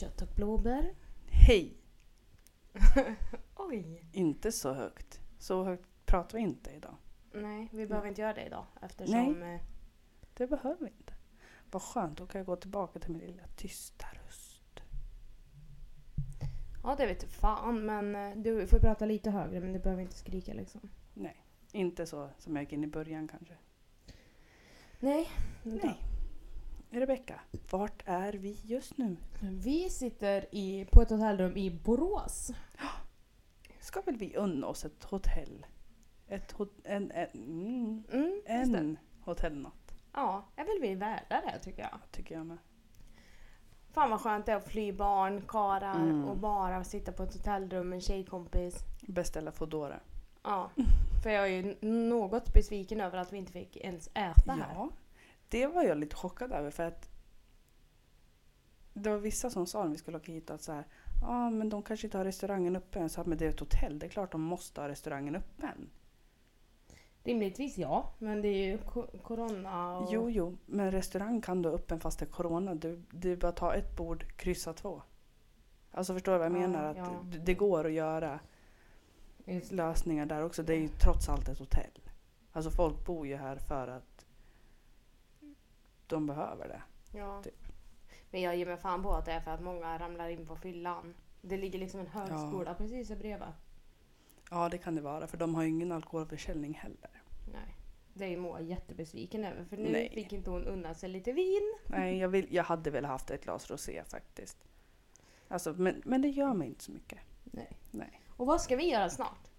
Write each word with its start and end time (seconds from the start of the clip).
Kött 0.00 0.22
och 0.22 0.28
blåbär. 0.36 0.94
Hej! 1.26 1.76
Oj! 3.56 4.04
Inte 4.12 4.52
så 4.52 4.72
högt. 4.72 5.20
Så 5.38 5.64
högt 5.64 5.88
pratar 6.06 6.38
vi 6.38 6.44
inte 6.44 6.70
idag. 6.70 6.94
Nej, 7.32 7.68
vi 7.72 7.86
behöver 7.86 8.08
inte 8.08 8.20
göra 8.20 8.34
det 8.34 8.46
idag 8.46 8.64
eftersom... 8.82 9.42
eh, 9.42 9.60
Det 10.34 10.46
behöver 10.46 10.84
vi 10.84 10.90
inte. 10.98 11.12
Vad 11.70 11.82
skönt, 11.82 12.18
då 12.18 12.26
kan 12.26 12.38
jag 12.38 12.46
gå 12.46 12.56
tillbaka 12.56 12.98
till 12.98 13.10
min 13.10 13.20
lilla 13.20 13.42
tysta 13.56 14.06
röst. 14.24 14.80
Ja, 16.82 16.94
det 16.98 17.06
vet 17.06 17.24
fan, 17.32 17.86
men 17.86 18.14
eh, 18.16 18.36
du 18.42 18.66
får 18.66 18.78
prata 18.78 19.04
lite 19.06 19.30
högre 19.30 19.60
men 19.60 19.72
du 19.72 19.78
behöver 19.78 20.02
inte 20.02 20.16
skrika 20.16 20.54
liksom. 20.54 20.80
Nej, 21.14 21.44
inte 21.72 22.06
så 22.06 22.30
som 22.38 22.56
jag 22.56 22.62
gick 22.62 22.72
in 22.72 22.84
i 22.84 22.86
början 22.86 23.28
kanske. 23.28 23.54
Nej. 25.00 25.28
Nej. 25.62 25.96
Rebecka, 26.90 27.40
vart 27.70 28.02
är 28.06 28.32
vi 28.32 28.56
just 28.64 28.98
nu? 28.98 29.16
Vi 29.40 29.90
sitter 29.90 30.46
i, 30.54 30.84
på 30.92 31.02
ett 31.02 31.10
hotellrum 31.10 31.56
i 31.56 31.70
Borås. 31.70 32.50
Ska 33.80 34.00
väl 34.00 34.16
vi 34.16 34.36
unna 34.36 34.66
oss 34.66 34.84
ett 34.84 35.04
hotell? 35.04 35.66
Ett 36.28 36.52
hot 36.52 36.72
en, 36.84 37.10
en, 37.10 37.28
mm, 37.34 38.02
Mm, 38.12 38.40
just 38.58 38.72
det. 38.72 38.78
en 38.78 38.98
hotellnatt, 39.20 39.94
Ja, 40.12 40.44
jag 40.56 40.64
vill 40.64 40.80
bli 40.80 40.94
värda 40.94 41.42
det 41.52 41.58
tycker 41.58 41.82
jag. 41.82 41.98
tycker 42.10 42.34
jag 42.34 42.46
med. 42.46 42.58
Fan 43.92 44.10
vad 44.10 44.20
skönt 44.20 44.46
det 44.46 44.52
är 44.52 44.56
att 44.56 44.68
fly 44.68 44.92
barn, 44.92 45.42
karar 45.48 45.94
Mm. 45.94 46.24
och 46.24 46.36
bara 46.36 46.84
sitta 46.84 47.12
på 47.12 47.22
ett 47.22 47.34
hotellrum 47.34 47.88
med 47.88 47.96
en 47.96 48.00
tjejkompis. 48.00 48.74
Beställa 49.06 49.52
Foodora. 49.52 50.00
Ja, 50.42 50.70
för 51.22 51.30
jag 51.30 51.44
är 51.44 51.48
ju 51.62 51.76
n- 51.80 52.08
något 52.08 52.52
besviken 52.54 53.00
över 53.00 53.18
att 53.18 53.32
vi 53.32 53.38
inte 53.38 53.52
fick 53.52 53.76
ens 53.76 54.08
äta 54.08 54.52
här. 54.52 54.74
Ja, 54.74 54.90
det 55.48 55.66
var 55.66 55.82
jag 55.82 55.98
lite 55.98 56.16
chockad 56.16 56.52
över 56.52 56.70
för 56.70 56.82
att 56.82 57.10
det 58.94 59.10
var 59.10 59.18
vissa 59.18 59.50
som 59.50 59.66
sa 59.66 59.82
när 59.84 59.90
vi 59.90 59.98
skulle 59.98 60.16
åka 60.16 60.32
hit 60.32 60.50
att 60.50 60.62
så 60.62 60.72
här, 60.72 60.84
ja 61.22 61.50
men 61.50 61.68
de 61.68 61.82
kanske 61.82 62.06
inte 62.06 62.18
har 62.18 62.24
restaurangen 62.24 62.76
öppen. 62.76 63.02
Jag 63.02 63.10
sa 63.10 63.24
men 63.24 63.38
det 63.38 63.44
är 63.44 63.50
ett 63.50 63.60
hotell, 63.60 63.98
det 63.98 64.06
är 64.06 64.10
klart 64.10 64.32
de 64.32 64.40
måste 64.40 64.80
ha 64.80 64.88
restaurangen 64.88 65.36
öppen. 65.36 65.90
Rimligtvis 67.24 67.78
ja, 67.78 68.14
men 68.18 68.42
det 68.42 68.48
är 68.48 68.66
ju 68.66 68.78
corona 69.22 69.98
och... 69.98 70.08
Jo, 70.12 70.30
jo, 70.30 70.56
men 70.66 70.90
restaurang 70.92 71.40
kan 71.40 71.62
du 71.62 71.68
ha 71.68 71.76
öppen 71.76 72.00
fast 72.00 72.18
det 72.18 72.24
är 72.24 72.30
corona. 72.30 72.74
Du, 72.74 73.02
du 73.10 73.36
bara 73.36 73.52
ta 73.52 73.74
ett 73.74 73.96
bord, 73.96 74.36
kryssa 74.36 74.72
två. 74.72 75.02
Alltså 75.90 76.12
förstår 76.14 76.32
du 76.32 76.38
vad 76.38 76.46
jag 76.46 76.56
Ja, 76.56 76.60
menar? 76.60 76.84
Att 76.84 76.96
ja. 76.96 77.20
det, 77.24 77.38
det 77.38 77.54
går 77.54 77.86
att 77.86 77.92
göra 77.92 78.40
Just- 79.44 79.72
lösningar 79.72 80.26
där 80.26 80.42
också. 80.44 80.62
Det 80.62 80.74
är 80.74 80.78
ju 80.78 80.88
trots 80.88 81.28
allt 81.28 81.48
ett 81.48 81.58
hotell. 81.58 82.00
Alltså 82.52 82.70
folk 82.70 83.06
bor 83.06 83.26
ju 83.26 83.36
här 83.36 83.56
för 83.56 83.88
att 83.88 84.07
de 86.08 86.26
behöver 86.26 86.68
det. 86.68 86.82
Ja. 87.18 87.42
Typ. 87.42 87.68
Men 88.30 88.40
jag 88.40 88.56
ger 88.56 88.66
mig 88.66 88.76
fan 88.76 89.02
på 89.02 89.14
att 89.14 89.24
det 89.24 89.32
är 89.32 89.40
för 89.40 89.50
att 89.50 89.62
många 89.62 89.98
ramlar 89.98 90.28
in 90.28 90.46
på 90.46 90.56
fyllan. 90.56 91.14
Det 91.40 91.56
ligger 91.56 91.78
liksom 91.78 92.00
en 92.00 92.06
högskola 92.06 92.74
precis 92.74 93.08
här 93.08 93.16
bredvid. 93.16 93.48
Ja, 94.50 94.68
det 94.68 94.78
kan 94.78 94.94
det 94.94 95.00
vara. 95.00 95.26
För 95.26 95.36
de 95.36 95.54
har 95.54 95.62
ju 95.62 95.68
ingen 95.68 95.92
alkoholförsäljning 95.92 96.74
heller. 96.74 97.22
Nej. 97.52 97.76
Det 98.14 98.24
är 98.24 98.28
ju 98.28 98.36
Moa 98.36 98.60
jättebesviken 98.60 99.44
över 99.44 99.64
för 99.64 99.76
nu 99.76 99.92
Nej. 99.92 100.10
fick 100.14 100.32
inte 100.32 100.50
hon 100.50 100.64
unna 100.64 100.94
sig 100.94 101.08
lite 101.08 101.32
vin. 101.32 101.74
Nej, 101.86 102.18
jag, 102.18 102.28
vill, 102.28 102.54
jag 102.54 102.64
hade 102.64 102.90
väl 102.90 103.04
haft 103.04 103.30
ett 103.30 103.44
glas 103.44 103.70
rosé 103.70 104.02
faktiskt. 104.04 104.58
Alltså, 105.48 105.72
men, 105.72 106.02
men 106.04 106.22
det 106.22 106.28
gör 106.28 106.54
mig 106.54 106.68
inte 106.68 106.84
så 106.84 106.92
mycket. 106.92 107.18
Nej. 107.44 107.78
Nej. 107.90 108.20
Och 108.36 108.46
vad 108.46 108.60
ska 108.60 108.76
vi 108.76 108.90
göra 108.90 109.10
snart? 109.10 109.50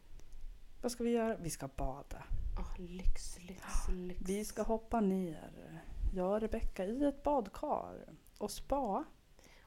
Vad 0.81 0.91
ska 0.91 1.03
vi 1.03 1.09
göra? 1.11 1.37
Vi 1.37 1.49
ska 1.49 1.67
bada. 1.67 2.23
Oh, 2.57 2.81
lyx, 2.81 3.39
lyx, 3.39 3.63
lyx. 3.89 4.21
Vi 4.25 4.45
ska 4.45 4.61
hoppa 4.61 5.01
ner, 5.01 5.81
jag 6.13 6.43
Rebecka, 6.43 6.85
i 6.85 7.05
ett 7.05 7.23
badkar 7.23 8.05
och 8.37 8.51
spa. 8.51 9.05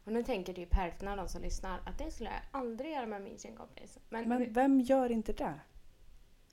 Och 0.04 0.12
nu 0.12 0.22
tänker 0.22 0.53
typ 0.54 0.75
hälften 0.75 1.08
av 1.08 1.16
de 1.16 1.28
som 1.28 1.42
lyssnar 1.42 1.80
att 1.86 1.98
det 1.98 2.10
skulle 2.10 2.30
jag 2.30 2.41
aldrig 2.50 2.92
göra 2.92 3.06
med 3.06 3.22
min 3.22 3.38
tjejkompis. 3.38 3.98
Men, 4.08 4.28
Men 4.28 4.52
vem 4.52 4.81
gör 4.81 5.10
inte 5.12 5.32
det? 5.32 5.60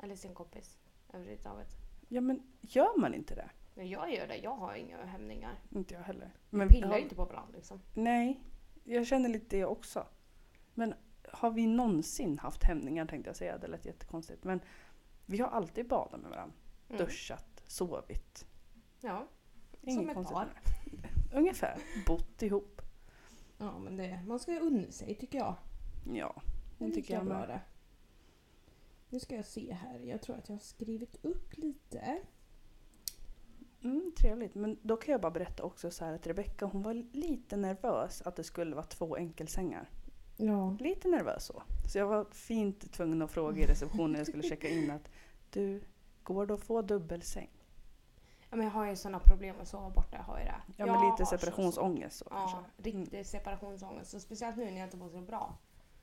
Eller 0.04 0.16
sin 0.16 0.34
kompis 0.34 0.80
överhuvudtaget. 1.14 1.70
Ja, 2.08 2.22
men 2.22 2.54
gör 2.62 3.00
man 3.00 3.14
inte 3.14 3.36
det? 3.36 3.50
Jag 3.84 4.14
gör 4.14 4.28
det, 4.28 4.38
jag 4.38 4.56
har 4.56 4.74
inga 4.74 5.06
hämningar. 5.06 5.60
Inte 5.70 5.94
jag 5.94 6.02
heller. 6.02 6.36
Men 6.50 6.68
pillar 6.68 6.88
har- 6.88 6.98
ju 6.98 7.04
inte 7.04 7.16
på 7.16 7.26
varandra 7.26 7.56
liksom. 7.56 7.82
Nej, 7.94 8.44
jag 8.84 9.08
känner 9.08 9.30
lite 9.30 9.58
det 9.58 9.66
också. 9.66 10.08
Men 10.74 10.94
har 11.32 11.52
vi 11.52 11.68
någonsin 11.68 12.40
haft 12.40 12.64
hämningar 12.64 13.06
tänkte 13.06 13.30
jag 13.30 13.36
säga, 13.36 13.58
det 13.58 13.68
lät 13.68 13.86
jättekonstigt. 13.86 14.44
Men 14.44 14.62
vi 15.26 15.38
har 15.40 15.48
alltid 15.50 15.88
badat 15.88 16.22
med 16.22 16.30
varandra. 16.30 16.56
Mm. 16.90 17.06
Duschat, 17.06 17.64
sovit. 17.68 18.46
Ja. 19.02 19.28
Inget 19.82 20.08
ett 20.08 20.14
konstigt 20.14 20.36
par. 20.36 20.62
Ungefär. 21.34 21.78
Bott 22.08 22.42
ihop. 22.42 22.82
Ja 23.58 23.80
men 23.80 23.98
det, 23.98 24.20
man 24.28 24.40
ska 24.40 24.52
ju 24.52 24.60
unna 24.60 24.92
sig 24.92 25.16
tycker 25.16 25.38
jag. 25.38 25.56
Ja, 26.14 26.42
Det 26.78 26.86
det 26.86 26.92
tycker 26.92 27.14
jag 27.14 27.26
bra 27.26 27.48
med. 27.48 27.60
Nu 29.10 29.20
ska 29.20 29.36
jag 29.36 29.46
se 29.46 29.74
här. 29.74 30.00
Jag 30.00 30.22
tror 30.22 30.36
att 30.36 30.50
jag 30.50 30.56
har 30.56 30.60
skrivit 30.60 31.26
upp 31.26 31.58
lite. 31.58 32.20
Mm, 33.84 34.12
trevligt. 34.18 34.56
Men 34.56 34.78
då 34.82 34.98
kan 34.98 35.12
jag 35.12 35.22
bara 35.22 35.32
berätta 35.32 35.64
också 35.64 35.92
så 35.92 36.06
att 36.06 36.28
Rebecka 36.28 36.66
hon 36.66 36.84
var 36.84 36.94
lite 36.94 37.58
nervös 37.58 38.22
att 38.22 38.36
det 38.36 38.44
skulle 38.44 38.76
vara 38.76 38.86
två 38.86 39.16
enkelsängar. 39.16 39.90
Ja. 40.38 40.78
Lite 40.80 41.08
nervös 41.08 41.46
så. 41.46 41.64
Så 41.92 41.98
jag 41.98 42.08
var 42.08 42.26
fint 42.32 42.92
tvungen 42.92 43.22
att 43.22 43.32
fråga 43.32 43.62
i 43.62 43.66
receptionen 43.66 44.12
när 44.12 44.20
jag 44.20 44.28
skulle 44.28 44.44
checka 44.44 44.70
in 44.70 44.92
att 44.92 45.10
du, 45.50 45.82
går 46.24 46.46
det 46.46 46.54
att 46.54 46.64
få 46.64 46.82
dubbelsäng? 46.82 47.50
Ja 48.50 48.56
men 48.58 48.66
jag 48.66 48.72
har 48.74 48.86
ju 48.86 48.96
sådana 48.96 49.20
problem 49.20 49.56
att 49.62 49.68
sova 49.68 49.90
borta. 49.90 50.18
Jag 50.18 50.24
har 50.24 50.40
ju 50.40 50.46
det. 50.46 50.56
Ja, 50.78 50.86
Jag 50.86 50.88
men 51.02 51.10
lite 51.12 51.26
så- 51.26 51.38
separationsångest 51.38 52.18
så 52.18 52.26
Ja, 52.30 52.36
kanske. 52.38 52.90
riktig 52.98 53.26
separationsångest. 53.26 54.14
Och 54.14 54.22
speciellt 54.22 54.58
nu 54.58 54.66
när 54.66 54.78
jag 54.78 54.88
inte 54.88 54.98
mår 54.98 55.10
så 55.10 55.22
bra. 55.22 55.54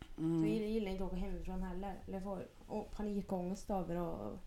Så 0.01 0.23
jag 0.23 0.27
Mm. 0.27 0.45
gillar, 0.49 0.91
inte 0.91 1.05
att 1.05 1.13
åka 1.13 1.21
hemifrån 1.21 1.63
heller. 1.63 1.95
Eller 2.07 2.21
får 2.21 2.47
och 2.67 2.91
panikångest 2.91 3.71
över 3.71 3.97
och... 3.97 4.39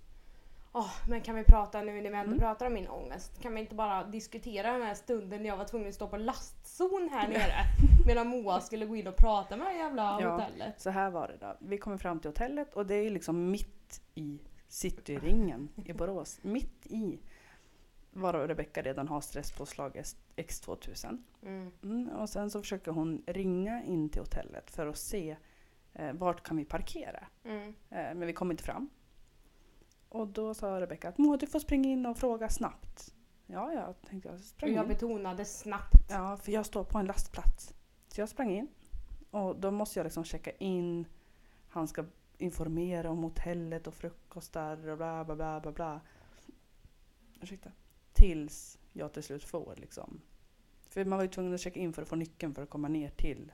Åh, 0.72 0.92
men 1.10 1.22
kan 1.22 1.36
vi 1.36 1.44
prata 1.44 1.82
nu 1.82 2.02
när 2.02 2.02
vi 2.02 2.08
ändå 2.18 2.20
Mm. 2.20 2.40
pratar 2.40 2.66
om 2.68 2.74
min 2.74 2.88
ångest? 2.88 3.42
Kan 3.42 3.54
vi 3.56 3.62
inte 3.62 3.76
bara 3.76 4.04
diskutera 4.04 4.72
den 4.72 4.82
här 4.82 4.94
stunden 4.94 5.42
när 5.44 5.50
jag 5.50 5.58
var 5.58 5.66
tvungen 5.66 5.88
att 5.88 5.94
stå 5.96 6.08
på 6.08 6.18
lastzon 6.18 7.10
här 7.12 7.28
nere? 7.28 7.54
medan 8.08 8.28
Moa 8.28 8.60
skulle 8.62 8.86
gå 8.86 8.96
in 8.96 9.08
och 9.08 9.16
prata 9.16 9.58
med 9.58 9.68
det 9.68 9.74
jävla 9.78 10.22
Ja. 10.22 10.32
hotellet. 10.32 10.82
Så 10.82 10.90
här 10.90 11.10
var 11.10 11.28
det 11.28 11.38
då. 11.38 11.56
Vi 11.60 11.78
kommer 11.78 11.98
fram 11.98 12.20
till 12.20 12.30
hotellet 12.30 12.74
och 12.74 12.86
det 12.86 12.96
är 12.96 13.10
liksom 13.10 13.52
mitt 13.52 14.02
i 14.16 14.40
cityringen 14.68 15.70
i 15.86 15.94
Borås. 15.94 16.40
Mitt 16.42 16.86
i. 16.88 17.20
Varav 18.12 18.48
Rebecka 18.48 18.82
redan 18.82 19.08
har 19.08 19.22
stresspåslag 19.22 20.02
X2000. 20.36 21.24
Mm. 21.44 21.72
Mm, 21.84 22.10
och 22.10 22.30
sen 22.30 22.50
så 22.50 22.62
försöker 22.62 22.92
hon 22.92 23.24
ringa 23.28 23.84
in 23.84 24.10
till 24.10 24.22
hotellet 24.22 24.72
för 24.72 24.88
att 24.88 24.98
se 24.98 25.38
eh, 25.94 26.14
vart 26.14 26.44
kan 26.44 26.58
vi 26.58 26.66
parkera. 26.66 27.28
Mm. 27.44 27.68
Eh, 27.68 27.74
men 27.90 28.20
vi 28.20 28.34
kom 28.34 28.52
inte 28.52 28.64
fram. 28.64 28.90
Och 30.10 30.28
då 30.28 30.54
sa 30.54 30.82
Rebecka 30.82 31.10
att 31.10 31.18
Moa 31.18 31.38
du 31.38 31.48
får 31.48 31.60
springa 31.60 31.90
in 31.90 32.06
och 32.06 32.18
fråga 32.18 32.50
snabbt. 32.50 33.16
Ja, 33.46 33.74
ja, 33.74 33.94
tänkte 34.10 34.30
jag. 34.30 34.40
Sprang 34.40 34.74
jag 34.74 34.84
in. 34.84 34.88
betonade 34.90 35.46
snabbt. 35.46 36.10
Ja, 36.10 36.38
för 36.38 36.52
jag 36.52 36.66
står 36.66 36.84
på 36.84 36.98
en 36.98 37.06
lastplats. 37.06 37.74
Så 38.08 38.22
jag 38.22 38.30
sprang 38.30 38.52
in. 38.52 38.68
Och 39.32 39.60
då 39.60 39.72
måste 39.72 40.00
jag 40.00 40.04
liksom 40.04 40.24
checka 40.24 40.52
in. 40.52 41.08
Han 41.68 41.88
ska 41.88 42.06
informera 42.38 43.10
om 43.10 43.24
hotellet 43.24 43.88
och 43.88 43.94
frukostar 43.94 44.88
och 44.90 44.98
bla 44.98 45.26
bla 45.26 45.36
bla 45.36 45.60
bla 45.60 45.72
bla. 45.72 46.02
Ursäkta. 47.42 47.72
Tills 48.20 48.80
jag 48.94 49.14
till 49.14 49.24
slut 49.24 49.44
får 49.44 49.76
liksom. 49.78 50.22
För 50.82 51.06
man 51.06 51.18
var 51.18 51.24
ju 51.24 51.30
tvungen 51.30 51.54
att 51.54 51.60
checka 51.60 51.80
in 51.80 51.94
för 51.94 52.02
att 52.02 52.08
få 52.08 52.16
nyckeln 52.16 52.54
för 52.54 52.62
att 52.62 52.70
komma 52.70 52.88
ner 52.88 53.10
till 53.10 53.52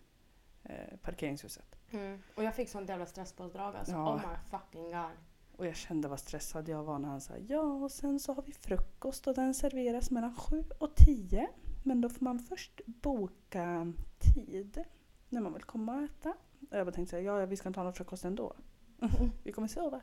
eh, 0.64 0.98
parkeringshuset. 1.02 1.80
Mm. 1.92 2.22
Och 2.36 2.44
jag 2.44 2.56
fick 2.56 2.70
sånt 2.70 2.90
jävla 2.90 3.06
stresspådrag 3.06 3.76
alltså. 3.76 3.94
Ja. 3.94 4.16
Oh 4.16 4.22
my 4.30 4.38
fucking 4.50 4.92
god. 4.92 5.12
Och 5.52 5.66
jag 5.66 5.76
kände 5.76 6.08
vad 6.08 6.20
stressad 6.20 6.70
jag 6.70 6.84
var 6.84 7.00
när 7.00 7.10
han 7.10 7.22
sa 7.22 7.34
ja 7.38 7.62
och 7.62 7.92
sen 7.92 8.20
så 8.20 8.34
har 8.34 8.44
vi 8.44 8.52
frukost 8.52 9.28
och 9.28 9.36
den 9.36 9.54
serveras 9.54 10.12
mellan 10.12 10.36
sju 10.36 10.64
och 10.78 10.96
tio. 10.96 11.50
Men 11.84 12.02
då 12.02 12.10
får 12.10 12.24
man 12.24 12.40
först 12.40 12.82
boka 12.86 13.94
tid 14.20 14.84
när 15.30 15.42
man 15.42 15.54
vill 15.54 15.64
komma 15.64 15.96
och 15.96 16.04
äta. 16.04 16.34
Och 16.72 16.78
jag 16.78 16.88
bara 16.88 16.92
tänkte 16.92 17.20
ja 17.20 17.40
ja, 17.40 17.46
vi 17.46 17.58
ska 17.58 17.70
inte 17.70 17.80
ha 17.80 17.84
någon 17.84 17.94
frukost 17.94 18.26
ändå. 18.26 18.56
vi 19.44 19.52
kommer 19.52 19.68
sova. 19.68 20.02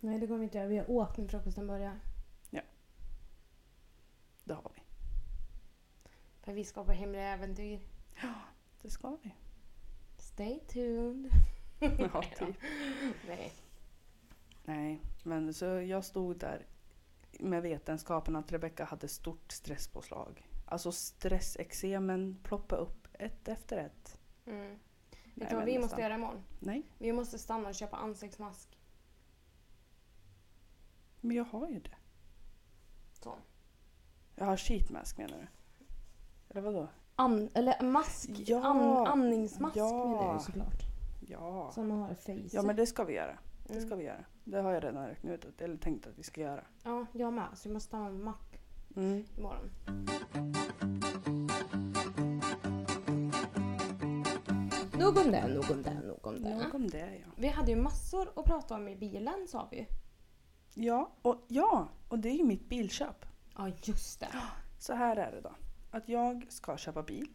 Nej 0.00 0.18
det 0.18 0.26
går 0.26 0.38
vi 0.38 0.44
inte 0.44 0.58
göra. 0.58 0.68
Vi 0.68 0.78
har 0.78 0.90
åkt 0.90 1.18
när 1.18 1.28
frukosten 1.28 1.66
börjar. 1.66 2.00
Det 4.44 4.54
har 4.54 4.72
vi. 4.74 4.82
För 6.44 6.52
vi 6.52 6.64
ska 6.64 6.84
på 6.84 6.92
hemliga 6.92 7.22
äventyr. 7.22 7.80
Det 8.82 8.90
ska 8.90 9.16
vi. 9.22 9.34
Stay 10.18 10.60
tuned. 10.60 11.30
Ja, 11.98 12.22
typ. 12.38 12.56
Nej. 13.26 13.52
Nej, 14.64 15.02
men 15.22 15.54
så 15.54 15.64
jag 15.64 16.04
stod 16.04 16.38
där 16.38 16.66
med 17.40 17.62
vetenskapen 17.62 18.36
att 18.36 18.52
Rebecka 18.52 18.84
hade 18.84 19.08
stort 19.08 19.52
stresspåslag. 19.52 20.48
Alltså 20.66 20.92
stressexemen 20.92 22.38
ploppade 22.42 22.82
upp 22.82 23.08
ett 23.12 23.48
efter 23.48 23.76
ett. 23.76 24.18
Mm. 24.46 24.78
Vet 25.34 25.50
du 25.50 25.56
vad 25.56 25.64
vi 25.64 25.72
måste 25.72 25.84
nästan. 25.86 26.00
göra 26.02 26.14
imorgon? 26.14 26.44
Nej, 26.60 26.82
Vi 26.98 27.12
måste 27.12 27.38
stanna 27.38 27.68
och 27.68 27.74
köpa 27.74 27.96
ansiktsmask. 27.96 28.78
men 31.20 31.36
jag 31.36 31.44
har 31.44 31.68
ju 31.68 31.80
det. 31.80 31.96
Så. 33.12 33.34
Jag 34.34 34.44
har 34.44 34.56
sheet 34.56 34.90
mask 34.90 35.18
menar 35.18 35.38
du? 35.38 35.46
Eller 36.54 36.62
vadå? 36.62 36.88
An, 37.16 37.48
eller 37.54 37.82
mask, 37.82 38.30
Ja. 38.46 38.64
an, 38.64 39.06
andningsmask 39.06 39.76
Ja. 39.76 40.06
menar 40.08 40.32
jag 40.32 40.42
såklart. 40.42 40.82
Ja. 41.28 41.70
Som 41.74 41.88
man 41.88 41.98
har 42.00 42.10
i 42.10 42.14
face. 42.14 42.56
ja, 42.56 42.62
men 42.62 42.76
det 42.76 42.86
ska 42.86 43.04
vi 43.04 43.14
göra. 43.14 43.38
Det 43.66 43.72
Mm. 43.74 43.86
ska 43.86 43.96
vi 43.96 44.04
göra. 44.04 44.24
Det 44.44 44.60
har 44.60 44.72
jag 44.72 44.84
redan 44.84 45.06
räknat 45.06 45.44
ut, 45.44 45.60
eller 45.60 45.76
tänkt 45.76 46.06
att 46.06 46.18
vi 46.18 46.22
ska 46.22 46.40
göra. 46.40 46.64
Ja, 46.84 47.06
jag 47.12 47.32
med. 47.32 47.46
Så 47.54 47.68
vi 47.68 47.72
måste 47.74 47.96
ha 47.96 48.06
en 48.06 48.24
mack 48.24 48.60
Mm. 48.96 49.24
imorgon. 49.36 49.70
Nog 54.98 55.18
om 55.18 55.30
det, 55.32 55.48
nog 55.48 55.70
om 55.70 55.82
det, 55.82 55.94
nog 56.06 56.26
om 56.26 56.42
det. 56.42 56.54
Nog 56.54 56.74
om 56.74 56.86
det 56.90 56.98
ja. 57.20 57.26
Vi 57.36 57.48
hade 57.48 57.70
ju 57.70 57.76
massor 57.76 58.28
att 58.36 58.44
prata 58.44 58.74
om 58.74 58.88
i 58.88 58.96
bilen 58.96 59.48
sa 59.48 59.68
vi 59.70 59.76
ju. 59.78 59.86
Ja 60.74 61.10
och, 61.22 61.36
ja, 61.48 61.88
och 62.08 62.18
det 62.18 62.28
är 62.28 62.34
ju 62.34 62.44
mitt 62.44 62.68
bilköp. 62.68 63.26
Ja, 63.56 63.68
just 63.82 64.20
det. 64.20 64.28
Så 64.78 64.94
här 64.94 65.16
är 65.16 65.32
det 65.32 65.40
då. 65.40 65.52
Att 65.94 66.08
jag 66.08 66.46
ska 66.48 66.76
köpa 66.76 67.02
bil. 67.02 67.28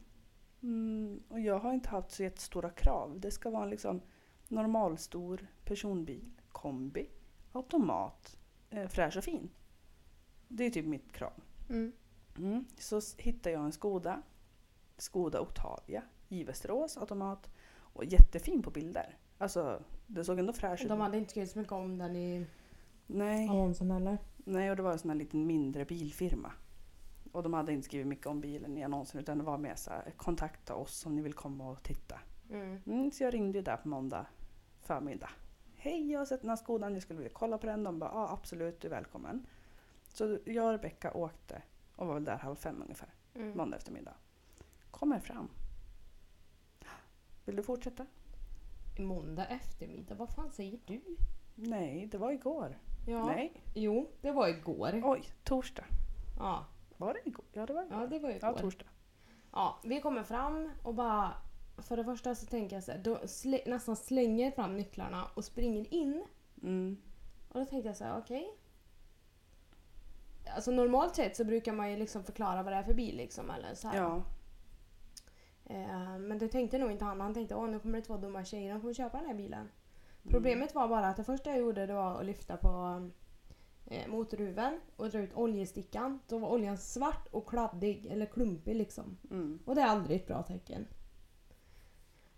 Mm, 0.64 1.24
och 1.30 1.40
jag 1.40 1.60
har 1.60 1.74
inte 1.74 1.90
haft 1.90 2.12
så 2.12 2.24
jättestora 2.24 2.70
krav. 2.70 3.20
Det 3.20 3.32
ska 3.32 3.50
vara 3.50 3.64
en 3.64 3.70
liksom 3.70 4.02
normalstor 4.48 5.48
personbil, 5.66 6.32
kombi, 6.52 7.10
automat, 7.52 8.38
eh, 8.70 8.88
fräsch 8.88 9.18
och 9.18 9.24
fin. 9.24 9.50
Det 10.48 10.66
är 10.66 10.70
typ 10.70 10.86
mitt 10.86 11.12
krav. 11.12 11.34
Mm. 11.70 11.92
Mm. 12.38 12.66
Så 12.78 13.02
hittade 13.18 13.52
jag 13.52 13.66
en 13.66 13.72
Skoda. 13.72 14.22
Skoda 14.98 15.42
Octavia 15.42 16.04
i 16.30 16.44
Västerås, 16.44 16.98
automat. 16.98 17.52
Och 17.78 18.06
jättefin 18.06 18.62
på 18.62 18.72
bilder. 18.72 19.18
Alltså, 19.38 19.84
det 20.08 20.24
såg 20.24 20.40
ändå 20.40 20.54
fräsch 20.54 20.82
ut. 20.82 20.90
De 20.90 21.00
hade 21.00 21.18
inte 21.18 21.30
skrivit 21.32 21.52
så 21.52 21.60
mycket 21.60 21.74
om 21.74 21.98
den 21.98 22.16
i 22.16 22.46
Nej, 23.08 23.50
annonsen 23.50 23.92
heller. 23.92 24.18
nej, 24.38 24.70
och 24.70 24.76
det 24.76 24.84
var 24.84 24.92
en 24.92 25.00
sån 25.00 25.10
här 25.10 25.18
liten 25.18 25.48
mindre 25.48 25.86
bilfirma. 25.86 26.52
Och 27.32 27.44
de 27.44 27.54
hade 27.54 27.74
inte 27.74 27.86
skrivit 27.86 28.08
mycket 28.08 28.28
om 28.28 28.42
bilen 28.42 28.78
i 28.78 28.84
annonsen 28.84 29.22
utan 29.22 29.38
det 29.38 29.44
var 29.44 29.58
mer 29.58 29.76
så 29.76 29.90
här, 29.92 30.12
kontakta 30.18 30.76
oss 30.76 31.06
om 31.06 31.16
ni 31.16 31.22
vill 31.22 31.34
komma 31.34 31.70
och 31.72 31.84
titta. 31.84 32.20
Mm. 32.50 32.82
Mm, 32.86 33.12
så 33.12 33.24
jag 33.24 33.34
ringde 33.34 33.58
ju 33.58 33.64
där 33.64 33.78
på 33.78 33.88
måndag 33.88 34.26
förmiddag. 34.82 35.30
Hej, 35.76 36.12
jag 36.12 36.20
har 36.20 36.26
sett 36.26 36.42
den 36.42 36.50
här 36.50 36.58
Skodan, 36.58 36.94
jag 36.94 37.02
skulle 37.02 37.18
vilja 37.20 37.34
kolla 37.34 37.58
på 37.58 37.66
den. 37.68 37.84
De 37.84 38.00
bara, 38.00 38.12
ja 38.14 38.30
absolut, 38.32 38.82
du 38.82 38.88
är 38.88 38.92
välkommen. 38.92 39.46
Så 40.08 40.38
jag 40.46 40.66
och 40.66 40.72
Rebecka 40.72 41.14
åkte 41.14 41.62
och 41.96 42.08
var 42.08 42.14
väl 42.14 42.24
där 42.24 42.38
halv 42.38 42.56
fem 42.56 42.82
ungefär, 42.82 43.10
Mm. 43.36 43.58
måndag 43.58 43.78
eftermiddag. 43.78 44.14
Kommer 44.92 45.20
fram. 45.20 45.50
Vill 47.46 47.56
du 47.56 47.64
fortsätta? 47.64 48.06
Måndag 49.00 49.46
eftermiddag, 49.46 50.16
vad 50.16 50.30
fan 50.30 50.52
säger 50.52 50.80
du? 50.86 51.02
Nej, 51.56 52.06
det 52.12 52.18
var 52.18 52.32
igår. 52.32 52.78
Ja. 53.08 53.26
Nej, 53.26 53.64
Jo, 53.74 54.10
det 54.22 54.32
var 54.32 54.48
igår. 54.48 55.02
oj, 55.06 55.24
torsdag. 55.44 55.86
Ja, 56.40 56.66
Var 57.00 57.14
det 57.14 57.20
igår? 57.30 57.46
Ja, 57.54 57.66
det 57.66 57.74
var 57.74 57.84
igår. 57.84 57.98
ja 58.00 58.08
det 58.08 58.20
var 58.20 58.30
Ja, 58.30 58.36
igår. 58.36 58.54
torsdag. 58.60 58.86
Ja, 59.52 59.80
vi 59.84 60.02
kommer 60.02 60.24
fram 60.24 60.70
och 60.84 60.94
bara... 60.94 61.32
För 61.78 61.98
det 61.98 62.04
första 62.04 62.36
så 62.36 62.46
tänker 62.46 62.76
jag 62.76 62.84
så 62.84 62.92
här, 62.92 63.00
då 63.00 63.28
slä, 63.28 63.60
nästan 63.66 63.96
slänger 63.96 64.52
fram 64.52 64.78
nycklarna 64.78 65.26
och 65.34 65.46
springer 65.46 65.94
in. 65.94 66.26
Mm. 66.64 66.98
Och 67.50 67.60
då 67.60 67.66
tänkte 67.66 67.90
jag 67.90 67.98
så 67.98 68.04
här, 68.04 68.20
okej. 68.20 68.48
Alltså 70.56 70.72
normalt 70.72 71.16
sett 71.16 71.36
så 71.36 71.46
brukar 71.46 71.74
man 71.74 71.92
ju 71.92 71.98
liksom 71.98 72.24
förklara 72.24 72.64
vad 72.64 72.74
det 72.74 72.78
är 72.78 72.84
för 72.84 72.94
bil 72.94 73.18
liksom. 73.18 73.50
Eller 73.50 73.76
så 73.76 73.88
här. 73.88 73.98
Ja, 73.98 74.24
Eh, 75.70 76.18
men 76.20 76.38
det 76.38 76.48
tänkte 76.48 76.78
nog 76.78 76.92
inte 76.92 77.06
han. 77.06 77.22
Han 77.22 77.34
tänkte 77.34 77.56
åh 77.56 77.70
nu 77.70 77.80
kommer 77.80 77.98
det 77.98 78.06
två 78.06 78.18
dumma 78.18 78.46
tjejer, 78.46 78.72
de 78.74 78.82
kommer 78.82 78.94
köpa 78.94 79.18
den 79.18 79.28
här 79.28 79.34
bilen. 79.34 79.60
Mm. 79.60 79.70
Problemet 80.30 80.76
var 80.76 80.88
bara 80.88 81.08
att 81.08 81.18
det 81.18 81.24
första 81.24 81.50
jag 81.50 81.60
gjorde 81.60 81.86
det 81.86 81.94
var 81.94 82.20
att 82.20 82.26
lyfta 82.26 82.58
på 82.58 82.70
eh, 83.90 84.08
motorhuven 84.08 84.80
och 84.96 85.10
dra 85.10 85.20
ut 85.20 85.34
oljestickan. 85.34 86.20
Då 86.28 86.38
var 86.38 86.50
oljan 86.50 86.78
svart 86.78 87.28
och 87.32 87.50
kladdig, 87.50 88.06
eller 88.06 88.26
klumpig 88.26 88.76
liksom. 88.76 89.18
Mm. 89.32 89.60
Och 89.66 89.76
det 89.76 89.82
är 89.82 89.88
aldrig 89.88 90.22
ett 90.22 90.28
bra 90.28 90.44
tecken. 90.44 90.88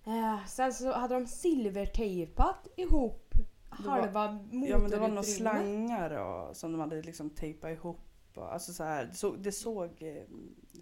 Eh, 0.05 0.45
sen 0.45 0.73
så 0.73 0.91
hade 0.91 1.13
de 1.13 1.27
silvertejpat 1.27 2.67
ihop 2.75 3.33
Det 3.33 3.89
halva 3.89 4.31
motorutrymmet. 4.31 4.69
Ja 4.69 4.77
men 4.77 4.91
det 4.91 4.97
var 4.97 5.07
några 5.07 5.23
slangar 5.23 6.11
och, 6.11 6.55
som 6.55 6.71
de 6.71 6.81
hade 6.81 7.01
liksom 7.01 7.29
tejpat 7.29 7.71
ihop. 7.71 7.97
Och, 8.35 8.53
alltså 8.53 8.73
så 8.73 8.83
här, 8.83 9.05
det 9.05 9.13
såg, 9.13 9.39
det 9.39 9.51
såg 9.51 10.01
eh, 10.01 10.23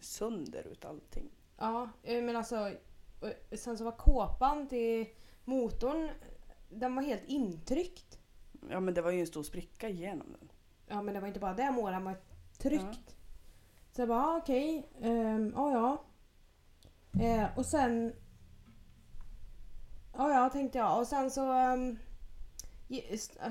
sönder 0.01 0.68
ut 0.68 0.86
allting. 0.86 1.30
Ja, 1.57 1.89
eh, 2.04 2.24
men 2.24 2.36
alltså. 2.36 2.71
Sen 3.51 3.77
så 3.77 3.83
var 3.83 3.92
kåpan 3.92 4.68
till 4.68 5.06
motorn, 5.45 6.10
den 6.69 6.95
var 6.95 7.04
helt 7.04 7.25
intryckt. 7.25 8.19
Ja 8.69 8.80
men 8.80 8.94
det 8.94 9.01
var 9.01 9.12
ju 9.12 9.19
en 9.19 9.27
stor 9.27 9.44
spricka 9.44 9.89
igenom 9.89 10.27
den. 10.39 10.49
Ja 10.90 11.02
men 11.02 11.14
det 11.14 11.20
var 11.20 11.28
inte 11.28 11.40
bara 11.40 11.54
det 11.54 11.72
målet, 11.72 11.96
den 11.96 12.04
var 12.04 12.18
tryckt. 12.58 13.16
Så 13.92 14.02
jag 14.02 14.08
bara, 14.08 14.26
ah, 14.26 14.38
okej, 14.38 14.90
ehm, 15.02 15.54
ja 15.56 15.72
ja. 15.72 16.04
Eh, 17.22 17.58
och 17.58 17.66
sen... 17.66 18.14
Ja 20.14 20.34
ja 20.34 20.50
tänkte 20.50 20.78
jag. 20.78 21.00
Och 21.00 21.08
sen 21.08 21.32
så 21.32 21.74
um, 21.74 22.00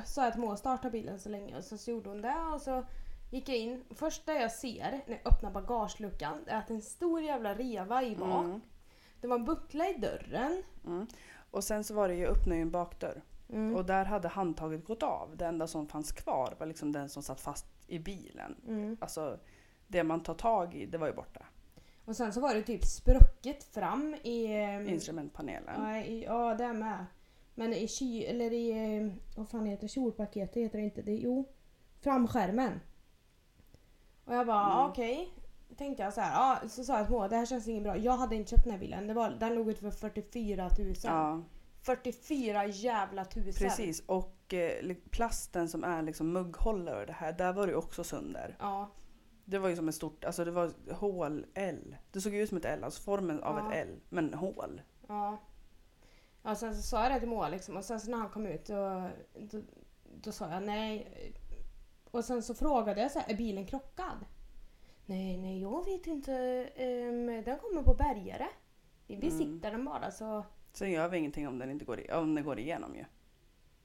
sa 0.05 0.25
jag 0.25 0.33
till 0.33 0.41
Moa 0.41 0.57
starta 0.57 0.91
bilen 0.91 1.21
så 1.21 1.29
länge 1.29 1.57
och 1.57 1.65
så, 1.65 1.79
så 1.79 1.91
gjorde 1.91 2.09
hon 2.09 2.23
det 2.23 2.41
och 2.55 2.61
så 2.61 2.85
gick 3.31 3.49
jag 3.49 3.57
in. 3.57 3.85
Första 3.91 4.35
jag 4.35 4.53
ser 4.53 4.91
när 5.07 5.21
jag 5.23 5.33
öppnar 5.33 5.51
bagageluckan 5.51 6.45
är 6.47 6.59
att 6.59 6.71
en 6.71 6.83
stor 6.83 7.23
jävla 7.23 7.55
reva 7.55 8.03
i 8.03 8.17
bak. 8.17 8.45
Mm. 8.45 8.61
Det 9.21 9.27
var 9.27 9.37
en 9.37 9.45
buckla 9.45 9.89
i 9.89 9.99
dörren. 9.99 10.63
Mm. 10.87 11.07
Och 11.51 11.65
sen 11.65 11.85
så 11.85 11.95
var 11.95 12.09
det 12.09 12.15
ju 12.15 12.27
öppna 12.27 12.55
en 12.55 12.71
bakdörr. 12.71 13.23
Mm. 13.53 13.75
Och 13.77 13.85
där 13.85 14.05
hade 14.05 14.29
handtaget 14.29 14.85
gått 14.85 15.03
av. 15.03 15.37
Det 15.37 15.47
enda 15.47 15.67
som 15.67 15.87
fanns 15.89 16.13
kvar 16.13 16.55
var 16.59 16.67
liksom 16.67 16.93
den 16.93 17.09
som 17.09 17.23
satt 17.23 17.41
fast 17.41 17.67
i 17.87 17.99
bilen. 17.99 18.57
Mm. 18.69 18.97
Alltså 19.01 19.39
det 19.87 20.05
man 20.05 20.23
tar 20.23 20.35
tag 20.35 20.75
i, 20.75 20.87
det 20.87 20.99
var 20.99 21.07
ju 21.07 21.13
borta. 21.13 21.47
Och 22.05 22.17
sen 22.17 22.33
så 22.33 22.41
var 22.41 22.55
det 22.55 22.63
typ 22.63 22.85
sprucket 22.85 23.65
fram 23.65 24.15
i... 24.23 24.47
ehm, 24.47 24.89
Instrumentpanelen. 24.89 25.83
Ja, 25.83 25.99
i, 25.99 26.25
ja 26.25 26.55
det 26.55 26.73
med. 26.73 27.07
Men 27.55 27.73
i 27.75 27.89
ky... 27.89 28.23
Eller 28.25 28.53
i... 28.53 28.97
eh, 28.97 29.13
Vad 29.37 29.49
fan 29.49 29.67
heter 29.67 29.89
kjolpaketet? 29.89 30.57
Heter 30.57 30.79
det 30.79 30.85
inte 30.85 31.03
det? 31.03 31.17
Jo. 31.17 31.45
Framskärmen. 32.01 32.81
Och 34.25 34.35
jag 34.35 34.47
bara 34.47 34.73
Mm. 34.75 34.91
okej. 34.91 35.29
Tänkte 35.77 36.03
jag 36.03 36.15
så 36.15 36.21
här. 36.21 36.33
Ja, 36.63 36.69
så 36.69 36.85
sa 36.85 36.99
jag 36.99 37.07
till 37.07 37.17
det 37.31 37.37
här 37.37 37.47
känns 37.47 37.69
inget 37.69 37.83
bra. 37.83 37.97
Jag 37.97 38.13
hade 38.13 38.37
inte 38.37 38.51
köpt 38.51 38.63
den 38.65 38.73
här 38.73 38.81
bilen. 38.81 39.07
Det 39.07 39.15
var, 39.15 39.31
den 39.31 39.55
låg 39.55 39.69
ute 39.71 39.81
för 39.81 39.91
44 39.91 40.71
000. 40.79 40.95
Ja, 41.05 41.43
44 41.83 42.67
jävla 42.67 43.25
tusen. 43.25 43.69
precis. 43.69 44.03
Och 44.07 44.55
eh, 44.55 44.95
plasten 45.11 45.69
som 45.69 45.85
är 45.85 46.03
liksom 46.03 46.33
mugghållare 46.33 47.01
och 47.01 47.07
det 47.07 47.13
här, 47.13 47.33
där 47.33 47.53
var 47.53 47.67
det 47.67 47.73
ju 47.73 47.79
också 47.79 48.05
sönder. 48.05 48.57
Ja. 48.61 48.91
Det 49.45 49.59
var 49.59 49.69
ju 49.69 49.77
som 49.77 49.89
ett 49.89 49.95
stort, 49.95 50.25
alltså 50.25 50.45
det 50.45 50.51
var 50.51 50.71
hål 50.93 51.47
L. 51.55 51.97
Det 52.13 52.21
såg 52.21 52.35
ut 52.35 52.49
som 52.49 52.59
ett 52.59 52.65
L, 52.65 52.85
alltså 52.85 53.03
formen 53.03 53.43
av 53.43 53.57
Ja. 53.57 53.73
ett 53.73 53.89
L, 53.89 54.01
men 54.09 54.35
hål. 54.35 54.83
Ja. 55.09 55.37
Ja, 56.43 56.55
sen 56.55 56.77
så 56.77 56.83
sa 56.83 57.03
jag 57.03 57.13
det 57.13 57.21
till 57.21 57.29
Moa 57.29 57.49
liksom. 57.49 57.77
Och 57.77 57.85
sen 57.85 58.01
så 58.01 58.11
när 58.11 58.19
han 58.19 58.29
kom 58.31 58.47
ut 58.47 58.67
då, 58.67 59.11
då, 59.41 59.61
då 60.23 60.33
sa 60.33 60.51
jag 60.51 60.63
nej. 60.63 61.13
Och 62.11 62.25
sen 62.25 62.43
så 62.43 62.55
frågade 62.55 63.01
jag 63.01 63.11
så 63.11 63.19
här, 63.19 63.33
är 63.33 63.37
bilen 63.37 63.67
krockad? 63.67 64.25
Nej, 65.07 65.37
nej, 65.37 65.61
jag 65.61 65.85
vet 65.85 66.07
inte. 66.07 66.33
Ehm, 66.77 67.27
den 67.27 67.59
kommer 67.59 67.83
på 67.83 67.95
bärgare. 67.95 68.47
Vi 69.07 69.15
Mm. 69.15 69.29
besiktar 69.29 69.71
den 69.71 69.85
bara 69.85 70.11
så... 70.11 70.45
Sen 70.73 70.91
gör 70.91 71.09
vi 71.09 71.19
ingenting 71.19 71.49
om 71.49 71.59
den 71.59 71.71
inte 71.71 71.85
går, 71.85 72.01
i, 72.01 72.13
om 72.13 72.35
den 72.35 72.45
går 72.45 72.59
igenom 72.59 72.95
ju. 72.97 73.05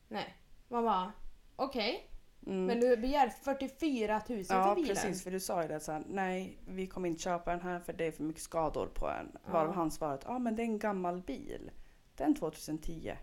Nej. 0.08 0.36
Man 0.68 0.84
bara, 0.84 1.12
okej. 1.56 2.10
Mm. 2.46 2.66
Men 2.66 2.80
du 2.80 2.98
begär 2.98 3.30
44 3.30 4.22
000 4.30 4.44
ja 4.50 4.64
för 4.64 4.76
bilen. 4.76 4.96
precis, 4.96 5.24
för 5.24 5.32
du 5.32 5.40
sa 5.40 5.62
ju 5.62 5.68
det 5.68 5.80
såhär, 5.80 6.04
nej 6.08 6.58
vi 6.68 6.88
kommer 6.88 7.10
inte 7.10 7.22
köpa 7.22 7.52
den 7.52 7.62
här 7.62 7.80
för 7.80 7.94
det 7.94 8.06
är 8.06 8.12
för 8.12 8.24
mycket 8.24 8.42
skador 8.42 8.88
på 8.88 9.08
den. 9.08 9.38
Ja. 9.46 9.52
Varav 9.52 9.74
han 9.74 9.92
svarat, 9.92 10.24
ja 10.28 10.40
men 10.40 10.56
det 10.56 10.62
är 10.62 10.66
en 10.66 10.80
gammal 10.80 11.22
bil. 11.22 11.72
Den 12.16 12.36
2010. 12.36 13.14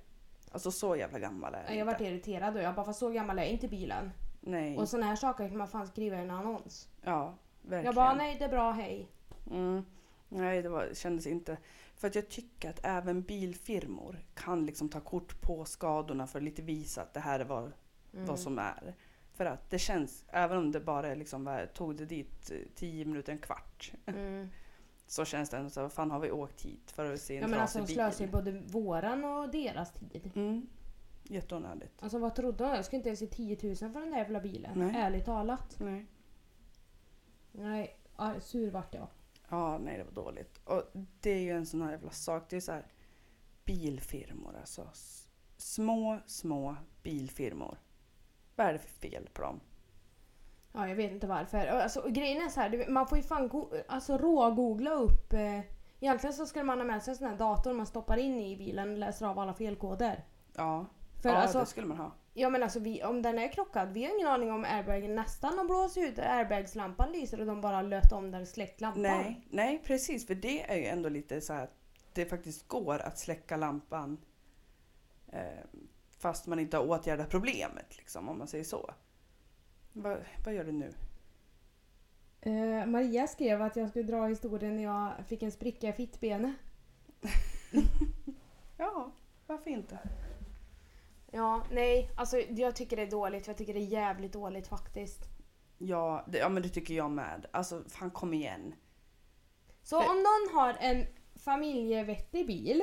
Alltså 0.53 0.71
så 0.71 0.97
jävla 0.97 1.19
gammal 1.19 1.55
är 1.55 1.59
Ja, 1.63 1.69
den 1.69 1.79
Jag 1.79 1.85
vart 1.87 2.01
inte. 2.01 2.13
irriterad 2.13 2.57
och 2.57 2.63
jag 2.63 2.75
bara, 2.75 2.87
fast 2.87 2.99
så 2.99 3.11
gammal 3.11 3.39
är 3.39 3.45
inte 3.45 3.69
bilen. 3.69 4.11
Nej, 4.41 4.77
Och 4.79 4.89
såna 4.89 5.07
här 5.07 5.17
saker 5.17 5.49
kan 5.49 5.57
man 5.59 5.69
fan 5.69 5.87
skriva 5.87 6.17
i 6.17 6.21
en 6.21 6.31
annons. 6.31 6.89
ja 7.03 7.35
verkligen. 7.63 7.85
Jag 7.85 7.95
bara, 7.95 8.15
nej 8.15 8.37
det 8.39 8.45
är 8.45 8.49
bra, 8.49 8.71
hej. 8.71 9.09
Mm. 9.51 9.85
Nej, 10.29 10.63
det 10.63 10.69
var, 10.69 10.91
kändes 10.95 11.27
inte... 11.27 11.57
För 12.01 12.09
att 12.09 12.15
jag 12.15 12.29
tycker 12.29 12.71
att 12.71 12.81
även 12.83 13.23
bilfirmor 13.23 14.25
kan 14.35 14.67
liksom 14.67 14.89
ta 14.89 15.01
kort 15.01 15.41
på 15.41 15.65
skadorna 15.65 16.27
för 16.27 16.39
att 16.39 16.43
lite 16.45 16.63
visa 16.63 17.03
att 17.03 17.15
det 17.15 17.21
här 17.21 17.41
är 17.41 17.45
vad, 17.45 17.73
Mm. 18.13 18.27
vad 18.27 18.39
som 18.41 18.59
är. 18.59 18.95
För 19.33 19.45
att 19.47 19.71
det 19.71 19.79
känns, 19.79 20.25
även 20.29 20.59
om 20.59 20.73
det 20.73 20.81
bara 20.81 21.15
liksom, 21.15 21.67
tog 21.75 21.97
det 21.97 22.07
dit 22.07 22.51
eh, 22.51 22.57
10 22.75 23.05
minuter, 23.05 23.33
en 23.33 23.39
kvart. 23.39 23.93
Mm. 24.07 24.49
Så 25.07 25.25
känns 25.25 25.51
det 25.51 25.57
ändå 25.57 25.71
så, 25.71 25.83
vad 25.83 25.93
fan 25.93 26.11
har 26.11 26.21
vi 26.21 26.31
åkt 26.31 26.63
hit 26.63 26.91
för 26.91 27.13
att 27.15 27.21
se 27.21 27.37
en 27.37 27.43
Ja 27.43 27.49
men 27.49 27.61
alltså 27.61 27.79
bil? 27.79 27.89
slösar 27.95 28.25
ju 28.25 28.31
både 28.31 28.53
våran 28.53 29.25
och 29.25 29.51
deras 29.51 29.93
tid. 29.93 30.31
Mm. 30.35 30.67
Jätteonödigt. 31.23 32.03
Alltså 32.03 32.19
vad 32.19 32.35
trodde 32.35 32.65
de? 32.65 32.71
Jag 32.75 32.85
skulle 32.85 32.97
inte 32.97 33.09
ens 33.09 33.21
ge 33.21 33.27
10 33.29 33.59
000 33.63 33.77
för 33.77 34.01
den 34.01 34.11
där 34.11 34.19
jävla 34.19 34.41
bilen. 34.41 34.73
Nej. 34.79 34.95
Ärligt 34.97 35.25
talat. 35.25 35.77
Nej. 35.81 36.07
Nej, 37.53 37.97
sur 38.41 38.71
vart 38.71 38.95
jag. 38.95 39.07
Ja, 39.51 39.79
nej 39.79 39.99
det 39.99 40.05
var 40.05 40.13
dåligt. 40.25 40.61
Och 40.65 40.83
det 41.21 41.31
är 41.31 41.41
ju 41.41 41.51
en 41.51 41.67
sån 41.67 41.83
här 41.83 41.91
jävla 41.91 42.11
sak. 42.11 42.47
Det 42.51 42.57
är 42.57 42.61
så 42.61 42.73
här 42.73 42.87
bilfirmor 43.65 44.57
alltså. 44.61 44.89
Små, 45.57 46.19
små 46.27 46.77
bilfirmor. 47.03 47.79
Vad 48.57 48.67
är 48.67 48.73
det 48.73 48.79
för 48.79 48.89
fel 48.89 49.29
på 49.33 49.43
dem? 49.43 49.61
Ja, 50.73 50.89
jag 50.89 50.97
vet 50.97 51.13
inte 51.13 51.27
varför. 51.27 51.67
Alltså, 51.67 52.01
och 52.01 52.13
grejen 52.13 52.43
är 52.43 52.49
så 52.49 52.61
här, 52.61 52.89
man 52.91 53.07
får 53.07 53.19
ju 53.19 53.25
fan 53.25 53.49
go- 53.49 53.73
alltså, 53.89 54.19
rågoogla 54.19 54.91
upp 54.91 55.33
eh, 55.33 55.61
Egentligen 56.03 56.35
så 56.35 56.47
skulle 56.47 56.65
man 56.65 56.79
ha 56.79 56.85
med 56.85 57.03
sig 57.03 57.13
en 57.13 57.19
sån 57.19 57.27
här 57.27 57.37
dator 57.37 57.73
man 57.73 57.87
stoppar 57.87 58.17
in 58.17 58.41
i 58.41 58.57
bilen 58.57 58.93
och 58.93 58.99
läser 58.99 59.27
av 59.27 59.39
alla 59.39 59.55
felkoder. 59.55 60.25
Ja, 60.57 60.87
För 61.23 61.29
ja 61.29 61.35
alltså, 61.37 61.59
det 61.61 61.67
skulle 61.67 61.87
man 61.87 61.97
ha. 61.97 62.13
Ja 62.35 62.51
men 62.51 62.63
alltså 62.63 62.81
vi, 62.81 63.03
om 63.03 63.23
den 63.23 63.39
är 63.39 63.53
krockad, 63.53 63.93
vi 63.93 64.05
har 64.05 64.15
ingen 64.15 64.29
aning 64.29 64.53
om 64.53 64.65
airbagen 64.65 65.15
nästan 65.15 65.59
har 65.59 65.65
blåst 65.65 65.97
ut, 65.97 66.19
airbagslampan 66.19 67.13
lyser 67.13 67.41
och 67.41 67.47
de 67.47 67.61
bara 67.61 67.83
löt 67.83 68.13
om 68.13 68.31
den 68.31 68.43
och 68.43 68.49
släckt 68.49 68.81
lampan. 68.81 69.03
Nej, 69.03 69.47
nej 69.51 69.83
precis 69.85 70.27
för 70.27 70.35
det 70.35 70.71
är 70.71 70.77
ju 70.77 70.85
ändå 70.85 71.09
lite 71.09 71.41
så 71.41 71.53
att 71.53 71.71
det 72.13 72.27
faktiskt 72.27 72.69
går 72.69 72.99
att 72.99 73.19
släcka 73.19 73.57
lampan 73.57 74.19
eh, 75.33 75.41
fast 76.19 76.47
man 76.47 76.59
inte 76.59 76.77
har 76.77 76.85
åtgärdat 76.89 77.31
problemet 77.31 77.97
liksom 77.97 78.29
om 78.29 78.39
man 78.39 78.49
säger 78.49 78.65
så. 78.65 78.91
Va, 79.93 80.17
vad 80.45 80.55
gör 80.55 80.65
du 80.65 80.73
nu? 80.73 80.93
Eh, 82.41 82.87
Maria 82.87 83.27
skrev 83.27 83.63
att 83.63 83.77
jag 83.77 83.89
skulle 83.89 84.05
dra 84.05 84.27
historien 84.27 84.77
när 84.77 84.83
jag 84.83 85.13
fick 85.27 85.43
en 85.43 85.53
spricka 85.53 85.89
i 85.89 85.93
fittbenet. 85.93 86.55
Ja, 88.77 89.13
varför 89.47 89.71
inte? 89.71 89.99
Ja, 91.33 91.63
nej, 91.71 92.11
alltså 92.17 92.39
jag 92.39 92.77
tycker 92.77 92.97
det 92.97 93.03
är 93.03 93.11
dåligt. 93.11 93.47
Jag 93.47 93.57
tycker 93.57 93.75
det 93.75 93.81
är 93.81 93.85
jävligt 93.93 94.33
dåligt 94.33 94.67
faktiskt. 94.69 95.21
Ja, 95.79 96.25
det, 96.29 96.39
ja 96.39 96.49
men 96.49 96.63
det 96.63 96.69
tycker 96.69 96.95
jag 96.95 97.11
med. 97.11 97.47
Alltså 97.53 97.83
fan 97.89 98.11
kom 98.11 98.35
igen. 98.35 98.75
Så 99.83 100.01
För- 100.01 100.11
om 100.11 100.17
någon 100.17 100.59
har 100.61 100.77
en 100.81 101.07
familjevettig 101.45 102.47
bil, 102.47 102.83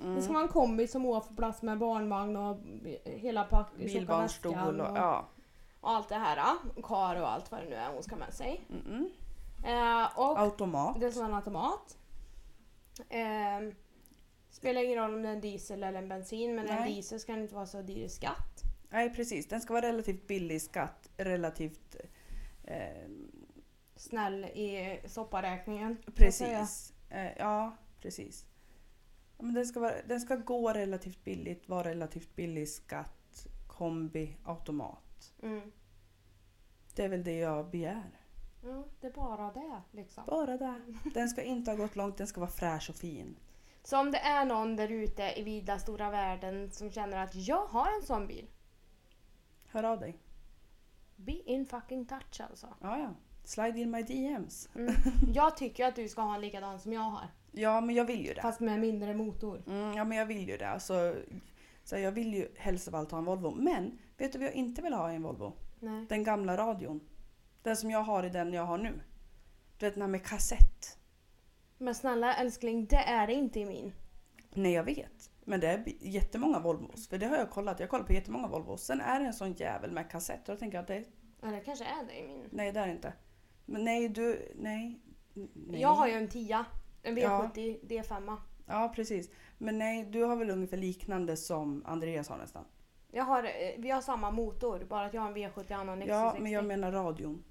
Mm. 0.00 0.14
det 0.14 0.22
ska 0.22 0.32
vara 0.32 0.42
en 0.42 0.48
kombi 0.48 0.88
som 0.88 1.06
åker 1.06 1.34
plats 1.34 1.62
med 1.62 1.78
barnvagn 1.78 2.36
och 2.36 2.58
hela 3.04 3.44
pack, 3.44 3.68
tjocka 3.72 3.84
Bilbarnstol 3.84 4.52
väskan 4.54 4.80
och, 4.80 4.90
och, 4.90 4.96
ja. 4.96 5.28
och 5.80 5.90
allt 5.90 6.08
det 6.08 6.14
här. 6.14 6.36
Kar 6.82 7.20
och 7.20 7.30
allt 7.30 7.50
vad 7.52 7.60
det 7.62 7.68
nu 7.68 7.74
är 7.74 7.92
hon 7.92 8.02
ska 8.02 8.16
med 8.16 8.34
sig. 8.34 8.64
Mm-mm. 8.70 9.10
Eh, 9.64 10.18
och 10.18 10.38
Automat. 10.40 11.00
det 11.00 11.06
är 11.06 11.10
som 11.10 11.24
en 11.26 11.34
automat. 11.34 11.98
Eh, 13.08 13.74
spelar 14.52 14.84
ingen 14.84 14.98
roll 14.98 15.14
om 15.14 15.22
det 15.22 15.28
är 15.28 15.32
en 15.32 15.40
diesel 15.40 15.82
eller 15.82 15.98
en 15.98 16.08
bensin 16.08 16.54
men 16.54 16.68
en 16.68 16.74
Nej. 16.74 16.94
diesel 16.94 17.20
ska 17.20 17.32
inte 17.32 17.54
vara 17.54 17.66
så 17.66 17.82
dyr 17.82 18.04
i 18.04 18.08
skatt. 18.08 18.62
Nej 18.90 19.14
precis, 19.14 19.48
den 19.48 19.60
ska 19.60 19.72
vara 19.72 19.86
relativt 19.86 20.26
billig 20.26 20.54
i 20.54 20.60
skatt. 20.60 21.10
Relativt... 21.16 21.96
Eh, 22.64 23.08
Snäll 23.96 24.44
i 24.44 25.00
sopparäkningen. 25.06 25.96
precis. 26.14 26.94
Eh, 27.10 27.38
ja, 27.38 27.76
precis. 28.00 28.46
Men 29.38 29.54
den, 29.54 29.66
ska 29.66 29.80
vara, 29.80 29.94
den 30.06 30.20
ska 30.20 30.36
gå 30.36 30.72
relativt 30.72 31.24
billigt, 31.24 31.68
vara 31.68 31.88
relativt 31.88 32.36
billig 32.36 32.62
i 32.62 32.66
skatt. 32.66 33.46
Kombi, 33.66 34.36
automat. 34.44 35.32
Mm. 35.42 35.72
Det 36.94 37.04
är 37.04 37.08
väl 37.08 37.24
det 37.24 37.36
jag 37.38 37.70
begär. 37.70 38.20
Ja, 38.64 38.84
det 39.00 39.06
är 39.06 39.12
bara 39.12 39.52
det 39.52 39.82
liksom. 39.90 40.24
Bara 40.26 40.56
det. 40.56 40.80
Den 41.14 41.28
ska 41.28 41.42
inte 41.42 41.70
ha 41.70 41.76
gått 41.78 41.96
långt, 41.96 42.16
den 42.16 42.26
ska 42.26 42.40
vara 42.40 42.50
fräsch 42.50 42.90
och 42.90 42.96
fin. 42.96 43.36
Så 43.84 44.00
om 44.00 44.10
det 44.10 44.18
är 44.18 44.44
någon 44.44 44.76
där 44.76 44.88
ute 44.88 45.32
i 45.36 45.42
vida 45.42 45.78
stora 45.78 46.10
världen 46.10 46.70
som 46.70 46.90
känner 46.90 47.16
att 47.16 47.34
jag 47.34 47.66
har 47.66 47.96
en 47.96 48.06
sån 48.06 48.26
bil. 48.26 48.46
Hör 49.66 49.84
av 49.84 50.00
dig. 50.00 50.18
Be 51.16 51.32
in 51.32 51.66
fucking 51.66 52.06
touch 52.06 52.40
alltså. 52.40 52.66
Ja, 52.80 52.98
ja. 52.98 53.14
Slide 53.44 53.80
in 53.80 53.90
my 53.90 54.02
DMs. 54.02 54.68
Mm. 54.74 54.94
Jag 55.34 55.56
tycker 55.56 55.86
att 55.86 55.96
du 55.96 56.08
ska 56.08 56.22
ha 56.22 56.34
en 56.34 56.40
likadan 56.40 56.80
som 56.80 56.92
jag 56.92 57.00
har. 57.00 57.28
Ja, 57.52 57.80
men 57.80 57.94
jag 57.94 58.04
vill 58.04 58.26
ju 58.26 58.34
det. 58.34 58.42
Fast 58.42 58.60
med 58.60 58.80
mindre 58.80 59.14
motor. 59.14 59.62
Mm, 59.66 59.94
ja, 59.94 60.04
men 60.04 60.18
jag 60.18 60.26
vill 60.26 60.48
ju 60.48 60.56
det. 60.56 60.68
Alltså, 60.68 61.14
så 61.84 61.98
jag 61.98 62.12
vill 62.12 62.34
ju 62.34 62.48
helst 62.56 62.88
av 62.88 62.94
allt 62.94 63.10
ha 63.10 63.18
en 63.18 63.24
Volvo. 63.24 63.54
Men 63.54 63.98
vet 64.16 64.32
du 64.32 64.38
vad 64.38 64.48
jag 64.48 64.54
inte 64.54 64.82
vill 64.82 64.92
ha 64.92 65.12
i 65.12 65.16
en 65.16 65.22
Volvo? 65.22 65.52
Nej. 65.80 66.06
Den 66.08 66.24
gamla 66.24 66.56
radion. 66.56 67.00
Den 67.62 67.76
som 67.76 67.90
jag 67.90 68.02
har 68.02 68.24
i 68.24 68.28
den 68.28 68.52
jag 68.52 68.64
har 68.64 68.78
nu. 68.78 69.00
Du 69.78 69.86
vet 69.86 69.94
den 69.94 70.02
här 70.02 70.08
med 70.08 70.24
kassett. 70.26 70.98
Men 71.82 71.94
snälla 71.94 72.34
älskling, 72.34 72.86
det 72.86 72.96
är 72.96 73.26
det 73.26 73.32
inte 73.32 73.60
i 73.60 73.66
min. 73.66 73.92
Nej 74.54 74.72
jag 74.72 74.84
vet. 74.84 75.30
Men 75.44 75.60
det 75.60 75.68
är 75.68 75.84
jättemånga 76.00 76.60
Volvos. 76.60 77.08
För 77.08 77.18
det 77.18 77.26
har 77.26 77.36
jag 77.36 77.50
kollat. 77.50 77.80
Jag 77.80 77.88
kollar 77.88 78.04
på 78.04 78.12
jättemånga 78.12 78.48
Volvos. 78.48 78.84
Sen 78.84 79.00
är 79.00 79.20
det 79.20 79.26
en 79.26 79.34
sån 79.34 79.52
jävel 79.52 79.90
med 79.90 80.10
kassett. 80.10 80.48
Och 80.48 80.54
då 80.54 80.58
tänker 80.58 80.78
jag 80.78 80.82
att 80.82 80.88
det 80.88 81.04
Eller 81.42 81.60
kanske 81.64 81.84
är 81.84 82.06
det 82.08 82.18
i 82.18 82.22
min. 82.28 82.48
Nej 82.50 82.72
det 82.72 82.80
är 82.80 82.86
det 82.86 82.92
inte. 82.92 83.12
Men 83.66 83.84
nej 83.84 84.08
du, 84.08 84.52
nej. 84.56 85.00
nej. 85.34 85.80
Jag 85.80 85.88
har 85.88 86.06
ju 86.08 86.12
en 86.14 86.28
10. 86.28 86.64
En 87.02 87.16
Ja. 87.16 87.50
V70 87.54 87.86
D5. 87.86 88.36
Ja 88.66 88.92
precis. 88.96 89.30
Men 89.58 89.78
nej, 89.78 90.04
du 90.04 90.22
har 90.24 90.36
väl 90.36 90.50
ungefär 90.50 90.76
liknande 90.76 91.36
som 91.36 91.82
Andreas 91.86 92.28
har 92.28 92.38
nästan. 92.38 92.64
Jag 93.10 93.24
har, 93.24 93.44
eh, 93.44 93.50
vi 93.78 93.90
har 93.90 94.00
samma 94.00 94.30
motor, 94.30 94.84
bara 94.88 95.06
att 95.06 95.14
jag 95.14 95.22
har 95.22 95.28
en 95.28 95.36
V70 95.36 95.58
och 95.58 95.70
han 95.70 95.88
har 95.88 95.96
en 95.96 96.06
Ja, 96.06 96.32
XC60. 96.34 96.40
men 96.42 96.52
jag 96.52 96.64
menar 96.64 96.92
radion. 96.92 97.44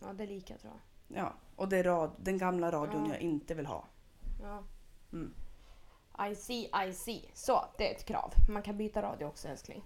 Ja, 0.00 0.12
det 0.12 0.24
är 0.24 0.28
lika 0.28 0.58
tror 0.58 0.72
jag. 0.72 1.18
Ja, 1.18 1.32
och 1.60 1.68
det 1.68 1.76
är 1.76 1.84
rad, 1.84 2.10
den 2.18 2.38
gamla 2.38 2.70
radion 2.70 3.06
Ja. 3.06 3.12
jag 3.12 3.20
inte 3.20 3.54
vill 3.54 3.66
ha. 3.66 3.84
Ja. 4.42 4.62
Mm. 5.12 5.34
I 6.30 6.34
see, 6.34 6.70
I 6.88 6.92
see. 6.92 7.30
Så, 7.34 7.64
det 7.78 7.90
är 7.90 7.94
ett 7.94 8.04
krav. 8.04 8.32
Man 8.48 8.62
kan 8.62 8.76
byta 8.76 9.02
radio 9.02 9.24
också 9.26 9.48
älskling. 9.48 9.82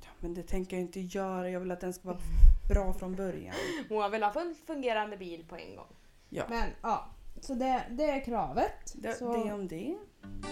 Ja, 0.00 0.08
men 0.20 0.34
det 0.34 0.42
tänker 0.42 0.76
jag 0.76 0.80
inte 0.84 1.00
göra. 1.00 1.50
Jag 1.50 1.60
vill 1.60 1.70
att 1.70 1.80
den 1.80 1.92
ska 1.92 2.08
vara 2.08 2.18
bra 2.68 2.92
från 2.92 3.14
början. 3.14 3.54
Hon 3.88 4.10
vill 4.10 4.22
ha 4.22 4.32
fullt 4.32 4.58
fungerande 4.66 5.16
bil 5.16 5.44
på 5.48 5.56
en 5.56 5.76
gång. 5.76 5.96
Ja. 6.28 6.44
Men 6.48 6.70
ja, 6.82 7.06
så 7.40 7.54
det, 7.54 7.84
det 7.90 8.04
är 8.10 8.24
kravet. 8.24 8.94
Det, 8.94 9.14
så, 9.14 9.44
det 9.44 9.52
om 9.52 9.68
det. 9.68 9.96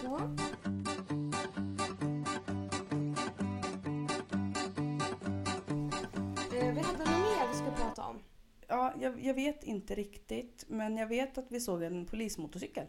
ja. 0.04 0.20
Ja, 8.72 8.92
jag, 9.00 9.20
jag 9.20 9.34
vet 9.34 9.64
inte 9.64 9.94
riktigt, 9.94 10.64
men 10.68 10.96
jag 10.96 11.06
vet 11.06 11.38
att 11.38 11.46
vi 11.48 11.60
såg 11.60 11.82
en 11.82 12.06
polismotorcykel. 12.06 12.86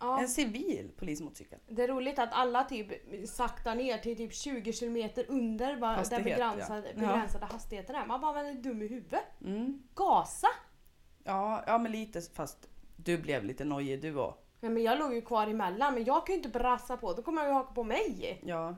Ja, 0.00 0.20
En 0.20 0.28
civil 0.28 0.90
polismotorcykel. 0.96 1.58
det 1.68 1.82
är 1.82 1.88
roligt 1.88 2.18
att 2.18 2.32
alla 2.32 2.64
typ 2.64 2.88
saktar 3.28 3.74
ner 3.74 3.98
till 3.98 4.16
typ 4.16 4.34
20 4.34 4.72
kilometer 4.72 5.24
under 5.28 5.76
vad 5.76 5.90
den 5.90 5.98
Hastighet, 5.98 6.24
begränsade, 6.24 6.88
ja. 6.88 7.00
begränsade 7.00 7.46
hastigheten 7.46 7.96
är. 7.96 8.06
Man 8.06 8.20
bara, 8.20 8.32
men 8.32 8.46
är 8.46 8.54
dum 8.54 8.82
i 8.82 8.86
huvudet? 8.86 9.24
Mm. 9.40 9.82
Gasa! 9.94 10.46
Ja, 11.24 11.64
ja, 11.66 11.78
men 11.78 11.92
lite 11.92 12.20
fast 12.20 12.68
du 12.96 13.18
blev 13.18 13.44
lite 13.44 13.64
nojig 13.64 14.02
du 14.02 14.16
och. 14.16 14.46
Ja, 14.60 14.68
men 14.68 14.82
jag 14.82 14.98
låg 14.98 15.14
ju 15.14 15.20
kvar 15.22 15.46
emellan 15.46 15.94
men 15.94 16.04
jag 16.04 16.26
kan 16.26 16.32
ju 16.32 16.36
inte 16.36 16.58
brassa 16.58 16.96
på, 16.96 17.12
då 17.12 17.22
kommer 17.22 17.42
jag 17.42 17.48
ju 17.48 17.54
haka 17.54 17.72
på 17.74 17.84
mig. 17.84 18.40
Ja, 18.46 18.76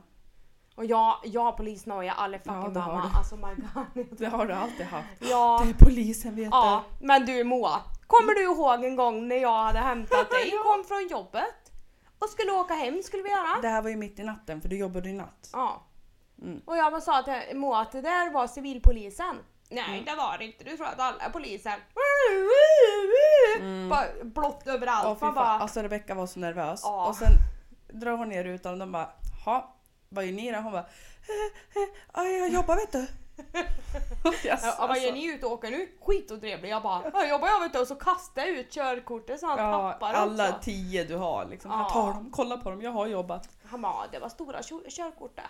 Och 0.75 0.85
jag, 0.85 1.17
jag 1.23 1.41
har 1.43 1.51
polisnoja, 1.51 2.13
alla 2.13 2.37
fucking 2.37 2.53
Ja, 2.53 2.67
det 2.67 2.73
du. 2.79 3.17
Alltså 3.17 3.35
my 3.35 3.43
god. 3.43 4.07
det 4.17 4.25
har 4.25 4.45
du 4.45 4.53
alltid 4.53 4.85
haft. 4.85 5.07
Ja, 5.19 5.61
Det 5.63 5.69
är 5.69 5.85
polisen 5.85 6.35
vet 6.35 6.47
ja, 6.51 6.83
men 6.99 7.25
du 7.25 7.43
Moa. 7.43 7.81
Kommer 8.07 8.33
du 8.33 8.43
ihåg 8.43 8.83
en 8.85 8.95
gång 8.95 9.27
när 9.27 9.35
jag 9.35 9.63
hade 9.63 9.79
hämtat 9.79 10.29
dig, 10.29 10.51
kom 10.63 10.83
från 10.83 11.07
jobbet 11.07 11.71
och 12.19 12.29
skulle 12.29 12.51
åka 12.51 12.73
hem 12.73 13.01
skulle 13.03 13.23
vi 13.23 13.29
göra? 13.29 13.61
Det 13.61 13.67
här 13.67 13.81
var 13.81 13.89
ju 13.89 13.95
mitt 13.95 14.19
i 14.19 14.23
natten 14.23 14.61
för 14.61 14.69
du 14.69 14.77
jobbade 14.77 15.09
ju 15.09 15.15
natt. 15.15 15.49
Ja. 15.53 15.83
Mm. 16.41 16.61
Och 16.65 16.77
jag 16.77 16.91
bara 16.91 17.01
sa 17.01 17.23
till 17.23 17.57
Moa 17.57 17.81
att 17.81 17.91
det 17.91 18.01
där 18.01 18.31
var 18.31 18.47
civilpolisen. 18.47 19.35
Nej 19.69 19.83
Mm. 19.89 20.05
det 20.05 20.15
var 20.15 20.37
det 20.37 20.45
inte, 20.45 20.63
du 20.63 20.77
tror 20.77 20.87
att 20.87 20.99
alla 20.99 21.17
är 21.19 21.29
poliser. 21.29 21.75
Bara 23.89 24.05
blått 24.23 24.67
överallt. 24.67 25.05
Åh, 25.07 25.15
fan. 25.17 25.33
bara, 25.33 25.45
Alltså 25.47 25.81
Rebecka 25.81 26.15
var 26.15 26.27
så 26.27 26.39
nervös. 26.39 26.81
Ja. 26.83 27.07
Och 27.07 27.15
sen 27.15 27.31
drar 27.93 28.11
hon 28.11 28.29
ner 28.29 28.43
rutan 28.43 28.73
och 28.73 28.79
de 28.79 28.91
bara 28.91 29.09
ha 29.45 29.74
vad 30.09 30.25
gör 30.25 30.31
ni 30.33 30.51
då? 30.51 30.57
Hon 30.59 30.71
bara 30.71 30.81
eh, 30.81 31.81
eh, 31.83 31.89
ja, 32.13 32.23
jag 32.25 32.49
jobbar 32.49 32.75
vet 32.75 32.91
du. 32.91 32.99
yes, 32.99 34.61
Ja, 34.63 34.75
vad 34.79 34.97
gör 34.97 35.03
alltså. 35.03 35.11
ni 35.13 35.25
ute 35.33 35.45
och 35.45 35.51
åker 35.51 35.71
nu? 35.71 35.89
Skitotrevlig. 36.01 36.69
Jag 36.69 36.83
bara, 36.83 37.01
ja 37.13 37.27
jobbar 37.27 37.47
jag 37.47 37.59
vet 37.59 37.73
du 37.73 37.79
och 37.79 37.87
så 37.87 37.95
kastar 37.95 38.41
jag 38.41 38.49
ut 38.57 38.71
körkortet 38.71 39.39
så 39.39 39.45
han 39.47 39.57
Ja, 39.59 39.91
tappar 39.91 40.13
alla 40.13 40.49
också. 40.49 40.61
tio 40.63 41.03
du 41.03 41.15
har 41.15 41.45
liksom. 41.45 41.71
Ja. 41.71 41.79
Jag 41.79 41.89
tar 41.89 42.13
dem, 42.13 42.29
kolla 42.31 42.57
på 42.57 42.69
dem, 42.69 42.81
jag 42.81 42.91
har 42.91 43.07
jobbat. 43.07 43.49
Han 43.65 43.81
bara, 43.81 44.07
det 44.11 44.19
var 44.19 44.29
stora 44.29 44.63
kö- 44.63 44.89
körkortet. 44.89 45.45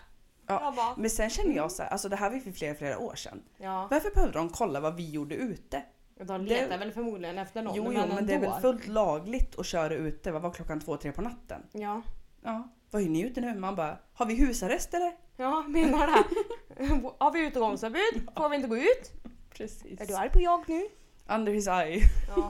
Ja, 0.47 0.61
Jag 0.63 0.75
bara, 0.75 0.95
Men 0.97 1.09
sen 1.09 1.29
känner 1.29 1.55
jag 1.55 1.71
så 1.71 1.83
här, 1.83 1.89
alltså 1.89 2.09
det 2.09 2.15
här 2.15 2.29
var 2.29 2.35
ju 2.35 2.41
för 2.41 2.51
flera, 2.51 2.75
flera 2.75 2.97
år 2.99 3.15
sedan. 3.15 3.43
ja. 3.57 3.87
Varför 3.91 4.11
behövde 4.11 4.37
de 4.37 4.49
kolla 4.49 4.79
vad 4.79 4.95
vi 4.95 5.09
gjorde 5.11 5.35
ute? 5.35 5.83
De 6.19 6.45
letar 6.45 6.69
Det- 6.69 6.77
väl 6.77 6.91
förmodligen 6.91 7.37
efter 7.37 7.61
någon 7.61 7.75
Jo, 7.75 7.83
jo, 7.85 7.91
men, 7.99 8.09
men 8.09 8.27
det 8.27 8.33
är 8.33 8.39
väl 8.39 8.61
fullt 8.61 8.87
lagligt 8.87 9.59
att 9.59 9.65
köra 9.65 9.93
ute, 9.93 10.31
vad 10.31 10.41
var 10.41 10.51
klockan 10.51 10.79
två, 10.81 10.97
tre 10.97 11.11
på 11.11 11.21
natten? 11.21 11.61
Ja. 11.71 12.01
Ja, 12.43 12.67
vad 12.95 13.03
är 13.03 13.09
ni 13.09 13.21
ute 13.21 13.41
nu? 13.41 13.55
Man 13.55 13.75
bara, 13.75 13.97
har 14.13 14.25
vi 14.25 14.35
husarrest 14.35 14.93
eller? 14.93 15.13
Ja, 15.37 15.63
menar 15.67 16.07
det. 16.07 16.23
Har 17.19 17.31
vi 17.31 17.47
utegångsförbud? 17.47 18.29
Får 18.37 18.49
vi 18.49 18.55
inte 18.55 18.67
gå 18.67 18.77
ut? 18.77 19.11
Precis. 19.49 20.01
Är 20.01 20.05
du 20.05 20.15
arg 20.15 20.29
på 20.29 20.41
jag 20.41 20.69
nu? 20.69 20.87
Under 21.29 21.53
his 21.53 21.67
eye. 21.67 22.01
Ja. 22.35 22.49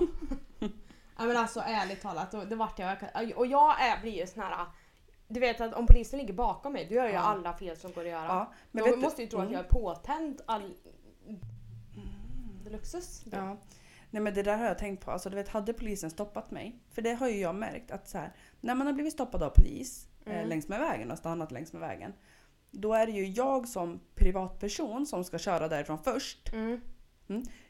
ja 1.18 1.24
men 1.26 1.38
alltså 1.38 1.60
ärligt 1.60 2.02
talat, 2.02 2.50
det 2.50 2.56
vart 2.56 2.80
jag. 2.80 2.98
Och 3.36 3.48
jag 3.48 3.82
är, 3.84 4.02
blir 4.02 4.12
ju 4.12 4.28
sån 4.28 4.44
här. 4.44 4.66
Du 5.28 5.40
vet 5.40 5.62
att 5.62 5.74
om 5.74 5.88
polisen 5.88 6.20
ligger 6.20 6.34
bakom 6.34 6.74
mig, 6.74 6.86
då 6.90 6.96
gör 6.96 7.04
jag 7.06 7.14
Ja. 7.14 7.20
alla 7.20 7.54
fel 7.54 7.78
som 7.78 7.92
går 7.92 8.02
att 8.02 8.08
göra. 8.08 8.26
Ja, 8.26 8.54
men 8.72 8.84
vet 8.84 9.00
måste 9.00 9.18
du, 9.22 9.24
ju 9.24 9.30
tro 9.30 9.40
att 9.40 9.44
Mm. 9.46 9.54
jag 9.54 9.66
är 9.66 9.70
påtänd 9.70 10.42
all... 10.46 10.74
Luxus. 12.66 13.24
Ja. 13.32 13.58
Nej 14.10 14.22
men 14.22 14.34
det 14.34 14.44
där 14.44 14.58
har 14.58 14.66
jag 14.66 14.78
tänkt 14.78 15.06
på. 15.06 15.12
Alltså 15.12 15.30
du 15.30 15.36
vet, 15.36 15.48
hade 15.50 15.74
polisen 15.74 16.10
stoppat 16.10 16.52
mig, 16.52 16.80
för 16.92 17.02
det 17.02 17.14
har 17.14 17.28
ju 17.28 17.40
jag 17.40 17.56
märkt 17.56 17.92
att 17.92 18.08
så 18.10 18.18
här, 18.18 18.34
när 18.62 18.76
man 18.76 18.88
har 18.88 18.94
blivit 18.94 19.14
stoppad 19.14 19.44
av 19.44 19.50
polis 19.50 20.08
Mm. 20.26 20.48
längs 20.48 20.68
med 20.68 20.80
vägen 20.80 21.12
och 21.12 21.18
stannat 21.18 21.52
längs 21.52 21.74
med 21.74 21.82
vägen. 21.82 22.14
Då 22.72 22.94
är 22.94 23.06
det 23.06 23.12
ju 23.12 23.26
jag 23.26 23.68
som 23.68 24.00
privatperson 24.16 25.06
som 25.06 25.24
ska 25.24 25.38
köra 25.38 25.68
därifrån 25.68 25.98
först. 26.04 26.54
Mm. 26.54 26.82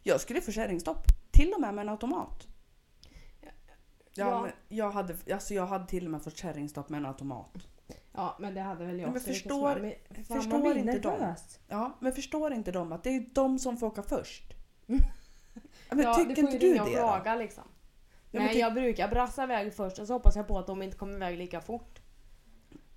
Jag 0.03 0.21
skulle 0.21 0.41
få 0.41 0.51
kärringstopp. 0.51 1.07
Till 1.31 1.53
och 1.53 1.61
med 1.61 1.73
med 1.73 1.81
en 1.81 1.89
automat. 1.89 2.47
Ja, 4.13 4.47
Ja. 4.47 4.49
Jag, 4.67 4.91
hade, 4.91 5.15
alltså 5.33 5.53
jag 5.53 5.65
hade 5.65 5.87
till 5.87 6.05
och 6.05 6.11
med 6.11 6.23
fått 6.23 6.37
kärringstopp 6.37 6.89
med 6.89 6.97
en 6.97 7.05
automat. 7.05 7.67
Ja, 8.11 8.37
men 8.39 8.53
det 8.53 8.61
hade 8.61 8.85
väl 8.85 8.99
jag 8.99 9.07
Ja, 9.07 9.07
men 9.07 9.15
också 9.15 9.27
förstår-. 9.27 9.79
Men 9.79 10.25
fan, 10.25 10.41
förstår 10.41 10.77
inte 10.77 10.99
de? 10.99 11.35
Ja, 11.67 11.97
men 11.99 12.13
förstår 12.13 12.53
inte 12.53 12.71
de 12.71 12.91
att 12.91 13.03
det 13.03 13.09
är 13.09 13.25
de 13.33 13.59
som 13.59 13.77
får 13.77 13.87
åka 13.87 14.03
först? 14.03 14.53
Mm. 14.87 15.01
Men 15.89 15.99
ja, 15.99 16.13
tycker 16.13 16.39
inte 16.39 16.57
du 16.57 16.73
det 16.73 16.81
och 16.81 16.87
klaga 16.87 17.35
liksom. 17.35 17.63
Ja, 18.31 18.39
men 18.39 18.45
Nej, 18.45 18.59
jag 18.59 18.73
brukar 18.73 19.07
brassa 19.07 19.43
iväg 19.43 19.73
först 19.73 19.99
och 19.99 20.07
så 20.07 20.13
hoppas 20.13 20.35
jag 20.35 20.47
på 20.47 20.59
att 20.59 20.67
de 20.67 20.81
inte 20.81 20.97
kommer 20.97 21.15
iväg 21.15 21.37
lika 21.37 21.61
fort. 21.61 22.01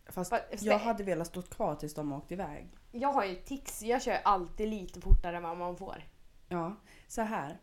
Fast 0.09 0.31
Fast- 0.31 0.63
jag 0.63 0.79
hade 0.79 1.05
velat 1.05 1.27
stå 1.27 1.43
kvar 1.43 1.75
tills 1.75 1.95
de 1.95 2.13
åkte 2.13 2.35
iväg. 2.35 2.67
Jag 2.93 3.13
har 3.13 3.25
ju 3.25 3.35
tics, 3.35 3.83
jag 3.83 4.03
kör 4.03 4.19
alltid 4.25 4.69
lite 4.69 5.01
fortare 5.01 5.37
än 5.37 5.43
vad 5.43 5.57
man 5.57 5.77
får. 5.77 6.05
Ja, 6.49 6.77
så 7.09 7.23
här. 7.23 7.59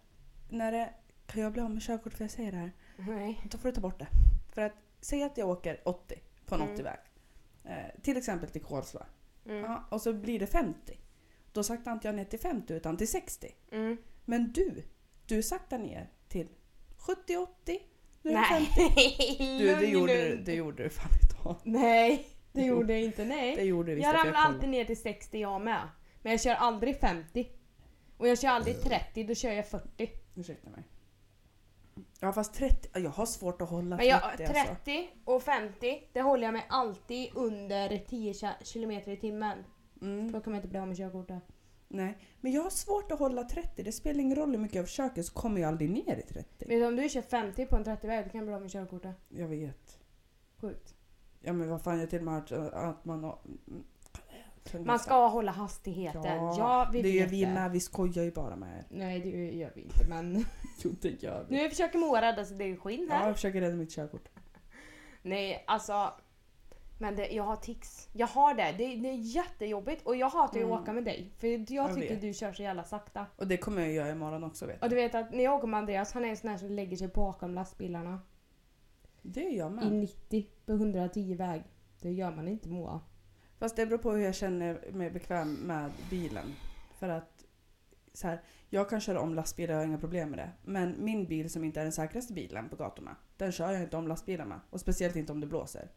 När 0.49 0.71
det, 0.71 0.93
kan 1.25 1.41
jag 1.43 1.51
bli 1.53 1.61
av 1.61 1.71
med 1.71 1.81
körkort 1.81 2.13
för 2.13 2.23
jag 2.23 2.31
säger 2.31 2.51
det 2.51 2.57
här? 2.57 2.71
Nej. 2.97 3.41
Då 3.51 3.57
får 3.57 3.69
du 3.69 3.75
ta 3.75 3.81
bort 3.81 3.99
det. 3.99 4.07
För 4.53 4.61
att 4.61 4.73
säg 5.01 5.23
att 5.23 5.37
jag 5.37 5.49
åker 5.49 5.81
80 5.85 6.15
på 6.45 6.55
en 6.55 6.61
Mm. 6.61 6.75
80-väg. 6.75 6.99
Eh, 7.63 8.01
till 8.01 8.17
exempel 8.17 8.49
till 8.49 8.61
Kolsva. 8.63 9.05
Mm. 9.45 9.63
Ja, 9.63 9.83
och 9.91 10.01
så 10.01 10.13
blir 10.13 10.39
det 10.39 10.47
50. 10.47 10.99
Då 11.51 11.63
saktar 11.63 11.93
inte 11.93 12.07
jag 12.07 12.15
ner 12.15 12.25
till 12.25 12.39
50 12.39 12.73
utan 12.73 12.97
till 12.97 13.07
60. 13.07 13.47
Mm. 13.71 13.97
Men 14.25 14.51
du, 14.51 14.83
du 15.25 15.43
saktar 15.43 15.77
ner 15.77 16.09
till 16.27 16.47
70-80. 16.97 17.47
Nu 18.21 18.31
är 18.31 18.35
det 18.35 18.41
Nej, 18.51 18.65
50. 18.65 19.57
Du, 19.59 19.65
det 19.67 19.79
lugn 19.81 19.91
gjorde, 19.93 20.13
nu. 20.13 20.35
du, 20.35 20.43
det 20.43 20.53
gjorde 20.53 20.83
du 20.83 20.89
fan 20.89 21.09
idag. 21.23 21.55
Nej, 21.63 22.27
det 22.55 22.65
Jo. 22.65 22.75
gjorde 22.75 22.93
jag 22.93 23.01
inte. 23.03 23.21
Det 23.23 23.27
Nej. 23.29 23.65
gjorde 23.67 23.91
du 23.91 23.95
visst. 23.95 24.05
Jag 24.05 24.11
för 24.11 24.19
ramlar 24.27 24.33
kollade. 24.41 24.55
alltid 24.55 24.69
ner 24.69 24.85
till 24.85 25.01
60 25.01 25.39
jag 25.39 25.61
med. 25.61 25.87
Men 26.21 26.31
jag 26.31 26.41
kör 26.41 26.53
aldrig 26.55 26.99
50. 26.99 27.49
Och 28.17 28.27
jag 28.27 28.39
kör 28.39 28.49
aldrig 28.49 28.81
30, 28.81 29.23
då 29.23 29.35
kör 29.35 29.51
jag 29.51 29.67
40. 29.67 30.09
Ursäkta 30.35 30.69
mig. 30.69 30.83
Ja 32.19 32.33
fast 32.33 32.53
30, 32.53 32.89
jag 32.99 33.09
har 33.09 33.25
svårt 33.25 33.61
att 33.61 33.69
hålla 33.69 33.97
Men 33.97 34.07
jag, 34.07 34.21
30 34.37 34.43
alltså. 34.43 34.75
30 34.85 35.09
och 35.25 35.43
50, 35.43 36.09
det 36.13 36.21
håller 36.21 36.43
jag 36.43 36.53
mig 36.53 36.65
alltid 36.69 37.29
under 37.35 37.97
10 37.97 38.33
km 38.73 38.91
i 38.91 39.17
timmen. 39.17 39.57
Mm. 40.01 40.31
Då 40.31 40.39
kan 40.39 40.51
man 40.51 40.55
inte 40.57 40.67
bli 40.67 40.79
av 40.79 40.87
med 40.87 40.97
körkortet. 40.97 41.43
Nej, 41.87 42.17
men 42.41 42.51
jag 42.51 42.61
har 42.63 42.69
svårt 42.69 43.11
att 43.11 43.19
hålla 43.19 43.43
30. 43.43 43.83
Det 43.83 43.91
spelar 43.91 44.19
ingen 44.19 44.37
roll 44.37 44.51
hur 44.51 44.57
mycket 44.57 44.75
jag 44.75 44.85
försöker 44.85 45.23
så 45.23 45.33
kommer 45.33 45.61
jag 45.61 45.67
aldrig 45.67 45.89
ner 45.89 46.17
i 46.17 46.21
30. 46.33 46.65
Vet 46.65 46.69
du, 46.69 46.85
om 46.85 46.95
du 46.95 47.09
kör 47.09 47.21
50 47.21 47.65
på 47.65 47.75
en 47.75 47.83
30-väg, 47.85 48.25
då 48.25 48.29
kan 48.31 48.39
du 48.39 48.45
bli 48.45 48.55
av 48.55 48.61
med 48.61 48.71
körkortet. 48.71 49.15
Jag 49.29 49.47
vet. 49.47 49.99
Sjukt. 50.61 50.94
Ja 51.45 51.53
men 51.53 51.69
vad 51.69 51.81
fan, 51.81 51.99
jag 51.99 52.09
till 52.09 52.19
och 52.19 52.25
med 52.25 52.33
hört 52.33 52.51
att 52.73 53.05
man 53.05 53.23
har... 53.23 53.37
Man 54.85 54.99
ska 54.99 55.27
hålla 55.27 55.51
hastigheten. 55.51 56.23
Ja, 56.57 56.89
vi 56.93 57.01
det 57.01 57.09
gör 57.09 57.27
vi 57.27 57.45
med. 57.45 57.71
Vi 57.71 57.79
skojar 57.79 58.23
ju 58.23 58.31
bara 58.31 58.55
med 58.55 58.77
er. 58.77 58.85
Nej, 58.89 59.19
det 59.19 59.29
gör 59.57 59.71
vi 59.75 59.81
inte, 59.81 60.07
men... 60.09 60.45
Jo 60.83 60.91
det 61.01 61.23
gör 61.23 61.45
nu 61.49 61.69
försöker 61.69 61.99
Moa 61.99 62.21
rädda 62.21 62.45
sitt 62.45 62.59
eget 62.61 62.79
skinn 62.79 63.07
Ja, 63.09 63.15
här. 63.15 63.27
jag 63.27 63.35
försöker 63.35 63.61
rädda 63.61 63.75
mitt 63.75 63.91
körkort. 63.91 64.27
Nej, 65.21 65.63
alltså... 65.67 66.13
Men 66.99 67.15
det, 67.15 67.27
jag 67.27 67.43
har 67.43 67.55
tics. 67.55 68.09
Jag 68.13 68.27
har 68.27 68.53
det. 68.53 68.71
det. 68.77 68.95
Det 68.95 69.09
är 69.09 69.35
jättejobbigt. 69.35 70.07
Och 70.07 70.15
jag 70.15 70.29
hatar 70.29 70.57
ju 70.59 70.63
att 70.63 70.69
Mm. 70.69 70.81
åka 70.81 70.93
med 70.93 71.03
dig. 71.03 71.31
För 71.37 71.47
jag, 71.47 71.69
Jag 71.69 71.95
tycker 71.95 72.09
vet. 72.13 72.21
du 72.21 72.33
kör 72.33 72.53
så 72.53 72.63
jävla 72.63 72.83
sakta. 72.83 73.25
Och 73.37 73.47
det 73.47 73.57
kommer 73.57 73.81
jag 73.81 73.91
göra 73.91 74.09
imorgon 74.09 74.43
också 74.43 74.65
vet 74.65 74.83
Och 74.83 74.89
du. 74.89 74.95
du 74.95 75.01
vet 75.01 75.15
att 75.15 75.31
när 75.33 75.43
jag 75.43 75.53
åker 75.55 75.67
med 75.67 75.77
Andreas, 75.77 76.13
han 76.13 76.25
är 76.25 76.29
en 76.29 76.37
sån 76.37 76.49
här 76.49 76.57
som 76.57 76.69
lägger 76.69 76.97
sig 76.97 77.07
bakom 77.07 77.53
lastbilarna. 77.55 78.19
Det 79.27 79.45
är 79.45 79.57
jag 79.57 79.71
I 79.71 79.75
med. 79.75 79.91
90 79.91 80.47
på 80.65 80.71
110 80.73 81.35
väg. 81.35 81.63
Det 82.01 82.11
gör 82.11 82.31
man 82.31 82.47
inte 82.47 82.69
Moa. 82.69 83.01
Fast 83.59 83.75
det 83.75 83.85
beror 83.85 83.97
på 83.97 84.11
hur 84.11 84.23
jag 84.23 84.35
känner 84.35 84.91
mig 84.91 85.11
bekväm 85.11 85.53
med 85.53 85.91
bilen. 86.09 86.45
För 86.99 87.09
att 87.09 87.45
så 88.13 88.27
här, 88.27 88.41
jag 88.69 88.89
kan 88.89 89.01
köra 89.01 89.21
om 89.21 89.35
lastbilar, 89.35 89.73
jag 89.73 89.81
har 89.81 89.85
inga 89.87 89.97
problem 89.97 90.29
med 90.29 90.39
det. 90.39 90.49
Men 90.63 90.95
min 90.99 91.25
bil 91.27 91.49
som 91.49 91.63
inte 91.63 91.79
är 91.79 91.83
den 91.83 91.91
säkraste 91.91 92.33
bilen 92.33 92.69
på 92.69 92.75
gatorna, 92.75 93.15
den 93.37 93.51
kör 93.51 93.71
jag 93.71 93.81
inte 93.81 93.97
om 93.97 94.07
lastbilar 94.07 94.45
med. 94.45 94.59
Och 94.69 94.79
speciellt 94.79 95.15
inte 95.15 95.31
om 95.31 95.39
det 95.39 95.47
blåser. 95.47 95.89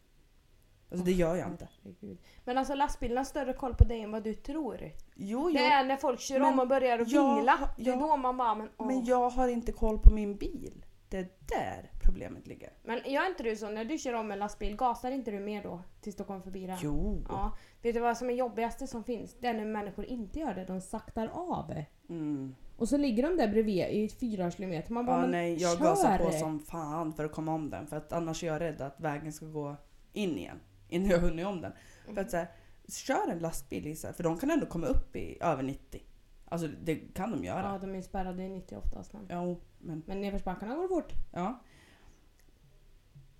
Alltså 0.91 1.05
det 1.05 1.11
gör 1.11 1.35
jag 1.35 1.47
inte. 1.47 1.69
Herregud. 1.83 2.17
Men 2.45 2.57
alltså 2.57 2.75
lastbilarna 2.75 3.19
har 3.19 3.25
större 3.25 3.53
koll 3.53 3.75
på 3.75 3.83
dig 3.83 4.01
än 4.01 4.11
vad 4.11 4.23
du 4.23 4.33
tror. 4.33 4.77
Jo, 5.15 5.49
jo. 5.49 5.49
Det 5.53 5.59
är 5.65 5.83
när 5.85 5.97
folk 5.97 6.19
kör 6.19 6.39
Men 6.39 6.53
om 6.53 6.59
och 6.59 6.67
börjar 6.67 6.89
jag 6.89 7.05
vingla. 7.05 7.69
Det 7.77 7.83
är 7.83 7.87
jag- 7.87 7.99
då 7.99 8.17
man 8.17 8.37
bara, 8.37 8.55
men, 8.55 8.69
åh. 8.77 8.87
Men 8.87 9.05
jag 9.05 9.29
har 9.29 9.47
inte 9.47 9.71
koll 9.71 9.99
på 9.99 10.13
min 10.13 10.37
bil. 10.37 10.85
Det 11.09 11.17
är 11.17 11.27
där 11.45 11.91
problemet 12.03 12.47
ligger. 12.47 12.69
men 12.83 13.11
gör 13.11 13.27
inte 13.27 13.43
du 13.43 13.55
så 13.55 13.69
när 13.69 13.85
du 13.85 13.97
kör 13.97 14.13
om 14.13 14.31
en 14.31 14.39
lastbil, 14.39 14.75
gasar 14.75 15.11
inte 15.11 15.31
du 15.31 15.39
mer 15.39 15.63
då 15.63 15.81
tills 16.01 16.15
du 16.15 16.23
kommer 16.23 16.41
förbi 16.41 16.67
den? 16.67 16.77
Jo. 16.81 17.25
Ja. 17.29 17.57
Vet 17.81 17.93
du 17.93 17.99
vad 17.99 18.17
som 18.17 18.29
är 18.29 18.33
jobbigaste 18.33 18.87
som 18.87 19.03
finns? 19.03 19.35
Det 19.39 19.47
är 19.47 19.53
när 19.53 19.65
människor 19.65 20.05
inte 20.05 20.39
gör 20.39 20.53
det, 20.53 20.65
de 20.65 20.81
saktar 20.81 21.27
av. 21.27 21.73
Mm. 22.09 22.55
Och 22.77 22.89
så 22.89 22.97
ligger 22.97 23.23
de 23.23 23.37
där 23.37 23.47
bredvid 23.47 23.85
i 23.87 24.09
fyra 24.09 24.51
kilometer. 24.51 24.93
Man 24.93 25.05
bara, 25.05 25.15
Ja, 25.15 25.21
men 25.21 25.31
nej, 25.31 25.61
jag 25.61 25.77
kör! 25.77 25.85
gasar 25.85 26.17
på 26.17 26.31
som 26.31 26.59
fan 26.59 27.13
för 27.13 27.25
att 27.25 27.31
komma 27.31 27.53
om 27.53 27.69
den. 27.69 27.87
För 27.87 27.97
att 27.97 28.13
annars 28.13 28.43
är 28.43 28.47
jag 28.47 28.61
rädd 28.61 28.81
att 28.81 28.99
vägen 28.99 29.33
ska 29.33 29.45
gå 29.45 29.75
in 30.13 30.37
igen. 30.37 30.59
Innan 30.89 31.09
jag 31.09 31.19
hunnit 31.19 31.45
om 31.45 31.61
den. 31.61 31.71
För 32.13 32.21
att 32.21 32.31
så 32.31 32.37
här, 32.37 32.47
kör 32.87 33.31
en 33.31 33.39
lastbil 33.39 33.95
här, 34.03 34.13
för 34.13 34.23
de 34.23 34.37
kan 34.37 34.51
ändå 34.51 34.65
komma 34.65 34.87
upp 34.87 35.15
i 35.15 35.37
över 35.41 35.63
90. 35.63 36.01
Alltså 36.49 36.67
det 36.83 36.95
kan 36.95 37.31
de 37.31 37.43
göra. 37.43 37.61
Ja, 37.73 37.77
de 37.77 37.95
är 37.95 38.01
spärrade 38.01 38.43
i 38.43 38.49
90 38.49 38.77
oftast. 38.77 39.13
Men, 39.13 39.25
Jo, 39.29 39.59
men 39.79 40.03
men 40.05 40.21
nedförsbackarna 40.21 40.75
går 40.75 40.87
fort. 40.87 41.13
ja. 41.31 41.59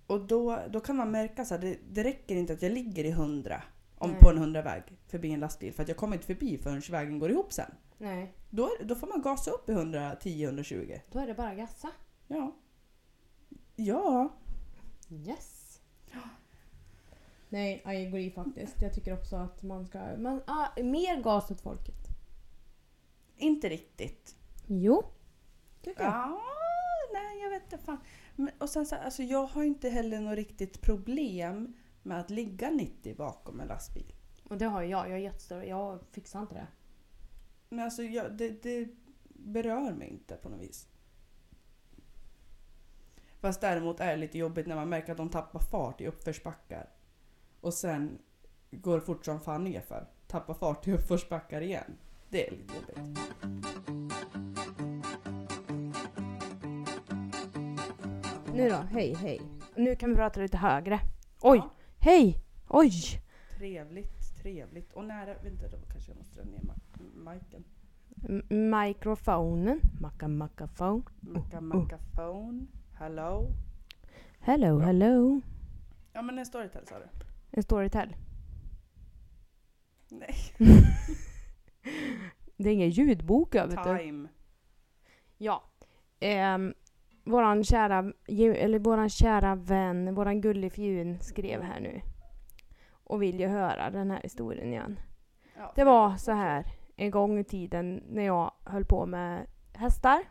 Och 0.06 0.20
då, 0.26 0.58
då 0.70 0.80
kan 0.80 0.96
man 0.96 1.10
märka 1.10 1.44
så 1.44 1.54
här, 1.54 1.60
det, 1.60 1.78
det 1.90 2.04
räcker 2.04 2.36
inte 2.36 2.52
att 2.52 2.62
jag 2.62 2.72
ligger 2.72 3.04
i 3.04 3.10
100 3.10 3.62
om, 3.98 4.10
Nej. 4.10 4.20
på 4.20 4.30
en 4.30 4.38
100-väg 4.38 4.82
förbi 5.08 5.32
en 5.32 5.40
lastbil. 5.40 5.72
För 5.72 5.82
att 5.82 5.88
jag 5.88 5.96
kommer 5.96 6.16
inte 6.16 6.26
förbi 6.26 6.58
förrän 6.58 6.82
vägen 6.90 7.18
går 7.18 7.30
ihop 7.30 7.52
sen. 7.52 7.70
Nej, 7.98 8.34
Då, 8.50 8.64
är- 8.64 8.84
då 8.84 8.94
får 8.94 9.06
man 9.06 9.22
gasa 9.22 9.50
upp 9.50 9.68
i 9.68 9.72
110-120. 9.72 11.00
då 11.12 11.18
är 11.18 11.26
det 11.26 11.34
bara 11.34 11.54
gassa. 11.54 11.88
Ja. 12.28 12.52
Ja. 13.76 14.28
Yes! 15.10 15.80
Nej, 17.48 17.82
I 17.86 18.06
agree 18.06 18.30
faktiskt. 18.30 18.82
Jag 18.82 18.94
tycker 18.94 19.14
också 19.14 19.36
att 19.36 19.62
man 19.62 19.86
ska... 19.86 19.98
Man, 20.18 20.42
ah, 20.46 20.66
mer 20.82 21.22
gas 21.22 21.50
åt 21.50 21.60
folket. 21.60 22.08
Inte 23.40 23.68
riktigt. 23.68 24.36
Jo. 24.66 25.04
Tycker 25.82 26.02
jag. 26.02 26.12
Ja, 26.12 26.40
nej 27.12 27.42
jag 27.42 27.50
vet 27.50 27.62
inte 27.62 27.78
fan. 27.78 27.98
Men, 28.36 28.50
och 28.58 28.70
sen 28.70 28.86
så, 28.86 28.96
alltså, 28.96 29.22
jag 29.22 29.46
har 29.46 29.62
inte 29.62 29.88
heller 29.88 30.20
något 30.20 30.36
riktigt 30.36 30.80
problem 30.80 31.76
med 32.02 32.20
att 32.20 32.30
ligga 32.30 32.70
90 32.70 33.14
bakom 33.14 33.60
en 33.60 33.68
lastbil. 33.68 34.14
Och 34.44 34.58
det 34.58 34.66
har 34.66 34.82
jag. 34.82 35.08
Jag 35.08 35.16
är 35.16 35.22
jättestor. 35.22 35.64
Jag 35.64 36.00
fixar 36.12 36.40
inte 36.40 36.54
det. 36.54 36.66
Men 37.68 37.84
alltså 37.84 38.02
jag, 38.02 38.32
det, 38.32 38.62
det 38.62 38.88
berör 39.28 39.92
mig 39.92 40.08
inte 40.08 40.36
på 40.36 40.48
något 40.48 40.60
vis. 40.60 40.88
Fast 43.40 43.60
däremot 43.60 44.00
är 44.00 44.10
det 44.10 44.16
lite 44.16 44.38
jobbigt 44.38 44.66
när 44.66 44.76
man 44.76 44.88
märker 44.88 45.12
att 45.12 45.18
de 45.18 45.30
tappar 45.30 45.60
fart 45.60 46.00
i 46.00 46.06
uppförsbackar. 46.06 46.88
Och 47.60 47.74
sen 47.74 48.18
går 48.70 49.00
fort 49.00 49.24
som 49.24 49.40
fan 49.40 49.64
nerför. 49.64 50.08
Tappar 50.26 50.54
fart 50.54 50.88
i 50.88 50.92
uppförsbackar 50.92 51.60
igen. 51.60 51.98
Det 52.30 52.46
är 52.46 52.50
lite 52.50 52.74
jobbigt. 52.74 53.20
Nu 58.54 58.68
då, 58.68 58.76
hej 58.76 59.14
hej. 59.14 59.40
Nu 59.76 59.96
kan 59.96 60.10
vi 60.10 60.16
prata 60.16 60.40
lite 60.40 60.56
högre. 60.58 61.00
Oj! 61.40 61.58
Ja. 61.58 61.70
Hej! 61.98 62.36
Oj! 62.68 62.90
Trevligt, 63.58 64.36
trevligt. 64.42 64.92
Och 64.92 65.04
nära, 65.04 65.34
vänta 65.42 65.68
då 65.68 65.76
kanske 65.92 66.10
jag 66.10 66.18
måste 66.18 66.34
dra 66.42 66.44
ner 66.44 66.60
micken. 67.34 67.64
M- 68.28 68.70
mikrofonen. 68.70 69.80
Macka 70.00 70.28
mackafon. 70.28 71.02
Macka 71.20 71.60
macka 71.60 71.98
phone. 72.14 72.66
Hello. 72.98 73.48
Hello, 74.40 74.80
Ja. 74.80 74.86
hello. 74.86 75.40
Ja 76.12 76.22
men 76.22 76.38
en 76.38 76.46
storytell 76.46 76.86
sa 76.86 76.98
du? 76.98 77.04
En 77.50 77.62
storytell. 77.62 78.16
Nej. 80.10 80.34
Det 82.56 82.68
är 82.68 82.74
ingen 82.74 82.90
ljudbok 82.90 83.54
jag 83.54 83.66
vet. 83.66 83.84
Time. 83.84 84.28
Ja. 85.38 85.62
Ehm, 86.20 86.74
våran 87.24 87.64
kära, 87.64 88.12
eller 88.28 88.78
våran 88.78 89.10
kära 89.10 89.54
vän, 89.54 90.14
våran 90.14 90.40
gullifjun 90.40 91.20
skrev 91.20 91.62
här 91.62 91.80
nu. 91.80 92.00
Och 92.92 93.22
vill 93.22 93.40
ju 93.40 93.46
höra 93.46 93.90
den 93.90 94.10
här 94.10 94.20
historien 94.22 94.72
igen. 94.72 95.00
Ja, 95.56 95.72
Det 95.76 95.84
var 95.84 96.16
så 96.16 96.32
här 96.32 96.64
en 96.96 97.10
gång 97.10 97.38
i 97.38 97.44
tiden 97.44 98.04
när 98.08 98.22
jag 98.22 98.52
höll 98.64 98.84
på 98.84 99.06
med 99.06 99.46
hästar. 99.72 100.22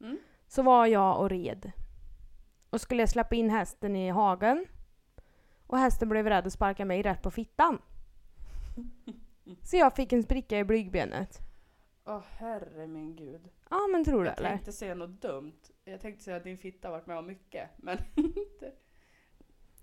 Mm. 0.00 0.18
Så 0.46 0.62
var 0.62 0.86
jag 0.86 1.20
och 1.20 1.30
red. 1.30 1.72
Och 2.70 2.80
skulle 2.80 3.02
jag 3.02 3.08
släppa 3.08 3.34
in 3.34 3.50
hästen 3.50 3.96
i 3.96 4.10
hagen. 4.10 4.66
Och 5.66 5.78
hästen 5.78 6.08
blev 6.08 6.28
rädd 6.28 6.46
och 6.46 6.52
sparkade 6.52 6.84
mig 6.88 7.02
rätt 7.02 7.22
på 7.22 7.30
fittan. 7.30 7.78
Så 9.62 9.76
jag 9.76 9.96
fick 9.96 10.12
en 10.12 10.22
spricka 10.22 10.58
i 10.58 10.64
blygbenet. 10.64 11.38
Åh 12.06 12.20
herre 12.36 12.86
min 12.86 13.16
gud. 13.16 13.48
Ja 13.70 13.86
men 13.92 14.04
tror 14.04 14.20
du 14.22 14.28
Jag 14.28 14.38
eller? 14.38 14.48
tänkte 14.48 14.72
säga 14.72 14.94
något 14.94 15.22
dumt. 15.22 15.52
Jag 15.84 16.00
tänkte 16.00 16.24
säga 16.24 16.36
att 16.36 16.44
din 16.44 16.58
fitta 16.58 16.90
varit 16.90 17.06
med 17.06 17.18
om 17.18 17.26
mycket. 17.26 17.70
Men 17.76 17.98
inte. 18.16 18.72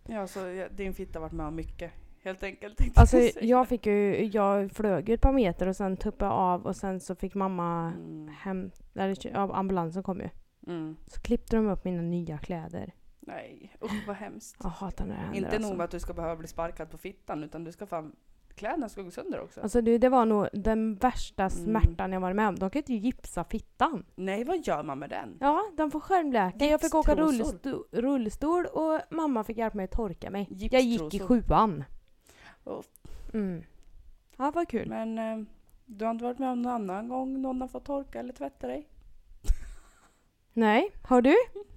Ja, 0.08 0.28
så 0.28 0.68
din 0.72 0.94
fitta 0.94 1.20
varit 1.20 1.32
med 1.32 1.46
om 1.46 1.56
mycket. 1.56 1.92
Helt 2.24 2.44
enkelt 2.44 2.78
tänkte 2.78 3.02
Alltså 3.02 3.18
jag 3.18 3.34
säga. 3.34 3.46
jag 3.46 3.68
fick 3.68 3.86
ju, 3.86 4.26
jag 4.26 4.72
flög 4.72 5.10
ju 5.10 5.16
ett 5.16 5.22
par 5.22 5.34
meter 5.34 5.68
och 5.68 5.76
sen 5.76 5.98
tuppade 5.98 6.32
jag 6.32 6.40
av 6.40 6.66
och 6.66 6.76
sen 6.76 7.00
så 7.00 7.16
fick 7.16 7.34
mamma 7.36 7.92
Mm. 7.92 8.28
hem, 8.28 8.72
eller 8.96 9.18
ja, 9.28 9.56
ambulansen 9.56 10.04
kom 10.04 10.20
ju. 10.20 10.30
Mm. 10.68 10.96
Så 11.08 11.22
klippte 11.22 11.56
de 11.56 11.68
upp 11.68 11.86
mina 11.86 12.02
nya 12.02 12.38
kläder. 12.38 12.94
Nej, 13.20 13.76
usch 13.84 14.08
vad 14.08 14.16
hemskt. 14.16 14.58
Jag 14.64 14.70
hatar 14.70 15.06
när 15.06 15.16
det 15.16 15.22
händer 15.22 15.38
Inte 15.38 15.50
alltså. 15.56 15.70
nog 15.70 15.78
med 15.78 15.84
att 15.86 15.92
du 15.92 16.00
ska 16.00 16.14
behöva 16.14 16.36
bli 16.36 16.48
sparkad 16.48 16.92
på 16.92 16.98
fittan 16.98 17.44
utan 17.44 17.64
du 17.64 17.72
ska 17.72 17.86
fan... 17.86 18.16
Kläderna 18.56 18.90
ska 18.90 19.02
gå 19.02 19.12
sönder 19.12 19.42
också. 19.42 19.62
Alltså 19.62 19.82
du, 19.82 19.98
det 19.98 20.10
var 20.10 20.26
nog 20.26 20.48
den 20.54 20.96
värsta 20.96 21.44
Mm. 21.44 21.50
smärtan 21.50 22.12
jag 22.12 22.20
varit 22.20 22.36
med 22.36 22.48
om. 22.48 22.56
De 22.56 22.70
kan 22.70 22.80
inte 22.80 22.94
gipsa 22.94 23.44
fittan. 23.44 24.06
Nej, 24.16 24.44
vad 24.44 24.68
gör 24.68 24.84
man 24.84 25.00
med 25.00 25.10
den? 25.10 25.38
Ja, 25.40 25.64
de 25.78 25.92
får 25.92 26.00
skärmläka. 26.00 26.66
Jag 26.66 26.82
fick 26.82 26.96
åka 26.96 27.16
rullstol, 27.16 27.84
rullstol 27.92 28.66
och 28.66 29.00
mamma 29.10 29.44
fick 29.44 29.58
hjälpa 29.58 29.78
mig 29.78 29.84
att 29.84 29.92
torka 29.92 30.30
mig. 30.30 30.48
Jag 30.72 30.82
gick 30.82 31.14
i 31.14 31.20
sjuan. 31.20 31.84
Oh. 32.64 32.82
Mm. 33.34 33.64
Ja, 34.38 34.52
vad 34.56 34.68
kul. 34.70 34.90
Men 34.90 35.18
eh, 35.18 35.46
du 35.86 36.06
har 36.06 36.12
inte 36.12 36.24
varit 36.24 36.40
med 36.40 36.50
om 36.52 36.62
någon 36.62 36.72
annan 36.74 37.10
gång 37.10 37.42
någon 37.42 37.62
har 37.62 37.68
fått 37.68 37.86
torka 37.86 38.20
eller 38.20 38.34
tvätta 38.34 38.68
dig? 38.68 38.88
Nej, 40.54 40.92
har 41.04 41.22
du? 41.22 41.36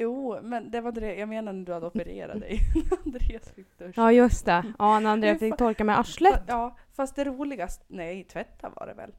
Jo, 0.00 0.38
men 0.42 0.70
det 0.70 0.80
var 0.80 0.88
inte 0.88 1.00
det 1.00 1.14
jag 1.14 1.28
menade 1.28 1.58
när 1.58 1.66
du 1.66 1.72
hade 1.72 1.86
opererat 1.86 2.40
dig. 2.40 2.60
Andreas 3.04 3.50
fick 3.50 3.78
duscha. 3.78 3.92
Ja, 4.00 4.12
just 4.12 4.46
det. 4.46 4.72
Ja, 4.78 5.00
när 5.00 5.10
Andrea 5.10 5.32
Men 5.32 5.38
fick 5.38 5.56
torka 5.56 5.84
med 5.84 5.98
arslet. 5.98 6.42
Ja, 6.46 6.76
fast 6.94 7.16
det 7.16 7.24
roligaste... 7.24 7.84
Nej, 7.88 8.24
tvätta 8.24 8.72
var 8.76 8.86
det 8.86 8.94
väl? 8.94 9.14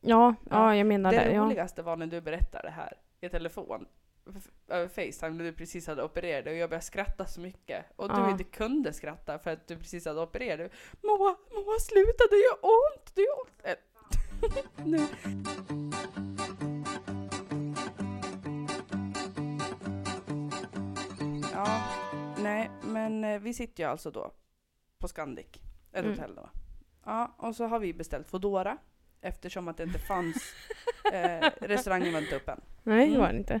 Ja, 0.00 0.34
ja, 0.50 0.56
Ja, 0.56 0.76
jag 0.76 0.86
menar 0.86 1.10
det 1.12 1.18
det. 1.24 1.32
Ja. 1.32 1.42
roligaste 1.44 1.82
var 1.82 1.96
när 1.96 2.06
du 2.06 2.20
berättade 2.20 2.68
det 2.68 2.70
här 2.72 2.92
i 3.20 3.28
telefon. 3.28 3.86
Över 4.68 4.88
Facetime 4.88 5.30
när 5.36 5.44
du 5.44 5.52
precis 5.52 5.86
hade 5.86 6.02
opererat 6.02 6.44
dig 6.44 6.52
och 6.52 6.58
jag 6.58 6.70
började 6.70 6.84
skratta 6.84 7.26
så 7.26 7.40
mycket. 7.40 7.84
Och 7.96 8.08
du 8.08 8.14
Ja. 8.14 8.30
inte 8.30 8.44
kunde 8.44 8.92
skratta 8.92 9.38
för 9.38 9.50
att 9.50 9.68
du 9.68 9.76
precis 9.76 10.06
hade 10.06 10.20
opererat 10.20 10.58
dig. 10.58 10.70
Moa, 11.02 11.36
Moa 11.50 11.78
sluta 11.80 12.24
det 12.30 12.36
gör 12.36 12.58
ont! 12.62 13.14
Det 13.14 13.20
gör 13.20 13.40
ont! 13.40 13.62
Eh, 13.64 14.84
nu. 14.84 16.41
Ja, 21.64 21.82
nej 22.38 22.70
men 22.82 23.24
eh, 23.24 23.40
vi 23.40 23.54
sitter 23.54 23.82
ju 23.82 23.88
alltså 23.90 24.10
då 24.10 24.32
på 24.98 25.08
Scandic, 25.08 25.46
ett 25.92 26.04
Mm. 26.04 26.10
hotell 26.10 26.34
då. 26.34 26.48
Ja, 27.04 27.34
och 27.38 27.56
så 27.56 27.66
har 27.66 27.78
vi 27.78 27.94
beställt 27.94 28.28
Foodora 28.28 28.78
eftersom 29.20 29.68
att 29.68 29.76
det 29.76 29.82
inte 29.82 29.98
fanns, 29.98 30.36
eh, 31.12 31.50
restaurangen 31.60 32.12
var 32.12 32.20
inte 32.20 32.36
öppen. 32.36 32.60
Nej, 32.82 32.98
det 32.98 33.14
Mm. 33.14 33.20
var 33.20 33.32
det 33.32 33.38
inte. 33.38 33.60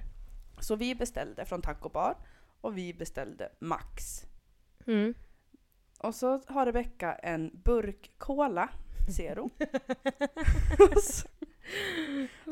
Så 0.60 0.76
vi 0.76 0.94
beställde 0.94 1.44
från 1.44 1.62
Taco 1.62 1.88
Bar 1.88 2.16
och 2.60 2.78
vi 2.78 2.94
beställde 2.94 3.52
Max. 3.60 4.24
Mm. 4.86 5.14
Och 5.98 6.14
så 6.14 6.40
har 6.46 6.66
Rebecka 6.66 7.12
en 7.14 7.50
burk 7.64 8.10
Cola 8.18 8.68
Zero. 9.16 9.50
så, 11.02 11.28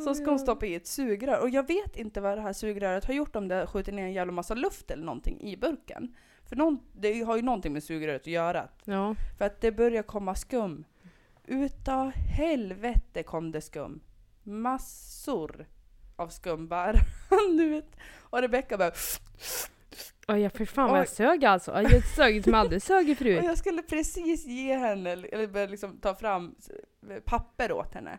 så 0.05 0.15
ska 0.15 0.25
hon 0.31 0.39
stoppa 0.39 0.67
i 0.67 0.75
ett 0.75 0.87
sugrör. 0.87 1.41
Och 1.41 1.51
jag 1.51 1.67
vet 1.67 1.97
inte 1.97 2.21
vad 2.21 2.39
det 2.39 2.43
här 2.43 2.53
sugröret 2.53 3.05
har 3.05 3.15
gjort 3.15 3.37
om 3.37 3.49
det 3.49 3.55
har 3.55 3.67
skjutit 3.67 3.95
ner 3.95 4.03
en 4.03 4.13
jävla 4.13 4.33
massa 4.33 4.55
luft 4.55 4.91
eller 4.91 5.05
någonting 5.05 5.41
i 5.41 5.57
burken. 5.57 6.15
För 6.49 6.57
någon, 6.57 6.81
det 6.93 7.23
har 7.23 7.37
ju 7.37 7.43
någonting 7.43 7.73
med 7.73 7.83
sugröret 7.83 8.21
att 8.21 8.27
göra. 8.27 8.69
Ja. 8.85 9.15
För 9.39 9.45
att 9.45 9.61
det 9.61 9.73
börjar 9.73 10.03
komma 10.03 10.35
skum. 10.35 10.85
Utav 11.47 12.11
helvete 12.11 13.23
kom 13.23 13.53
det 13.53 13.61
skum. 13.61 14.01
Massor 14.43 15.67
av 16.17 16.29
skum 16.29 16.69
bara. 16.69 16.93
vet. 17.59 17.97
Och 18.21 18.41
Rebecka 18.41 18.79
bara 18.79 18.93
Oj, 20.29 20.41
jag 20.41 20.53
för 20.53 20.65
fan 20.65 20.91
vad 20.91 20.99
jag 20.99 21.09
sög 21.09 21.45
alltså. 21.45 21.83
Jag 21.83 22.05
sög 22.05 22.45
som 22.45 22.53
jag 22.53 22.61
aldrig 22.61 22.83
sög 22.83 23.11
Och 23.11 23.17
förut. 23.17 23.45
jag 23.45 23.59
skulle 23.59 23.83
precis 23.83 24.47
ge 24.47 24.77
henne, 24.77 25.11
eller 25.11 25.69
liksom 25.69 25.99
ta 25.99 26.15
fram 26.15 26.55
papper 27.25 27.73
åt 27.73 27.95
henne. 27.95 28.19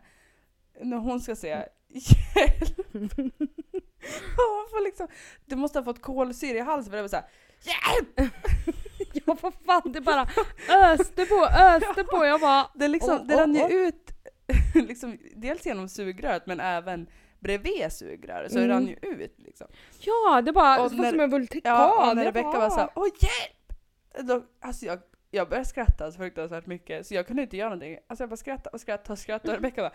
När 0.79 0.97
hon 0.97 1.19
ska 1.21 1.35
säga 1.35 1.65
hjälp. 1.89 2.79
Och 4.37 4.51
hon 4.57 4.67
får 4.71 4.83
liksom, 4.83 5.07
du 5.45 5.55
måste 5.55 5.79
ha 5.79 5.83
fått 5.83 6.01
kolsyra 6.01 6.57
i 6.57 6.61
halsen 6.61 6.89
för 6.91 6.97
det 6.97 7.01
var 7.03 7.09
såhär 7.09 7.25
hjälp! 7.61 8.33
Ja, 9.13 9.37
vad 9.41 9.53
fan, 9.65 9.91
det 9.91 10.01
bara 10.01 10.21
öste 10.69 11.25
på, 11.25 11.45
öste 11.45 12.03
på. 12.03 12.25
Jag 12.25 12.41
bara... 12.41 12.67
Det, 12.75 12.87
liksom, 12.87 13.17
Åh, 13.21 13.27
det 13.27 13.37
rann 13.41 13.55
ju 13.55 13.61
åh, 13.61 13.65
åh. 13.71 13.71
ut, 13.71 14.11
liksom, 14.87 15.17
dels 15.35 15.65
genom 15.65 15.89
sugröret 15.89 16.45
men 16.47 16.59
även 16.59 17.07
bredvid 17.39 17.91
sugröret, 17.91 18.51
så 18.51 18.57
det 18.57 18.63
Mm. 18.63 18.75
rann 18.77 18.87
ju 18.87 18.95
ut 19.01 19.35
liksom. 19.37 19.67
Ja, 19.99 20.41
det 20.41 20.51
bara... 20.51 20.81
Och 20.83 20.89
det 20.91 20.95
var 20.97 21.03
när- 21.03 21.11
som 21.11 21.19
en 21.19 21.29
vulkan. 21.29 21.61
Ja, 21.63 22.09
och 22.09 22.15
när 22.15 22.25
Rebecka 22.25 22.47
var 22.59 22.69
såhär 22.69 22.89
åh 22.95 23.07
hjälp! 23.19 24.27
Då, 24.27 24.43
alltså 24.61 24.85
jag, 24.85 24.99
jag 25.31 25.49
började 25.49 25.65
skratta 25.65 26.11
så 26.11 26.17
fruktansvärt 26.17 26.65
mycket 26.65 27.07
så 27.07 27.15
jag 27.15 27.27
kunde 27.27 27.41
inte 27.41 27.57
göra 27.57 27.69
någonting. 27.69 27.97
Alltså 28.07 28.23
jag 28.23 28.29
bara 28.29 28.37
skrattade 28.37 28.73
och 28.73 28.81
skrattade 28.81 29.13
och 29.13 29.19
skrattade 29.19 29.49
och 29.49 29.55
Rebecka 29.55 29.81
bara 29.81 29.93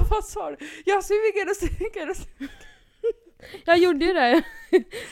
Vad 0.10 0.24
sa 0.24 0.50
du? 0.50 0.56
Jag 0.84 1.04
suger 1.04 1.50
och 1.50 1.56
suger 1.56 2.10
och 2.10 2.16
suger. 2.16 2.50
Jag 3.64 3.78
gjorde 3.78 4.04
ju 4.04 4.12
det. 4.12 4.42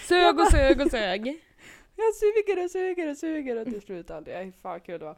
Sög 0.09 0.25
Jag 0.25 0.41
och 0.41 0.51
sög 0.51 0.81
och 0.81 0.91
sög. 0.91 1.27
Jag 1.97 2.15
suger 2.15 2.65
och 2.65 2.71
suger 2.71 3.11
och 3.11 3.17
suger 3.17 3.57
och 3.57 3.65
till 3.65 3.83
slut 3.83 4.11
aldrig. 4.11 4.37
Aj, 4.37 4.53
fan 4.63 4.81
kul 4.81 4.99
det 4.99 5.05
var. 5.05 5.17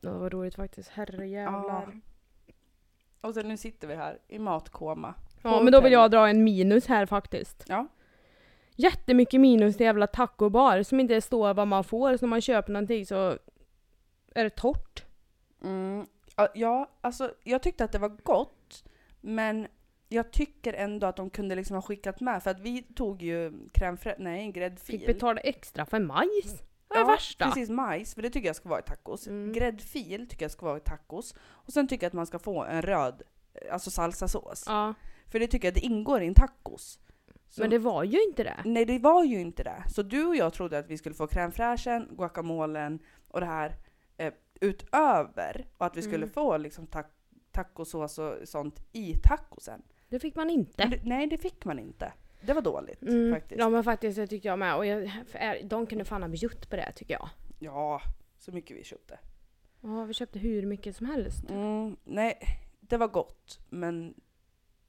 Det 0.00 0.10
var 0.10 0.30
roligt 0.30 0.54
faktiskt. 0.54 0.88
Herrejävlar. 0.88 2.00
Och 3.20 3.34
sen 3.34 3.48
nu 3.48 3.56
sitter 3.56 3.88
vi 3.88 3.94
här 3.94 4.18
i 4.28 4.38
matkoma. 4.38 5.14
Ja, 5.42 5.62
men 5.62 5.72
då 5.72 5.80
vill 5.80 5.92
jag 5.92 6.10
dra 6.10 6.28
en 6.28 6.44
minus 6.44 6.86
här 6.86 7.06
faktiskt. 7.06 7.64
Ja. 7.68 7.86
Jättemycket 8.76 9.40
minus 9.40 9.76
till 9.76 9.86
jävla 9.86 10.06
tacobar 10.06 10.82
som 10.82 11.00
inte 11.00 11.20
står 11.20 11.54
vad 11.54 11.68
man 11.68 11.84
får. 11.84 12.16
Så 12.16 12.26
när 12.26 12.30
man 12.30 12.40
köper 12.40 12.72
någonting 12.72 13.06
så 13.06 13.38
är 14.34 14.44
det 14.44 14.50
torrt. 14.50 15.04
Mm, 15.64 16.06
ja, 16.54 16.90
alltså 17.00 17.34
jag 17.44 17.62
tyckte 17.62 17.84
att 17.84 17.92
det 17.92 17.98
var 17.98 18.08
gott 18.08 18.84
men 19.20 19.66
jag 20.08 20.30
tycker 20.30 20.72
ändå 20.72 21.06
att 21.06 21.16
de 21.16 21.30
kunde 21.30 21.54
liksom 21.54 21.74
ha 21.76 21.82
skickat 21.82 22.20
med 22.20 22.42
för 22.42 22.50
att 22.50 22.60
vi 22.60 22.82
tog 22.82 23.22
ju 23.22 23.50
crème 23.50 24.14
nej 24.18 24.52
gräddfil. 24.52 24.98
Fick 24.98 25.06
betala 25.06 25.40
extra 25.40 25.86
för 25.86 26.00
majs. 26.00 26.62
Vad 26.88 26.98
är 26.98 27.02
Ja, 27.02 27.06
det 27.06 27.12
värsta? 27.12 27.44
Precis, 27.44 27.70
majs, 27.70 28.14
för 28.14 28.22
det 28.22 28.30
tycker 28.30 28.46
jag 28.46 28.56
ska 28.56 28.68
vara 28.68 28.80
i 28.80 28.82
tacos. 28.82 29.26
Mm. 29.26 29.52
Gräddfil 29.52 30.28
tycker 30.28 30.44
jag 30.44 30.50
ska 30.52 30.66
vara 30.66 30.76
i 30.76 30.80
tacos. 30.80 31.34
Och 31.42 31.72
sen 31.72 31.88
tycker 31.88 32.04
jag 32.04 32.08
att 32.08 32.14
man 32.14 32.26
ska 32.26 32.38
få 32.38 32.64
en 32.64 32.82
röd, 32.82 33.22
alltså 33.70 33.90
salsasås. 33.90 34.64
Ja, 34.66 34.94
För 35.28 35.40
det 35.40 35.46
tycker 35.46 35.68
jag 35.68 35.72
att 35.72 35.82
det 35.82 35.86
ingår 35.86 36.22
i 36.22 36.26
en 36.26 36.34
tacos. 36.34 36.98
Så, 37.52 37.60
men 37.60 37.70
det 37.70 37.78
var 37.78 38.04
ju 38.04 38.22
inte 38.22 38.42
det. 38.44 38.56
Nej 38.64 38.84
det 38.84 38.98
var 38.98 39.24
ju 39.24 39.40
inte 39.40 39.62
det. 39.62 39.84
Så 39.88 40.02
du 40.02 40.26
och 40.26 40.36
jag 40.36 40.52
trodde 40.52 40.78
att 40.78 40.90
vi 40.90 40.98
skulle 40.98 41.14
få 41.14 41.26
crème 41.26 41.50
fraîchen, 41.50 42.16
guacamolen 42.16 42.98
och 43.28 43.40
det 43.40 43.46
här 43.46 43.76
eh, 44.16 44.32
utöver. 44.60 45.66
Och 45.78 45.86
att 45.86 45.96
vi 45.96 46.02
skulle 46.02 46.16
Mm. 46.16 46.30
få 46.30 46.56
liksom 46.56 46.86
ta- 46.86 47.04
tacosås 47.52 48.18
och 48.18 48.34
sånt 48.44 48.82
i 48.92 49.14
tacosen. 49.22 49.82
Det 50.08 50.18
fick 50.18 50.34
man 50.34 50.50
inte. 50.50 50.84
Det, 50.86 51.00
nej 51.04 51.26
det 51.26 51.38
fick 51.38 51.64
man 51.64 51.78
inte. 51.78 52.12
Det 52.40 52.52
var 52.52 52.62
dåligt 52.62 53.02
Mm. 53.02 53.34
faktiskt. 53.34 53.58
Ja 53.60 53.68
men 53.68 53.84
faktiskt 53.84 54.16
det 54.16 54.26
tycker 54.26 54.48
jag 54.48 54.58
med. 54.58 54.76
Och 54.76 54.86
jag, 54.86 55.10
de 55.64 55.86
kunde 55.86 56.04
fan 56.04 56.22
ha 56.22 56.28
bjudit 56.28 56.70
på 56.70 56.76
det 56.76 56.92
tycker 56.96 57.14
jag. 57.14 57.28
Ja, 57.58 58.00
så 58.38 58.52
mycket 58.52 58.76
vi 58.76 58.84
köpte. 58.84 59.18
Ja 59.80 60.04
vi 60.04 60.14
köpte 60.14 60.38
hur 60.38 60.66
mycket 60.66 60.96
som 60.96 61.06
helst. 61.06 61.50
Mm, 61.50 61.96
nej, 62.04 62.38
det 62.80 62.96
var 62.96 63.08
gott 63.08 63.58
men 63.68 64.14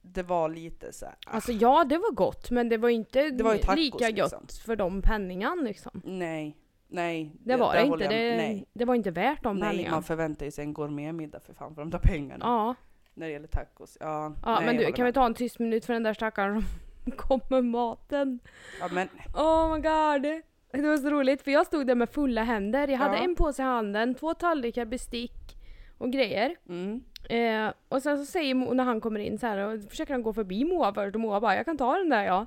det 0.02 0.22
var 0.22 0.48
lite 0.48 0.92
så 0.92 1.04
här. 1.06 1.14
ah, 1.26 1.30
Alltså 1.30 1.52
ja 1.52 1.84
det 1.84 1.98
var 1.98 2.12
gott 2.12 2.50
men 2.50 2.68
det 2.68 2.76
var 2.76 2.88
inte 2.88 3.30
Det 3.30 3.44
var 3.44 3.56
tacos, 3.56 3.76
lika 3.76 3.98
gott 4.10 4.16
liksom. 4.16 4.46
för 4.64 4.76
de 4.76 5.02
penningarna 5.02 5.62
liksom. 5.62 6.02
Nej, 6.04 6.56
nej. 6.88 7.32
Det 7.44 7.56
var 7.56 7.72
där 7.74 7.80
det 7.80 7.86
inte. 7.86 8.04
jag- 8.04 8.12
Det, 8.12 8.36
nej, 8.36 8.66
det 8.72 8.84
var 8.84 8.94
inte 8.94 9.10
värt 9.10 9.42
de 9.42 9.56
nej, 9.58 9.68
penningarna. 9.70 9.96
man 9.96 10.02
förväntar 10.02 10.46
ju 10.46 10.52
sig 10.52 10.64
en 10.64 10.72
gourmetmiddag 10.72 11.40
för 11.40 11.54
fan 11.54 11.74
för 11.74 11.82
de 11.82 11.90
där 11.90 11.98
pengarna. 11.98 12.44
Ja, 12.44 12.74
När 13.14 13.26
det 13.26 13.32
gäller 13.32 13.46
tacos. 13.48 13.96
Ja, 14.00 14.32
ja 14.42 14.54
nej, 14.56 14.66
men 14.66 14.76
du 14.76 14.84
kan 14.84 14.92
vi 15.04 15.08
med. 15.08 15.14
ta 15.14 15.26
en 15.26 15.34
tyst 15.34 15.58
minut 15.58 15.84
för 15.84 15.92
den 15.92 16.02
där 16.02 16.14
stackaren 16.14 16.62
som 17.04 17.12
kom 17.16 17.40
med 17.50 17.64
maten. 17.64 18.38
Ja, 18.80 18.88
men 18.92 19.08
Oh 19.34 19.74
my 19.74 19.80
god. 19.80 20.42
Det 20.82 20.88
var 20.88 20.96
så 20.96 21.10
roligt 21.10 21.42
för 21.42 21.50
jag 21.50 21.66
stod 21.66 21.86
där 21.86 21.94
med 21.94 22.10
fulla 22.10 22.42
händer. 22.42 22.88
Jag 22.88 22.98
hade 22.98 23.16
Ja. 23.16 23.24
en 23.24 23.34
påse 23.34 23.62
i 23.62 23.64
handen, 23.64 24.14
två 24.14 24.34
tallrikar, 24.34 24.84
bestick 24.84 25.56
och 26.02 26.10
grejer. 26.12 26.56
mm, 26.68 27.04
Eh, 27.30 27.72
och 27.88 28.02
sen 28.02 28.18
så 28.18 28.24
säger 28.24 28.54
Mo, 28.54 28.74
när 28.74 28.84
han 28.84 29.00
kommer 29.00 29.20
in 29.20 29.38
så 29.38 29.46
här 29.46 29.58
och 29.58 29.80
försöker 29.90 30.12
han 30.14 30.22
gå 30.22 30.32
förbi 30.32 30.64
Moa 30.64 30.94
först 30.94 31.14
och 31.14 31.20
Moa 31.20 31.40
bara 31.40 31.56
jag 31.56 31.64
kan 31.64 31.78
ta 31.78 31.96
den 31.98 32.08
där 32.08 32.24
ja. 32.24 32.46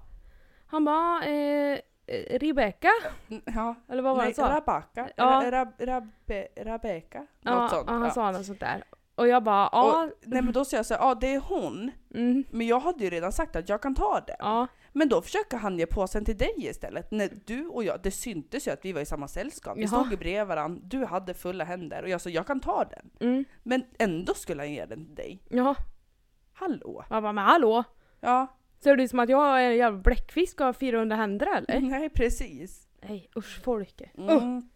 Han 0.68 0.86
bara 0.86 1.24
eh, 1.26 1.80
eh, 2.08 2.40
Rebecca? 2.40 2.90
ja. 3.56 3.76
Eller 3.90 4.02
vad 4.02 4.16
var 4.16 4.22
det 4.22 4.28
han 4.28 4.34
sa? 4.34 4.56
Rabaka. 4.56 5.10
Ja. 5.16 5.24
Ra, 5.46 5.52
rab, 5.52 5.68
rabbe, 5.80 6.48
Rabeka. 6.58 7.20
Något 7.20 7.28
Ja, 7.42 7.68
sånt. 7.68 7.84
ja, 7.88 7.94
han 7.94 8.12
sa 8.12 8.32
något 8.32 8.46
sånt 8.46 8.60
där. 8.60 8.84
Och 9.16 9.28
jag 9.28 9.44
bara 9.44 9.70
ja. 9.72 10.04
Och, 10.04 10.12
nej 10.22 10.42
men 10.42 10.54
då 10.54 10.66
säger 10.66 10.80
jag 10.80 10.86
så 10.86 10.94
här, 10.94 11.02
ja 11.02 11.16
det 11.16 11.34
är 11.36 11.40
hon. 11.40 11.92
Mm, 12.14 12.44
Men 12.50 12.68
jag 12.68 12.80
hade 12.80 13.04
ju 13.04 13.10
redan 13.10 13.32
sagt 13.32 13.56
att 13.56 13.70
jag 13.70 13.82
kan 13.82 13.96
ta 13.96 14.22
det. 14.28 14.36
ja. 14.40 14.68
Men 14.98 15.10
då 15.10 15.22
försöker 15.22 15.58
han 15.58 15.80
ge 15.80 15.86
påsen 15.86 16.26
till 16.26 16.38
dig 16.38 16.54
istället. 16.58 17.12
När 17.12 17.30
du 17.46 17.68
och 17.68 17.84
jag, 17.84 18.00
det 18.04 18.12
syntes 18.12 18.68
ju 18.68 18.72
att 18.72 18.86
vi 18.86 18.94
var 18.94 19.02
i 19.02 19.06
samma 19.06 19.28
sällskap. 19.28 19.78
Vi 19.78 19.82
Jaha. 19.82 19.88
stod 19.90 20.12
ju 20.12 20.18
bredvid 20.18 20.48
varandra, 20.48 20.82
du 20.86 21.06
hade 21.06 21.34
fulla 21.34 21.64
händer 21.64 22.04
och 22.04 22.10
jag 22.10 22.22
sa 22.22 22.30
jag 22.30 22.48
kan 22.48 22.60
ta 22.60 22.84
den. 22.86 23.10
Mm, 23.30 23.46
Men 23.64 23.84
ändå 24.00 24.34
skulle 24.34 24.62
han 24.62 24.72
ge 24.72 24.86
den 24.86 25.06
till 25.06 25.16
dig. 25.16 25.42
ja. 25.50 25.76
Hallå? 26.54 27.04
Jag 27.10 27.24
bara 27.24 27.34
men 27.34 27.44
hallå? 27.46 27.84
Ja, 28.20 28.48
Ser 28.80 28.96
det 28.96 29.04
ut 29.04 29.10
som 29.10 29.20
att 29.20 29.30
jag 29.30 29.62
är 29.64 29.70
en 29.72 29.78
jävla 29.78 30.00
bläckfisk 30.00 30.60
och 30.60 30.66
har 30.66 30.74
400 30.74 31.16
händer 31.16 31.48
eller? 31.58 31.82
nej 31.90 32.10
precis. 32.10 32.88
Nej 33.02 33.30
usch 33.38 33.64
folk. 33.64 34.02
Uh, 34.20 34.30
Mm. 34.38 34.70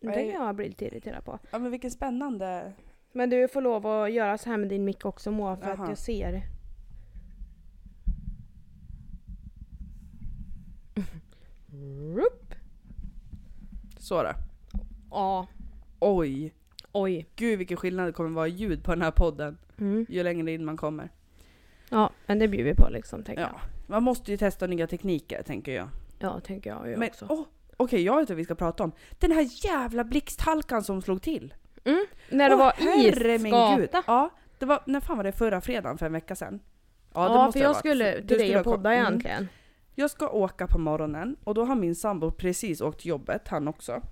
det 0.00 0.08
Nej. 0.08 0.32
kan 0.32 0.44
jag 0.46 0.54
bli 0.56 0.68
lite 0.68 0.84
irriterad 0.84 1.24
på. 1.24 1.38
Ja 1.50 1.58
men 1.58 1.70
vilken 1.70 1.90
spännande. 1.90 2.72
Men 3.16 3.30
du 3.30 3.48
får 3.48 3.60
lov 3.62 3.86
att 3.86 4.12
göra 4.12 4.38
så 4.38 4.50
här 4.50 4.56
med 4.56 4.68
din 4.68 4.84
mick 4.84 5.04
också 5.04 5.30
Moa 5.30 5.56
för 5.56 5.70
att 5.70 5.78
Jaha. 5.78 5.88
jag 5.88 5.98
ser. 5.98 6.42
Rup. 12.14 12.54
Så 13.98 14.22
då. 14.22 14.30
Ja. 15.10 15.46
Oj. 15.98 16.54
Oj. 16.92 17.26
Gud 17.36 17.58
vilken 17.58 17.76
skillnad 17.76 18.06
det 18.08 18.12
kommer 18.12 18.30
vara 18.30 18.48
i 18.48 18.50
ljud 18.50 18.84
på 18.84 18.90
den 18.90 19.02
här 19.02 19.10
podden. 19.10 19.58
Mm. 19.78 20.06
Ju 20.08 20.22
längre 20.22 20.52
in 20.52 20.64
man 20.64 20.76
kommer. 20.76 21.10
Ja, 21.90 22.10
men 22.26 22.38
det 22.38 22.48
bjuder 22.48 22.64
vi 22.70 22.74
på 22.74 22.88
liksom, 22.90 23.22
tänker 23.22 23.42
Ja. 23.42 23.48
jag. 23.52 23.60
Man 23.90 24.02
måste 24.02 24.30
ju 24.30 24.36
testa 24.36 24.66
nya 24.66 24.86
tekniker 24.86 25.42
tänker 25.42 25.72
jag. 25.72 25.88
Ja, 26.18 26.40
tänker 26.40 26.70
jag 26.70 26.88
ju 26.90 26.96
Men 26.96 27.08
också. 27.08 27.26
åh, 27.28 27.44
okej 27.76 28.02
jag 28.02 28.16
vet 28.20 28.28
vad 28.28 28.36
vi 28.38 28.44
ska 28.44 28.54
prata 28.54 28.84
om. 28.84 28.92
Den 29.18 29.32
här 29.32 29.64
jävla 29.66 30.04
blixthalkan 30.04 30.82
som 30.82 31.02
slog 31.02 31.22
till. 31.22 31.54
Mm. 31.86 32.06
När 32.30 32.48
det 32.48 32.54
Åh, 32.54 32.60
var 32.60 32.74
isgata. 32.98 34.02
Ja, 34.06 34.30
det 34.58 34.66
var, 34.66 34.82
när 34.86 35.00
fan 35.00 35.16
var 35.16 35.24
det? 35.24 35.32
Förra 35.32 35.60
fredagen 35.60 35.98
för 35.98 36.06
en 36.06 36.12
vecka 36.12 36.36
sedan? 36.36 36.60
Ja, 37.14 37.46
det 37.46 37.52
för 37.52 37.60
jag 37.60 37.68
varit. 37.68 37.78
skulle 37.78 38.20
Du 38.20 38.26
till 38.28 38.38
dig 38.38 38.58
och 38.58 38.64
podda 38.64 38.92
Mm. 38.92 39.06
egentligen. 39.06 39.48
Jag 39.94 40.10
ska 40.10 40.28
åka 40.28 40.66
på 40.66 40.78
morgonen 40.78 41.36
och 41.44 41.54
då 41.54 41.64
har 41.64 41.74
min 41.74 41.94
sambo 41.94 42.30
precis 42.30 42.80
åkt 42.80 43.00
till 43.00 43.08
jobbet, 43.08 43.48
han 43.48 43.68
också. 43.68 44.02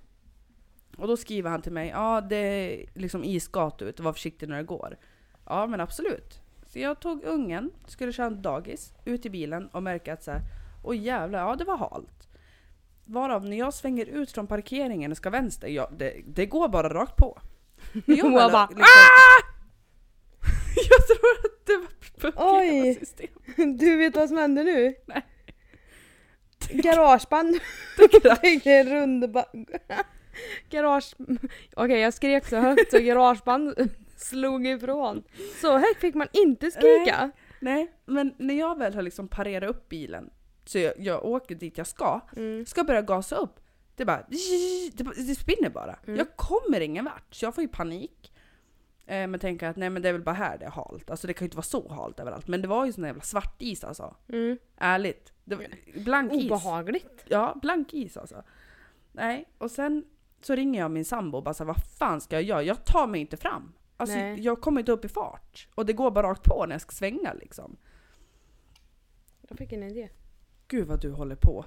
Och 0.98 1.08
då 1.08 1.16
skriver 1.16 1.50
han 1.50 1.62
till 1.62 1.72
mig, 1.72 1.88
ja 1.88 2.20
det 2.20 2.36
är 2.36 2.86
liksom 2.94 3.24
isgata 3.24 3.84
ut, 3.84 4.00
var 4.00 4.12
försiktig 4.12 4.48
när 4.48 4.56
det 4.56 4.62
går. 4.62 4.96
Ja 5.46 5.66
men 5.66 5.80
absolut. 5.80 6.40
Så 6.66 6.78
jag 6.78 7.00
tog 7.00 7.24
ungen, 7.24 7.70
skulle 7.86 8.12
köra 8.12 8.26
en 8.26 8.42
dagis, 8.42 8.92
ut 9.04 9.26
i 9.26 9.30
bilen 9.30 9.66
och 9.68 9.82
märker 9.82 10.12
att 10.12 10.22
så 10.22 10.30
här, 10.30 10.40
oj 10.84 10.96
jävlar, 10.96 11.38
ja 11.38 11.56
det 11.56 11.64
var 11.64 11.76
halt. 11.76 12.28
Varav 13.04 13.44
när 13.44 13.56
jag 13.56 13.74
svänger 13.74 14.06
ut 14.06 14.30
från 14.32 14.46
parkeringen 14.46 15.10
och 15.10 15.16
ska 15.16 15.30
vänster, 15.30 15.68
ja, 15.68 15.90
det, 15.98 16.22
det 16.26 16.46
går 16.46 16.68
bara 16.68 16.94
rakt 16.94 17.16
på. 17.16 17.38
Hon 18.06 18.32
bara, 18.34 18.66
liksom, 18.66 18.84
Jag 20.90 21.06
tror 21.06 21.44
att 21.44 21.66
det 21.66 21.76
var 22.22 22.58
Oj. 22.60 22.98
Du 23.78 23.96
vet 23.96 24.16
vad 24.16 24.28
som 24.28 24.38
händer 24.38 24.64
nu? 24.64 24.94
Nej. 25.06 25.22
Garageband. 26.70 27.54
Är 28.64 28.84
rund 28.84 29.36
Garage... 30.70 31.14
Okej 31.76 31.98
jag 32.00 32.14
skrek 32.14 32.46
så 32.48 32.56
högt 32.56 32.90
så 32.90 32.98
garageband 32.98 33.90
slog 34.16 34.66
ifrån. 34.66 35.22
Så 35.60 35.78
högt 35.78 36.00
fick 36.00 36.14
man 36.14 36.28
inte 36.32 36.70
skrika. 36.70 37.30
Nej, 37.60 37.92
men 38.06 38.34
när 38.38 38.54
jag 38.58 38.78
väl 38.78 38.94
har 38.94 39.02
liksom 39.02 39.28
parerat 39.28 39.70
upp 39.70 39.88
bilen, 39.88 40.30
så 40.64 40.78
jag, 40.78 40.92
jag 40.98 41.24
åker 41.24 41.54
dit 41.54 41.78
jag 41.78 41.86
ska, 41.86 42.20
Mm. 42.36 42.66
ska 42.66 42.84
börja 42.84 43.02
gasa 43.02 43.36
upp. 43.36 43.60
Det 43.96 44.04
bara, 44.04 44.26
det, 44.92 45.04
bara- 45.04 45.14
det 45.14 45.34
spinner 45.34 45.70
bara. 45.70 45.96
Mm. 46.06 46.16
Jag 46.18 46.36
kommer 46.36 46.80
ingen 46.80 47.04
vart, 47.04 47.34
så 47.34 47.44
jag 47.44 47.54
får 47.54 47.62
ju 47.62 47.68
panik. 47.68 48.32
Eh, 49.06 49.26
men 49.26 49.40
tänker 49.40 49.68
att 49.68 49.76
nej 49.76 49.90
men 49.90 50.02
det 50.02 50.08
är 50.08 50.12
väl 50.12 50.22
bara 50.22 50.34
här 50.34 50.58
det 50.58 50.64
är 50.64 50.70
halt. 50.70 51.10
Alltså 51.10 51.26
det 51.26 51.32
kan 51.34 51.44
ju 51.44 51.46
inte 51.46 51.56
vara 51.56 51.64
så 51.64 51.88
halt 51.92 52.20
överallt. 52.20 52.48
Men 52.48 52.62
det 52.62 52.68
var 52.68 52.86
ju 52.86 52.92
sån 52.92 53.04
jävla 53.04 53.22
svartis 53.22 53.84
alltså. 53.84 54.16
Mm. 54.28 54.58
Ärligt. 54.76 55.32
Det 55.44 55.56
var 55.56 55.66
blank 56.04 56.32
is. 56.32 56.44
Obehagligt. 56.50 57.24
Ja, 57.28 57.56
blank 57.62 57.94
is 57.94 58.16
alltså. 58.16 58.42
Nej, 59.12 59.48
och 59.58 59.70
sen 59.70 60.04
så 60.40 60.54
ringer 60.54 60.80
jag 60.80 60.90
min 60.90 61.04
sambo 61.04 61.38
och 61.38 61.44
bara 61.44 61.54
så 61.54 61.64
här, 61.64 61.66
vad 61.68 61.84
fan 61.98 62.20
ska 62.20 62.36
jag 62.36 62.42
göra? 62.42 62.62
Jag 62.62 62.84
tar 62.84 63.06
mig 63.06 63.20
inte 63.20 63.36
fram. 63.36 63.72
Alltså 63.96 64.16
Nej. 64.16 64.40
jag 64.40 64.60
kommer 64.60 64.80
inte 64.80 64.92
upp 64.92 65.04
i 65.04 65.08
fart. 65.08 65.68
Och 65.74 65.86
det 65.86 65.92
går 65.92 66.10
bara 66.10 66.28
rakt 66.30 66.42
på 66.44 66.64
när 66.66 66.74
jag 66.74 66.80
ska 66.80 66.92
svänga 66.92 67.32
liksom. 67.32 67.76
Jag 69.48 69.58
fick 69.58 69.72
en 69.72 69.82
idé. 69.82 70.08
Gud 70.68 70.88
vad 70.88 71.00
du 71.00 71.10
håller 71.10 71.36
på. 71.36 71.64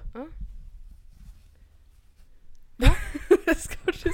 Ja. 2.78 2.94
ska, 3.56 3.76
du, 4.04 4.10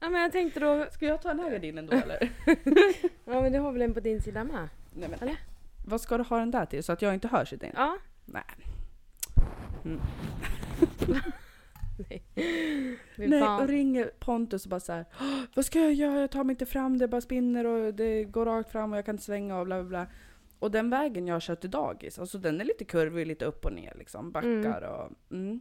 Ja 0.00 0.08
men 0.10 0.22
jag 0.22 0.32
tänkte 0.32 0.60
då... 0.60 0.86
ska 0.90 1.06
jag 1.06 1.22
ta 1.22 1.28
den 1.28 1.40
här 1.40 1.50
gardinen 1.50 1.86
då 1.86 1.92
eller? 1.96 2.30
Ja 3.24 3.40
men 3.42 3.52
du 3.52 3.58
har 3.58 3.72
väl 3.72 3.82
en 3.82 3.94
på 3.94 4.00
din 4.00 4.22
sida 4.22 4.44
med? 4.44 4.68
Nej, 4.94 5.08
men, 5.08 5.18
Eller? 5.20 5.36
Vad 5.86 6.00
ska 6.00 6.18
du 6.18 6.24
ha 6.24 6.38
den 6.38 6.50
där 6.50 6.66
till? 6.66 6.82
Så 6.84 6.92
att 6.92 7.02
jag 7.02 7.14
inte 7.14 7.28
hörs 7.28 7.52
i 7.52 7.56
den? 7.56 7.70
Ja. 7.74 7.96
Nej. 8.24 8.42
Nej. 12.08 12.22
Fy 13.16 13.26
Nej, 13.26 13.40
fan. 13.40 13.62
och 13.62 13.68
ringer 13.68 14.10
Pontus 14.18 14.64
och 14.64 14.70
bara 14.70 14.80
så 14.80 14.92
här. 14.92 15.04
"Åh, 15.20 15.40
Vad 15.54 15.64
ska 15.64 15.80
jag 15.80 15.92
göra? 15.94 16.20
Jag 16.20 16.30
tar 16.30 16.44
mig 16.44 16.52
inte 16.54 16.66
fram. 16.66 16.98
Det 16.98 17.08
bara 17.08 17.20
spinner 17.20 17.64
och 17.66 17.94
det 17.94 18.24
går 18.24 18.46
rakt 18.46 18.72
fram 18.72 18.92
och 18.92 18.98
jag 18.98 19.04
kan 19.04 19.14
inte 19.14 19.24
svänga 19.24 19.58
och 19.58 19.66
bla 19.66 19.82
bla 19.82 19.88
bla. 19.88 20.06
Och 20.58 20.70
den 20.70 20.90
vägen 20.90 21.26
jag 21.26 21.42
kört 21.42 21.60
till 21.60 21.70
dagis, 21.70 22.18
alltså 22.18 22.38
den 22.38 22.60
är 22.60 22.64
lite 22.64 22.84
kurvig, 22.84 23.26
lite 23.26 23.44
upp 23.44 23.64
och 23.64 23.72
ner 23.72 23.94
liksom. 23.98 24.32
Backar 24.32 24.82
och... 24.82 25.32
Mm. 25.34 25.60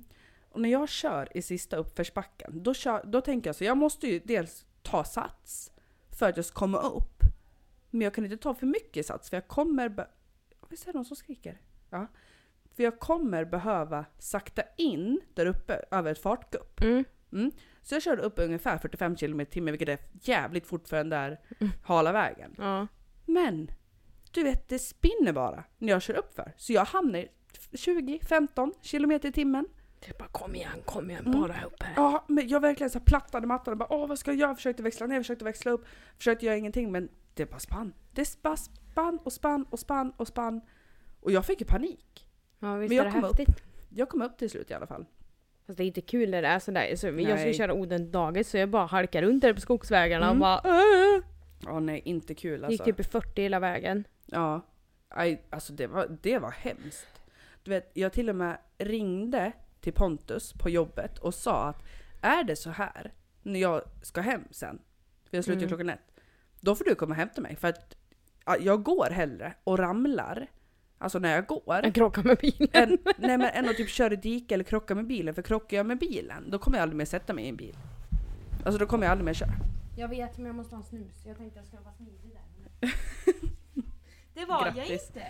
Och 0.52 0.62
när 0.62 0.70
jag 0.70 0.90
kör 0.90 1.38
i 1.38 1.42
sista 1.42 1.76
uppförsbacken, 1.78 2.64
då, 2.64 2.74
kör, 2.74 3.04
då 3.06 3.22
tänker 3.22 3.48
jag 3.50 3.56
så 3.56 3.64
jag 3.64 3.78
måste 3.78 4.08
ju 4.08 4.20
dels 4.20 4.66
ta 4.82 5.04
sats 5.04 5.72
för 6.20 6.30
att 6.30 6.36
jag 6.38 6.46
ska 6.46 6.60
komma 6.60 6.82
upp. 6.82 7.22
Men 7.90 8.02
jag 8.02 8.14
kan 8.14 8.24
inte 8.26 8.38
ta 8.38 8.54
för 8.54 8.66
mycket 8.66 9.06
sats 9.06 9.30
för 9.30 9.38
jag 9.38 9.48
kommer... 9.48 10.08
Visst 10.70 10.88
är 10.88 10.92
det 10.94 10.98
någon 10.98 11.06
som 11.06 11.16
skriker? 11.16 11.62
Ja. 11.90 12.08
För 12.76 12.84
jag 12.84 13.00
kommer 13.00 13.46
behöva 13.46 14.06
sakta 14.20 14.62
in 14.78 15.22
där 15.34 15.46
uppe 15.46 15.86
över 15.92 16.12
ett 16.12 16.22
fartgupp. 16.22 16.82
Mm. 17.32 17.52
Så 17.82 17.96
jag 17.96 18.02
körde 18.04 18.22
upp 18.22 18.40
ungefär 18.40 18.78
45 18.78 19.16
km 19.16 19.42
i 19.42 19.46
timmen 19.46 19.72
vilket 19.72 19.90
är 19.90 20.00
jävligt 20.22 20.68
fort 20.68 20.88
för 20.88 20.98
den 20.98 21.10
där 21.10 21.40
Mm. 21.60 21.72
hala 21.84 22.12
vägen. 22.12 22.56
Ja. 22.58 22.88
Men 23.26 23.72
du 24.32 24.44
vet, 24.44 24.70
det 24.70 24.80
spinner 24.80 25.34
bara 25.34 25.64
när 25.78 25.94
jag 25.94 26.02
kör 26.02 26.14
upp 26.14 26.34
för. 26.36 26.54
Så 26.58 26.74
jag 26.74 26.86
hamnar 26.86 27.28
20-15 27.72 28.72
km 28.84 29.12
i 29.12 29.32
timmen. 29.32 29.66
Är 30.10 30.14
bara 30.20 30.28
kom 30.28 30.56
igen, 30.56 30.82
kom 30.86 31.10
igen, 31.10 31.26
Mm. 31.28 31.42
bara 31.42 31.64
upp 31.66 31.84
här. 31.84 31.94
Ja, 31.96 32.24
men 32.28 32.48
jag 32.48 32.60
verkligen 32.60 32.90
så 32.90 33.00
plattade 33.00 33.48
mattan 33.48 33.72
och 33.72 33.78
bara 33.78 33.94
åh 33.94 34.08
vad 34.08 34.20
ska 34.20 34.32
jag 34.32 34.40
göra? 34.40 34.56
Försökte 34.56 34.84
växla 34.84 35.08
ner, 35.08 35.18
försökte 35.20 35.46
växla 35.46 35.72
upp, 35.72 35.86
försökte 36.18 36.46
göra 36.46 36.56
ingenting 36.58 36.92
men 36.92 37.10
det 37.34 37.46
bara 37.46 37.60
spann. 37.60 37.94
Det 38.12 38.42
bara 38.42 38.58
spann 38.58 39.20
och 39.24 39.34
spann 39.34 39.66
och 39.70 39.80
spann 39.80 40.14
och 40.18 40.28
spann. 40.28 40.62
Och 41.20 41.32
jag 41.32 41.46
fick 41.46 41.60
ju 41.62 41.66
panik. 41.68 42.28
Ja 42.60 42.76
visst 42.76 42.90
Men 42.90 42.98
jag 42.98 43.06
är 43.06 43.10
det 43.10 43.16
kom 43.22 43.24
upp. 43.30 43.38
häftigt. 43.40 43.64
Jag 43.90 44.10
kom 44.10 44.22
upp 44.22 44.38
till 44.38 44.50
slut 44.50 44.72
i 44.72 44.74
alla 44.74 44.88
fall. 44.88 45.06
Fast 45.68 45.78
det 45.78 45.84
är 45.84 45.88
inte 45.88 46.02
kul 46.02 46.30
när 46.32 46.42
det 46.42 46.48
är 46.48 46.60
sådär. 46.60 46.96
Så 46.96 47.08
jag 47.08 47.40
ska 47.40 47.54
köra 47.54 47.74
Oden 47.74 48.12
dagis 48.12 48.50
så 48.50 48.58
jag 48.58 48.70
bara 48.70 48.86
halkar 48.86 49.22
runt 49.22 49.42
där 49.42 49.54
på 49.54 49.62
skogsvägarna 49.62 50.26
och 50.26 50.36
Mm. 50.36 50.40
bara 50.40 50.58
äh. 50.60 51.24
Ja 51.66 51.80
nej, 51.80 52.02
inte 52.06 52.36
kul 52.36 52.54
Gick 52.60 52.64
alltså. 52.64 52.84
typ 52.84 53.00
i 53.00 53.04
40 53.04 53.42
hela 53.42 53.60
vägen. 53.60 54.04
Ja, 54.26 54.62
aj, 55.10 55.42
alltså 55.50 55.74
det 55.74 55.88
var, 55.88 56.18
det 56.22 56.40
var 56.40 56.52
hemskt. 56.52 57.08
Du 57.64 57.72
vet, 57.72 57.92
jag 57.94 58.14
till 58.14 58.30
och 58.30 58.36
med 58.36 58.58
ringde 58.78 59.52
till 59.82 59.94
Pontus 59.94 60.54
på 60.54 60.70
jobbet 60.70 61.18
och 61.18 61.34
sa 61.34 61.68
att 61.68 61.84
är 62.22 62.44
det 62.44 62.56
så 62.56 62.70
här 62.70 63.14
när 63.44 63.60
jag 63.60 63.82
ska 64.02 64.22
hem 64.22 64.44
sen, 64.52 64.80
för 65.30 65.38
jag 65.38 65.44
slutar 65.44 65.58
Mm. 65.62 65.68
klockan 65.70 65.90
ett, 65.90 66.12
då 66.60 66.76
får 66.76 66.86
du 66.86 66.96
komma 66.96 67.12
och 67.14 67.16
hämta 67.20 67.42
mig 67.42 67.56
för 67.56 67.68
att 67.68 67.96
ja, 68.46 68.58
jag 68.58 68.84
går 68.84 69.10
hellre 69.10 69.54
och 69.64 69.80
ramlar, 69.80 70.48
alltså 70.98 71.20
när 71.20 71.36
jag 71.36 71.46
går, 71.46 71.80
Jag 71.84 71.96
krockade 71.96 72.28
med 72.28 72.38
bilen. 72.38 72.70
än, 72.74 72.98
nej, 73.18 73.38
men, 73.38 73.42
än 73.54 73.70
att 73.70 73.78
typ 73.78 73.90
köra 73.90 74.14
i 74.14 74.18
dike 74.18 74.54
eller 74.54 74.64
krocka 74.64 74.96
med 74.96 75.08
bilen. 75.08 75.34
För 75.36 75.42
krockar 75.42 75.78
jag 75.78 75.86
med 75.86 76.00
bilen, 76.00 76.52
då 76.52 76.60
kommer 76.60 76.78
jag 76.78 76.82
aldrig 76.84 76.98
mer 76.98 77.06
sätta 77.06 77.34
mig 77.34 77.46
i 77.46 77.50
en 77.50 77.56
bil. 77.56 77.78
Alltså 78.66 78.80
då 78.80 78.86
kommer 78.86 79.04
jag 79.06 79.12
aldrig 79.12 79.26
mer 79.26 79.34
köra. 79.34 79.54
Jag 79.98 80.08
vet 80.08 80.38
men 80.38 80.46
jag 80.46 80.56
måste 80.56 80.76
ha 80.76 80.82
en 80.84 80.88
snus. 80.90 81.26
Jag 81.26 81.38
tänkte 81.38 81.60
jag 81.60 81.66
skulle 81.68 81.82
vara 81.82 81.94
smidig 81.94 82.32
där. 82.34 82.92
det 84.34 84.46
var 84.46 84.66
jag 84.66 84.76
Grattis. 84.76 85.08
inte. 85.08 85.28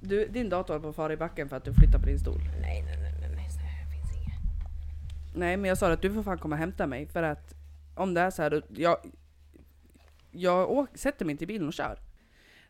Du, 0.00 0.28
din 0.28 0.48
dator 0.48 0.74
håller 0.74 0.82
på 0.82 0.88
att 0.88 0.96
fara 0.96 1.12
i 1.12 1.16
backen 1.16 1.48
för 1.48 1.56
att 1.56 1.64
du 1.64 1.74
flyttar 1.74 1.98
på 1.98 2.06
din 2.06 2.18
stol. 2.18 2.38
Nej 2.60 2.82
nej 2.82 2.96
nej 3.02 3.12
nej, 3.20 3.30
nej 3.36 3.50
så 3.50 3.58
här 3.58 3.84
finns 3.90 4.16
inget. 4.16 4.40
Nej 5.34 5.56
men 5.56 5.68
jag 5.68 5.78
sa 5.78 5.92
att 5.92 6.02
du 6.02 6.14
får 6.14 6.22
fan 6.22 6.38
komma 6.38 6.54
och 6.54 6.58
hämta 6.58 6.86
mig 6.86 7.06
för 7.06 7.22
att 7.22 7.54
om 7.94 8.14
det 8.14 8.20
är 8.20 8.30
så 8.30 8.42
här, 8.42 8.62
jag, 8.68 8.98
jag 10.30 10.70
åk, 10.70 10.98
sätter 10.98 11.24
mig 11.24 11.32
inte 11.32 11.44
i 11.44 11.46
bilen 11.46 11.68
och 11.68 11.74
kör. 11.74 11.98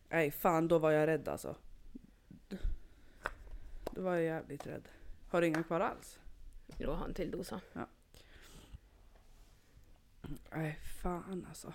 Nej 0.08 0.30
fan 0.30 0.68
då 0.68 0.78
var 0.78 0.90
jag 0.90 1.06
rädd 1.06 1.28
alltså. 1.28 1.56
Då 3.90 4.02
var 4.02 4.14
jag 4.14 4.22
jävligt 4.22 4.66
rädd. 4.66 4.88
Har 5.28 5.40
du 5.40 5.46
inga 5.46 5.62
kvar 5.62 5.80
alls? 5.80 6.18
Jag 6.78 6.94
har 6.94 7.04
en 7.04 7.14
till 7.14 7.30
dosa. 7.30 7.60
Nej 10.50 10.78
fan 11.02 11.46
alltså. 11.48 11.72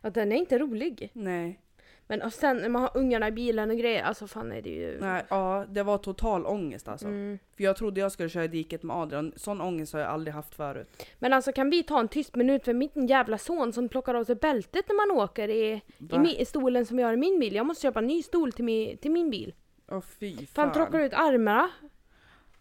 Att 0.00 0.14
den 0.14 0.32
är 0.32 0.36
inte 0.36 0.58
rolig. 0.58 1.10
Nej. 1.12 1.60
Men 2.08 2.22
och 2.22 2.32
sen 2.32 2.56
när 2.56 2.68
man 2.68 2.82
har 2.82 2.90
ungarna 2.94 3.28
i 3.28 3.32
bilen 3.32 3.70
och 3.70 3.76
grejer, 3.76 4.02
alltså 4.02 4.26
fan 4.26 4.52
är 4.52 4.62
det 4.62 4.70
ju... 4.70 5.00
Nej, 5.00 5.24
ja 5.30 5.66
det 5.68 5.82
var 5.82 5.98
total 5.98 6.46
ångest 6.46 6.88
alltså. 6.88 7.06
Mm. 7.06 7.38
För 7.56 7.64
jag 7.64 7.76
trodde 7.76 8.00
jag 8.00 8.12
skulle 8.12 8.28
köra 8.28 8.44
i 8.44 8.48
diket 8.48 8.82
med 8.82 8.96
Adrian. 8.96 9.32
Sån 9.36 9.60
ångest 9.60 9.92
har 9.92 10.00
jag 10.00 10.08
aldrig 10.08 10.34
haft 10.34 10.54
förut. 10.54 11.06
Men 11.18 11.32
alltså 11.32 11.52
kan 11.52 11.70
vi 11.70 11.82
ta 11.82 12.00
en 12.00 12.08
tyst 12.08 12.36
minut 12.36 12.64
för 12.64 12.74
min 12.74 13.06
jävla 13.06 13.38
son 13.38 13.72
som 13.72 13.88
plockar 13.88 14.14
av 14.14 14.24
sig 14.24 14.34
bältet 14.34 14.84
när 14.88 15.08
man 15.08 15.22
åker 15.22 15.48
i, 15.48 15.82
i, 15.98 16.40
i 16.40 16.44
stolen 16.44 16.86
som 16.86 16.96
vi 16.96 17.02
har 17.02 17.12
i 17.12 17.16
min 17.16 17.40
bil. 17.40 17.54
Jag 17.54 17.66
måste 17.66 17.82
köpa 17.82 17.98
en 17.98 18.06
ny 18.06 18.22
stol 18.22 18.52
till, 18.52 18.64
mi, 18.64 18.96
till 18.96 19.10
min 19.10 19.30
bil. 19.30 19.54
Åh 19.90 20.00
fy 20.00 20.36
Fan 20.36 20.46
fan. 20.46 20.72
plockar 20.72 21.00
ut 21.00 21.12
armarna. 21.12 21.70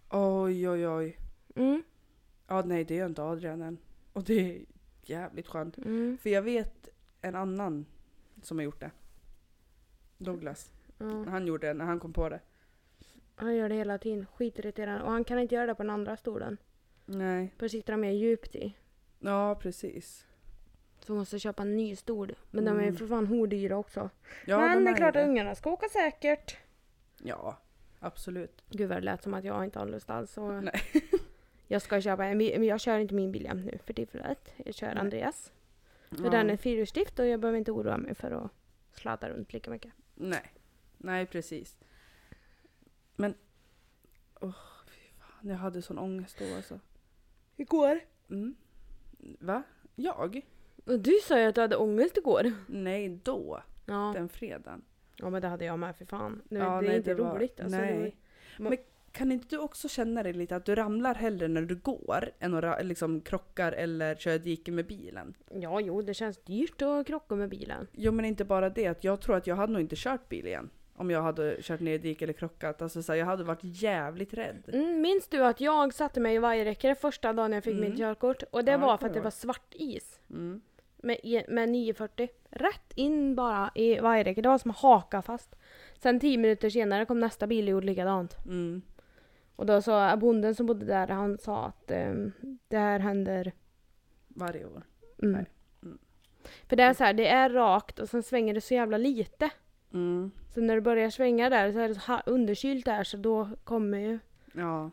Oj 0.10 0.70
oj 0.70 0.88
oj. 0.88 1.18
Mm. 1.56 1.84
Ja 2.48 2.62
nej 2.62 2.84
det 2.84 2.96
gör 2.96 3.06
inte 3.06 3.24
Adrian 3.24 3.62
än. 3.62 3.78
Och 4.14 4.24
det 4.24 4.34
är 4.40 4.62
jävligt 5.04 5.48
skönt. 5.48 5.78
Mm. 5.78 6.18
För 6.22 6.30
jag 6.30 6.42
vet 6.42 6.90
en 7.22 7.36
annan 7.36 7.86
som 8.44 8.58
har 8.58 8.64
gjort 8.64 8.80
det. 8.80 8.92
Douglas. 10.18 10.72
Ja. 10.98 11.06
Han 11.28 11.48
gjorde 11.48 11.68
det 11.68 11.74
när 11.74 11.86
han 11.86 12.00
kom 12.00 12.14
på 12.14 12.30
det. 12.30 12.40
Han 13.36 13.56
gör 13.56 13.70
det 13.70 13.76
hela 13.76 13.98
tiden. 13.98 14.26
Skitirriterande. 14.36 15.04
Och 15.04 15.12
han 15.12 15.24
kan 15.24 15.40
inte 15.40 15.56
göra 15.56 15.66
det 15.66 15.76
på 15.76 15.84
den 15.84 15.90
andra 15.90 16.18
stolen. 16.18 16.58
Nej. 17.06 17.54
För 17.58 17.68
sitter 17.68 17.94
han 17.94 18.00
mer 18.00 18.12
djupt 18.12 18.56
i. 18.56 18.74
Ja 19.20 19.56
precis. 19.62 20.26
Så 21.00 21.14
vi 21.14 21.20
måste 21.20 21.40
köpa 21.40 21.62
en 21.64 21.76
ny 21.78 21.96
stol. 21.96 22.36
Men 22.52 22.66
de 22.66 22.78
är 22.78 22.82
Mm. 22.84 22.96
för 22.96 23.08
fan 23.08 23.28
hordyra 23.28 23.78
också. 23.78 24.10
Ja, 24.46 24.60
Men 24.60 24.78
de 24.78 24.84
det 24.86 24.92
är 24.92 24.96
klart 24.96 25.16
att 25.16 25.28
ungarna 25.28 25.56
ska 25.56 25.70
åka 25.72 25.90
säkert. 25.90 26.58
Ja. 27.24 27.58
absolut. 28.00 28.64
Gud 28.70 28.90
vad 28.90 28.98
det 28.98 29.02
lät 29.02 29.24
som 29.24 29.34
att 29.34 29.44
jag 29.44 29.64
inte 29.64 29.80
har 29.80 29.86
lust 29.86 30.10
alls. 30.10 30.38
Och 30.38 30.64
Nej. 30.64 30.82
jag 31.68 31.82
ska 31.82 32.02
köpa 32.02 32.26
en 32.26 32.38
bil, 32.38 32.60
men 32.60 32.68
jag 32.68 32.80
kör 32.80 33.00
inte 33.00 33.14
min 33.14 33.32
bil 33.32 33.44
jämt 33.44 33.66
nu 33.66 33.78
för 33.86 33.94
tillfället. 33.94 34.54
Jag 34.66 34.74
kör. 34.76 34.96
Andreas. 34.96 35.52
För 36.10 36.24
Ja. 36.24 36.30
den 36.30 36.50
är 36.50 36.58
fyrhjulsdrift 36.58 37.20
och 37.20 37.26
jag 37.28 37.40
behöver 37.40 37.58
inte 37.58 37.72
oroa 37.72 37.98
mig 37.98 38.16
för 38.16 38.32
att 38.32 38.52
sladda 38.94 39.30
runt 39.30 39.54
lika 39.54 39.72
mycket. 39.72 39.92
Nej. 40.18 40.54
Nej, 40.98 41.26
precis. 41.26 41.78
Men, 43.16 43.34
åh, 44.42 44.54
fy 44.88 45.12
fan. 45.20 45.50
Jag 45.50 45.58
hade 45.58 45.82
sån 45.82 45.98
ångest 46.00 46.36
då 46.40 46.56
alltså. 46.56 46.80
Igår? 47.56 48.00
Mm. 48.30 48.56
Va? 49.40 49.64
Jag? 49.96 50.42
Du 50.86 51.14
sa 51.24 51.40
ju 51.40 51.46
att 51.46 51.56
du 51.56 51.62
hade 51.62 51.76
ångest 51.76 52.18
igår. 52.18 52.52
Nej, 52.68 53.10
då. 53.24 53.62
Ja, 53.86 54.12
Den 54.16 54.30
fredagen. 54.30 54.82
ja 55.16 55.30
men 55.30 55.42
det 55.42 55.48
hade 55.48 55.66
jag 55.66 55.80
med 55.80 55.96
för 55.96 56.06
fan. 56.06 56.42
Det, 56.50 56.56
Ja, 56.58 56.64
det 56.82 56.86
är 56.88 56.90
nej, 56.90 56.98
inte 56.98 57.14
det 57.14 57.24
var- 57.24 57.36
roligt 57.36 57.60
alltså. 57.60 57.78
nej. 57.78 58.18
Det 58.58 58.64
var, 58.64 58.70
Men 58.70 58.78
kan 59.18 59.32
inte 59.32 59.48
du 59.50 59.58
också 59.58 59.88
känna 59.90 60.24
dig 60.24 60.34
lite 60.34 60.56
att 60.56 60.66
du 60.66 60.76
ramlar 60.76 61.16
hellre 61.16 61.48
när 61.48 61.62
du 61.62 61.76
går 61.76 62.30
än 62.40 62.54
att 62.54 62.86
liksom 62.86 63.22
krockar 63.22 63.72
eller 63.72 64.16
kör 64.16 64.36
ett 64.36 64.44
dike 64.44 64.72
med 64.72 64.86
bilen? 64.88 65.34
ja, 65.54 65.80
jo 65.82 66.02
det 66.02 66.14
känns 66.14 66.38
dyrt 66.38 66.82
att 66.82 67.08
krocka 67.08 67.36
med 67.36 67.50
bilen. 67.50 67.88
Jo 67.92 68.12
men 68.12 68.26
inte 68.26 68.46
bara 68.46 68.70
det, 68.70 68.88
att 68.88 69.04
jag 69.04 69.22
tror 69.22 69.36
att 69.36 69.48
jag 69.48 69.56
hade 69.56 69.74
nog 69.74 69.82
inte 69.82 69.96
kört 69.96 70.30
bil 70.30 70.48
igen. 70.48 70.70
Om 70.96 71.12
jag 71.12 71.22
hade 71.22 71.58
kört 71.62 71.80
ner 71.80 71.94
i 71.94 71.98
dik 71.98 72.22
eller 72.22 72.34
krockat. 72.34 72.82
Alltså 72.82 73.04
så 73.04 73.12
här, 73.12 73.20
jag 73.20 73.26
hade 73.26 73.44
varit 73.44 73.60
jävligt 73.64 74.34
rädd. 74.34 74.64
Mm, 74.74 75.02
minns 75.02 75.28
du 75.28 75.44
att 75.46 75.62
jag 75.62 75.94
satte 75.94 76.20
mig 76.20 76.36
i 76.36 76.38
vajerräcke 76.40 76.96
första 76.96 77.34
dagen 77.34 77.54
jag 77.54 77.64
fick 77.64 77.74
Mm. 77.78 77.90
mitt 77.90 78.00
körkort? 78.00 78.44
Och 78.52 78.64
det 78.66 78.72
Ja, 78.72 78.78
var 78.78 78.98
för 78.98 79.08
att 79.08 79.14
det 79.14 79.22
var 79.22 79.32
svart 79.32 79.74
is. 79.76 80.20
Mm. 80.30 80.62
Med, 80.98 81.44
med 81.48 81.70
940. 81.70 82.28
Rätt 82.50 82.92
in 82.96 83.36
bara 83.36 83.72
i 83.76 84.00
vajerräcket. 84.00 84.44
Det 84.44 84.50
var 84.50 84.58
som 84.58 84.72
att 84.72 84.78
haka 84.78 85.22
fast. 85.22 85.56
Sen 86.00 86.20
tio 86.20 86.38
minuter 86.38 86.70
senare 86.70 87.06
kom 87.06 87.20
nästa 87.20 87.48
bil 87.48 87.66
och 87.66 87.72
gjorde 87.72 87.86
likadant. 87.86 88.38
Mm. 88.46 88.82
Och 89.58 89.66
då 89.66 89.82
sa 89.82 90.18
bonden 90.18 90.56
som 90.56 90.66
bodde 90.66 90.86
där, 90.86 91.08
han 91.08 91.38
sa 91.38 91.66
att 91.66 91.92
ehm, 91.92 92.32
det 92.68 92.78
här 92.78 93.00
händer 93.00 93.54
Varje 94.38 94.66
år. 94.66 94.84
Mm. 95.24 95.32
Nej. 95.32 95.46
Mm. 95.84 95.98
För 96.68 96.76
det 96.76 96.84
är 96.84 96.94
så 96.94 97.04
här, 97.04 97.14
det 97.14 97.28
är 97.28 97.50
rakt 97.50 98.00
och 98.00 98.10
sen 98.10 98.24
svänger 98.24 98.54
det 98.54 98.62
så 98.62 98.74
jävla 98.74 98.98
lite. 98.98 99.50
Mm. 99.94 100.32
Så 100.54 100.62
när 100.62 100.76
det 100.76 100.82
börjar 100.82 101.10
svänga 101.10 101.50
där 101.50 101.72
så 101.72 101.80
är 101.80 101.88
det 101.88 101.96
så 101.96 102.20
underkylt 102.26 102.86
där 102.86 103.04
så 103.04 103.18
då 103.18 103.50
kommer 103.64 103.98
ju... 103.98 104.20
Ja. 104.54 104.92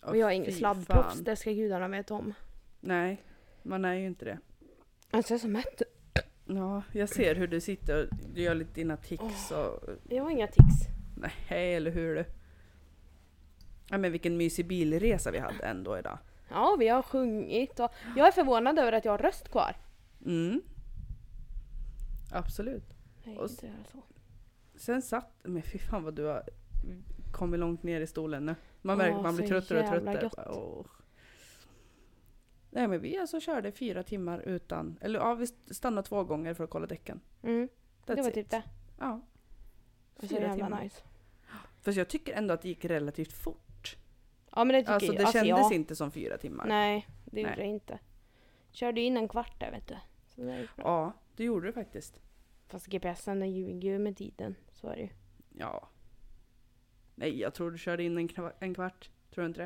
Och 0.00 0.16
jag 0.16 0.30
är 0.30 0.34
ingen 0.34 0.52
sladdproffs, 0.52 1.20
det 1.20 1.36
ska 1.36 1.52
gudarna 1.52 1.88
veta 1.88 2.14
om. 2.14 2.34
Nej, 2.80 3.22
man 3.62 3.84
är 3.84 3.94
ju 3.94 4.06
inte 4.06 4.24
det. 4.24 4.38
Alltså 5.10 5.32
jag 5.32 5.38
är 5.38 5.42
så 5.42 5.48
mätt. 5.48 5.82
Ja, 6.44 6.82
jag 6.92 7.08
ser 7.08 7.34
hur 7.34 7.46
du 7.46 7.60
sitter 7.60 8.02
och 8.02 8.08
du 8.34 8.42
gör 8.42 8.54
lite 8.54 8.74
dina 8.74 8.96
tics 8.96 9.50
och... 9.50 9.90
Jag 10.08 10.22
har 10.22 10.30
inga 10.30 10.46
tics. 10.46 10.88
Nej, 11.16 11.74
eller 11.74 11.90
hur 11.90 12.14
du? 12.14 12.24
Ja 13.94 13.98
men 13.98 14.12
vilken 14.12 14.36
mysig 14.36 14.66
bilresa 14.66 15.30
vi 15.30 15.38
hade 15.38 15.64
ändå 15.64 15.98
idag. 15.98 16.18
Ja, 16.48 16.76
vi 16.78 16.88
har 16.88 17.02
sjungit 17.02 17.80
och 17.80 17.90
jag 18.16 18.28
är 18.28 18.32
förvånad 18.32 18.78
över 18.78 18.92
att 18.92 19.04
jag 19.04 19.12
har 19.12 19.18
röst 19.18 19.48
kvar. 19.48 19.76
Mm. 20.24 20.62
Absolut. 22.32 22.94
Nej, 23.24 23.38
Och 23.38 23.50
inte 23.50 23.66
göra 23.66 23.84
så. 23.92 24.02
Sen 24.74 25.02
satt, 25.02 25.30
men 25.42 25.62
fy 25.62 25.78
fan 25.78 26.04
vad 26.04 26.14
du 26.14 26.24
har 26.24 26.42
kommit 27.32 27.60
långt 27.60 27.82
ner 27.82 28.00
i 28.00 28.06
stolen 28.06 28.46
nu. 28.46 28.54
Man 28.82 28.98
märker 28.98 29.16
att 29.16 29.22
man 29.22 29.36
blir 29.36 29.46
tröttare 29.46 29.80
och 29.80 29.86
tröttare. 29.86 30.30
Bara. 30.46 30.84
Nej 32.70 32.88
men 32.88 33.00
vi 33.00 33.18
alltså 33.18 33.40
körde 33.40 33.72
fyra 33.72 34.02
timmar 34.02 34.38
utan, 34.38 34.98
eller 35.00 35.18
ja 35.18 35.34
vi 35.34 35.46
stannade 35.46 36.08
två 36.08 36.24
gånger 36.24 36.54
för 36.54 36.64
att 36.64 36.70
kolla 36.70 36.86
däcken. 36.86 37.20
Mm, 37.42 37.68
det 38.06 38.14
var 38.14 38.28
it. 38.28 38.34
typ 38.34 38.50
det. 38.50 38.62
Ja. 38.98 39.20
Fyra 40.16 40.54
timmar. 40.54 40.82
nice. 40.82 41.02
Fast 41.84 41.98
jag 41.98 42.08
tycker 42.08 42.32
ändå 42.32 42.54
att 42.54 42.62
det 42.62 42.68
gick 42.68 42.84
relativt 42.84 43.32
fort. 43.32 43.63
Ja 44.56 44.64
men 44.64 44.74
det 44.74 44.80
tycker 44.80 44.92
Alltså 44.92 45.06
jag. 45.06 45.16
det 45.16 45.22
Alltså, 45.24 45.38
kändes 45.44 45.70
ja. 45.70 45.74
inte 45.74 45.96
som 45.96 46.10
fyra 46.10 46.38
timmar. 46.38 46.66
Nej, 46.66 47.06
det 47.24 47.40
gjorde 47.40 47.50
Nej. 47.56 47.64
det 47.66 47.70
inte. 47.70 47.98
Körde 48.70 49.00
in 49.00 49.16
en 49.16 49.28
kvart 49.28 49.60
där 49.60 49.70
vet 49.70 49.88
du. 49.88 49.94
Det. 50.42 50.68
Ja, 50.76 51.12
det 51.36 51.44
gjorde 51.44 51.66
du 51.66 51.72
faktiskt. 51.72 52.20
Fast 52.68 52.86
GPSen 52.86 53.40
den 53.40 53.52
ljuger 53.52 53.88
ju 53.90 53.98
med 53.98 54.16
tiden. 54.16 54.54
Så 54.72 54.88
är 54.88 54.96
det 54.96 55.02
ju. 55.02 55.08
Ja. 55.58 55.88
Nej, 57.14 57.40
jag 57.40 57.54
tror 57.54 57.70
du 57.70 57.78
körde 57.78 58.02
in 58.02 58.18
en, 58.18 58.28
kva- 58.28 58.52
en 58.58 58.74
kvart. 58.74 59.10
Tror 59.34 59.42
du 59.42 59.46
inte 59.48 59.60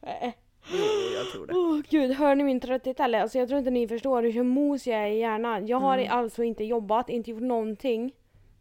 det? 0.00 0.08
Äh. 0.26 0.32
Jo, 0.72 0.78
jag 1.14 1.26
tror 1.32 1.46
det. 1.46 1.54
Åh 1.54 1.80
gud, 1.90 2.16
hör 2.16 2.34
ni 2.34 2.44
min 2.44 2.60
trötthet 2.60 3.00
eller? 3.00 3.20
Alltså 3.20 3.38
jag 3.38 3.48
tror 3.48 3.58
inte 3.58 3.70
ni 3.70 3.88
förstår 3.88 4.22
hur 4.22 4.42
mos 4.42 4.86
jag 4.86 4.98
är 5.00 5.06
i 5.06 5.18
hjärnan. 5.18 5.66
Jag 5.66 5.78
har 5.80 5.98
Mm. 5.98 6.12
alltså 6.12 6.42
inte 6.42 6.64
jobbat, 6.64 7.08
inte 7.08 7.30
gjort 7.30 7.42
någonting. 7.42 8.14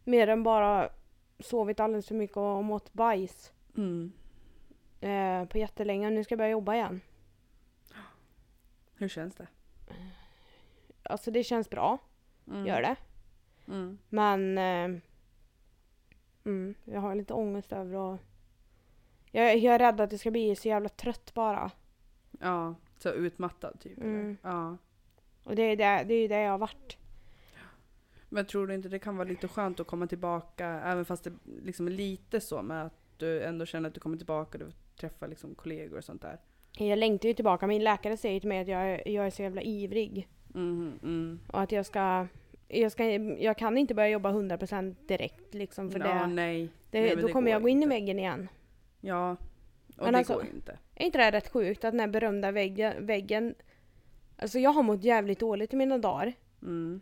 Mer 0.03 0.27
än 0.27 0.43
bara 0.43 0.89
sovit 1.39 1.79
alldeles 1.79 2.07
för 2.07 2.15
mycket 2.15 2.37
och 2.37 2.63
mått 2.63 2.93
bajs. 2.93 3.51
Mm. 3.77 4.11
Eh, 5.01 5.45
på 5.45 5.57
jättelänge. 5.57 6.09
Nu 6.09 6.23
ska 6.23 6.33
jag 6.33 6.37
börja 6.37 6.51
jobba 6.51 6.75
igen. 6.75 7.01
Hur 8.95 9.07
känns 9.07 9.35
det? 9.35 9.47
Alltså 11.03 11.31
det 11.31 11.43
känns 11.43 11.69
bra, 11.69 11.97
Mm. 12.47 12.65
gör 12.65 12.81
det. 12.81 12.95
Mm. 13.67 13.97
Men 14.09 14.57
eh, 14.57 15.01
mm, 16.45 16.75
jag 16.83 17.01
har 17.01 17.15
lite 17.15 17.33
ångest 17.33 17.71
över 17.73 18.13
att... 18.13 18.19
Jag, 19.31 19.57
jag 19.57 19.75
är 19.75 19.79
rädd 19.79 20.01
att 20.01 20.11
jag 20.11 20.19
ska 20.19 20.31
bli 20.31 20.55
så 20.55 20.67
jävla 20.67 20.89
trött 20.89 21.33
bara. 21.33 21.71
Ja, 22.39 22.75
så 22.97 23.09
utmattad 23.09 23.79
typ. 23.79 23.97
Mm. 23.97 24.37
Ja. 24.41 24.77
Och 25.43 25.55
det 25.55 25.61
är 25.61 25.75
det, 25.75 26.03
det, 26.07 26.13
är 26.13 26.21
ju 26.21 26.27
det 26.27 26.41
jag 26.41 26.51
har 26.51 26.57
varit. 26.57 26.97
Men 28.29 28.45
tror 28.45 28.67
du 28.67 28.73
inte 28.75 28.89
det 28.89 28.99
kan 28.99 29.17
vara 29.17 29.27
lite 29.27 29.47
skönt 29.47 29.79
att 29.79 29.87
komma 29.87 30.07
tillbaka, 30.07 30.67
även 30.67 31.05
fast 31.05 31.23
det 31.23 31.33
liksom 31.45 31.87
är 31.87 31.91
lite 31.91 32.41
så 32.41 32.61
med 32.61 32.85
att 32.85 32.93
du 33.17 33.43
ändå 33.43 33.65
känner 33.65 33.87
att 33.89 33.93
du 33.93 33.99
kommer 33.99 34.17
tillbaka, 34.17 34.57
du 34.57 34.71
träffar 34.97 35.27
liksom 35.27 35.55
kollegor 35.55 35.97
och 35.97 36.03
sånt 36.03 36.21
där. 36.21 36.39
Jag 36.77 36.99
längtar 36.99 37.27
ju 37.27 37.33
tillbaka. 37.33 37.67
Min 37.67 37.83
läkare 37.83 38.17
säger 38.17 38.39
till 38.39 38.49
mig 38.49 38.59
att 38.59 38.67
jag, 38.67 39.07
jag 39.07 39.25
är 39.25 39.29
så 39.29 39.41
jävla 39.41 39.61
ivrig. 39.61 40.27
Mm, 40.55 40.99
mm. 41.03 41.39
Och 41.47 41.61
att 41.61 41.71
jag 41.71 41.85
ska... 41.85 42.27
Jag, 42.67 42.91
ska, 42.91 43.03
jag 43.39 43.57
kan 43.57 43.77
inte 43.77 43.93
börja 43.93 44.09
jobba 44.09 44.31
100% 44.31 44.95
direkt 45.07 45.53
liksom 45.53 45.91
för 45.91 45.99
ja, 45.99 46.05
det, 46.05 46.27
nej. 46.27 46.69
det, 46.91 47.01
nej, 47.01 47.15
då 47.15 47.27
det 47.27 47.33
kommer 47.33 47.51
jag 47.51 47.61
gå 47.61 47.69
in 47.69 47.77
i 47.77 47.81
inte. 47.83 47.95
väggen 47.95 48.19
igen. 48.19 48.47
Ja, 49.01 49.31
och 49.31 50.03
Men 50.03 50.11
det 50.13 50.17
alltså- 50.17 50.33
går 50.33 50.45
inte. 50.55 50.77
Är 50.95 51.05
inte 51.05 51.17
det 51.17 51.23
här 51.23 51.31
rätt 51.31 51.47
sjukt 51.51 51.85
att 51.85 51.91
den 51.93 51.99
här 51.99 52.07
berömda 52.07 52.51
väggen, 52.51 53.05
väggen... 53.05 53.55
Alltså 54.37 54.59
jag 54.59 54.69
har 54.69 54.83
mått 54.83 55.03
jävligt 55.03 55.39
dåligt 55.39 55.73
i 55.73 55.75
mina 55.75 55.97
dagar. 55.97 56.33
Mm. 56.61 57.01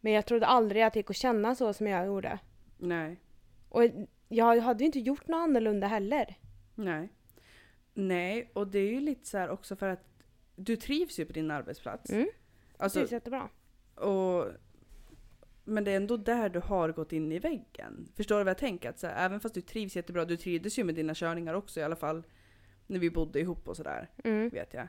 Men 0.00 0.12
jag 0.12 0.26
trodde 0.26 0.46
aldrig 0.46 0.82
att 0.82 0.92
det 0.92 0.98
gick 0.98 1.10
att 1.10 1.16
känna 1.16 1.54
så 1.54 1.72
som 1.72 1.86
jag 1.86 2.06
gjorde. 2.06 2.38
Nej, 2.78 3.16
Och 3.68 3.82
jag 4.28 4.60
hade 4.60 4.84
ju 4.84 4.86
inte 4.86 4.98
gjort 5.00 5.28
något 5.28 5.38
annorlunda 5.38 5.86
heller. 5.86 6.34
Nej. 6.78 7.08
Nej, 7.94 8.50
och 8.54 8.68
det 8.68 8.78
är 8.78 8.90
ju 8.90 9.00
lite 9.00 9.26
så 9.28 9.38
här 9.38 9.48
också 9.48 9.76
för 9.76 9.88
att 9.88 10.04
du 10.56 10.76
trivs 10.76 11.18
ju 11.18 11.24
på 11.26 11.32
din 11.32 11.50
arbetsplats. 11.50 12.10
Mm. 12.10 12.28
Alltså, 12.76 12.98
det 12.98 13.06
är 13.10 13.12
jättebra. 13.12 13.48
Och, 13.94 14.46
men 15.64 15.84
det 15.84 15.90
är 15.90 15.96
ändå 15.96 16.16
där 16.16 16.48
du 16.48 16.58
har 16.60 16.92
gått 16.92 17.12
in 17.12 17.32
i 17.32 17.38
väggen. 17.38 18.08
Förstår 18.14 18.38
du 18.38 18.44
vad 18.44 18.50
jag 18.50 18.58
tänker? 18.58 18.90
Att 18.90 18.98
så 18.98 19.06
här, 19.06 19.24
även 19.26 19.40
fast 19.40 19.54
du 19.54 19.60
trivs 19.60 19.96
jättebra, 19.96 20.24
du 20.24 20.36
trivdes 20.36 20.78
ju 20.78 20.84
med 20.84 20.94
dina 20.94 21.14
körningar 21.14 21.54
också 21.54 21.80
i 21.80 21.82
alla 21.82 21.96
fall 21.96 22.22
när 22.86 22.98
vi 22.98 23.10
bodde 23.10 23.40
ihop 23.40 23.68
och 23.68 23.76
sådär, 23.76 24.10
Mm. 24.24 24.48
vet 24.48 24.74
jag. 24.74 24.88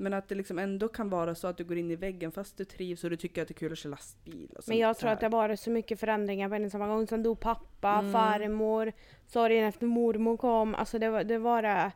Men 0.00 0.14
att 0.14 0.28
det 0.28 0.34
liksom 0.34 0.58
ändå 0.58 0.88
kan 0.88 1.10
vara 1.10 1.34
så 1.34 1.46
att 1.46 1.56
du 1.56 1.64
går 1.64 1.76
in 1.76 1.90
i 1.90 1.96
väggen 1.96 2.32
fast 2.32 2.56
du 2.56 2.64
trivs 2.64 3.04
och 3.04 3.10
du 3.10 3.16
tycker 3.16 3.42
att 3.42 3.48
det 3.48 3.52
är 3.52 3.58
kul 3.58 3.72
att 3.72 3.78
köra 3.78 3.90
lastbil. 3.90 4.50
Och 4.56 4.64
Men 4.66 4.78
jag 4.78 4.98
tror 4.98 5.10
att 5.10 5.20
det 5.20 5.28
var 5.28 5.56
så 5.56 5.70
mycket 5.70 6.00
förändringar 6.00 6.48
på 6.48 6.54
en 6.54 6.70
samma 6.70 6.86
gång. 6.86 7.06
Sen 7.06 7.22
dog 7.22 7.40
pappa, 7.40 7.90
Mm. 7.98 8.12
farmor, 8.12 8.92
sorgen 9.26 9.64
efter 9.64 9.86
mormor 9.86 10.36
kom. 10.36 10.74
Alltså 10.74 10.98
det 10.98 11.10
var 11.10 11.24
det. 11.24 11.38
Var 11.38 11.62
det 11.62 11.92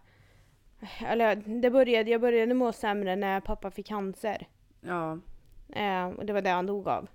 eller 1.06 1.36
det 1.60 1.70
började, 1.70 2.10
jag 2.10 2.20
började 2.20 2.54
må 2.54 2.72
sämre 2.72 3.16
när 3.16 3.40
pappa 3.40 3.70
fick 3.70 3.86
cancer. 3.86 4.48
Ja, 4.80 5.18
Eh, 5.74 6.08
och 6.08 6.26
det 6.26 6.32
var 6.32 6.42
det 6.42 6.50
han 6.50 6.66
dog 6.66 6.88
av. 6.88 7.08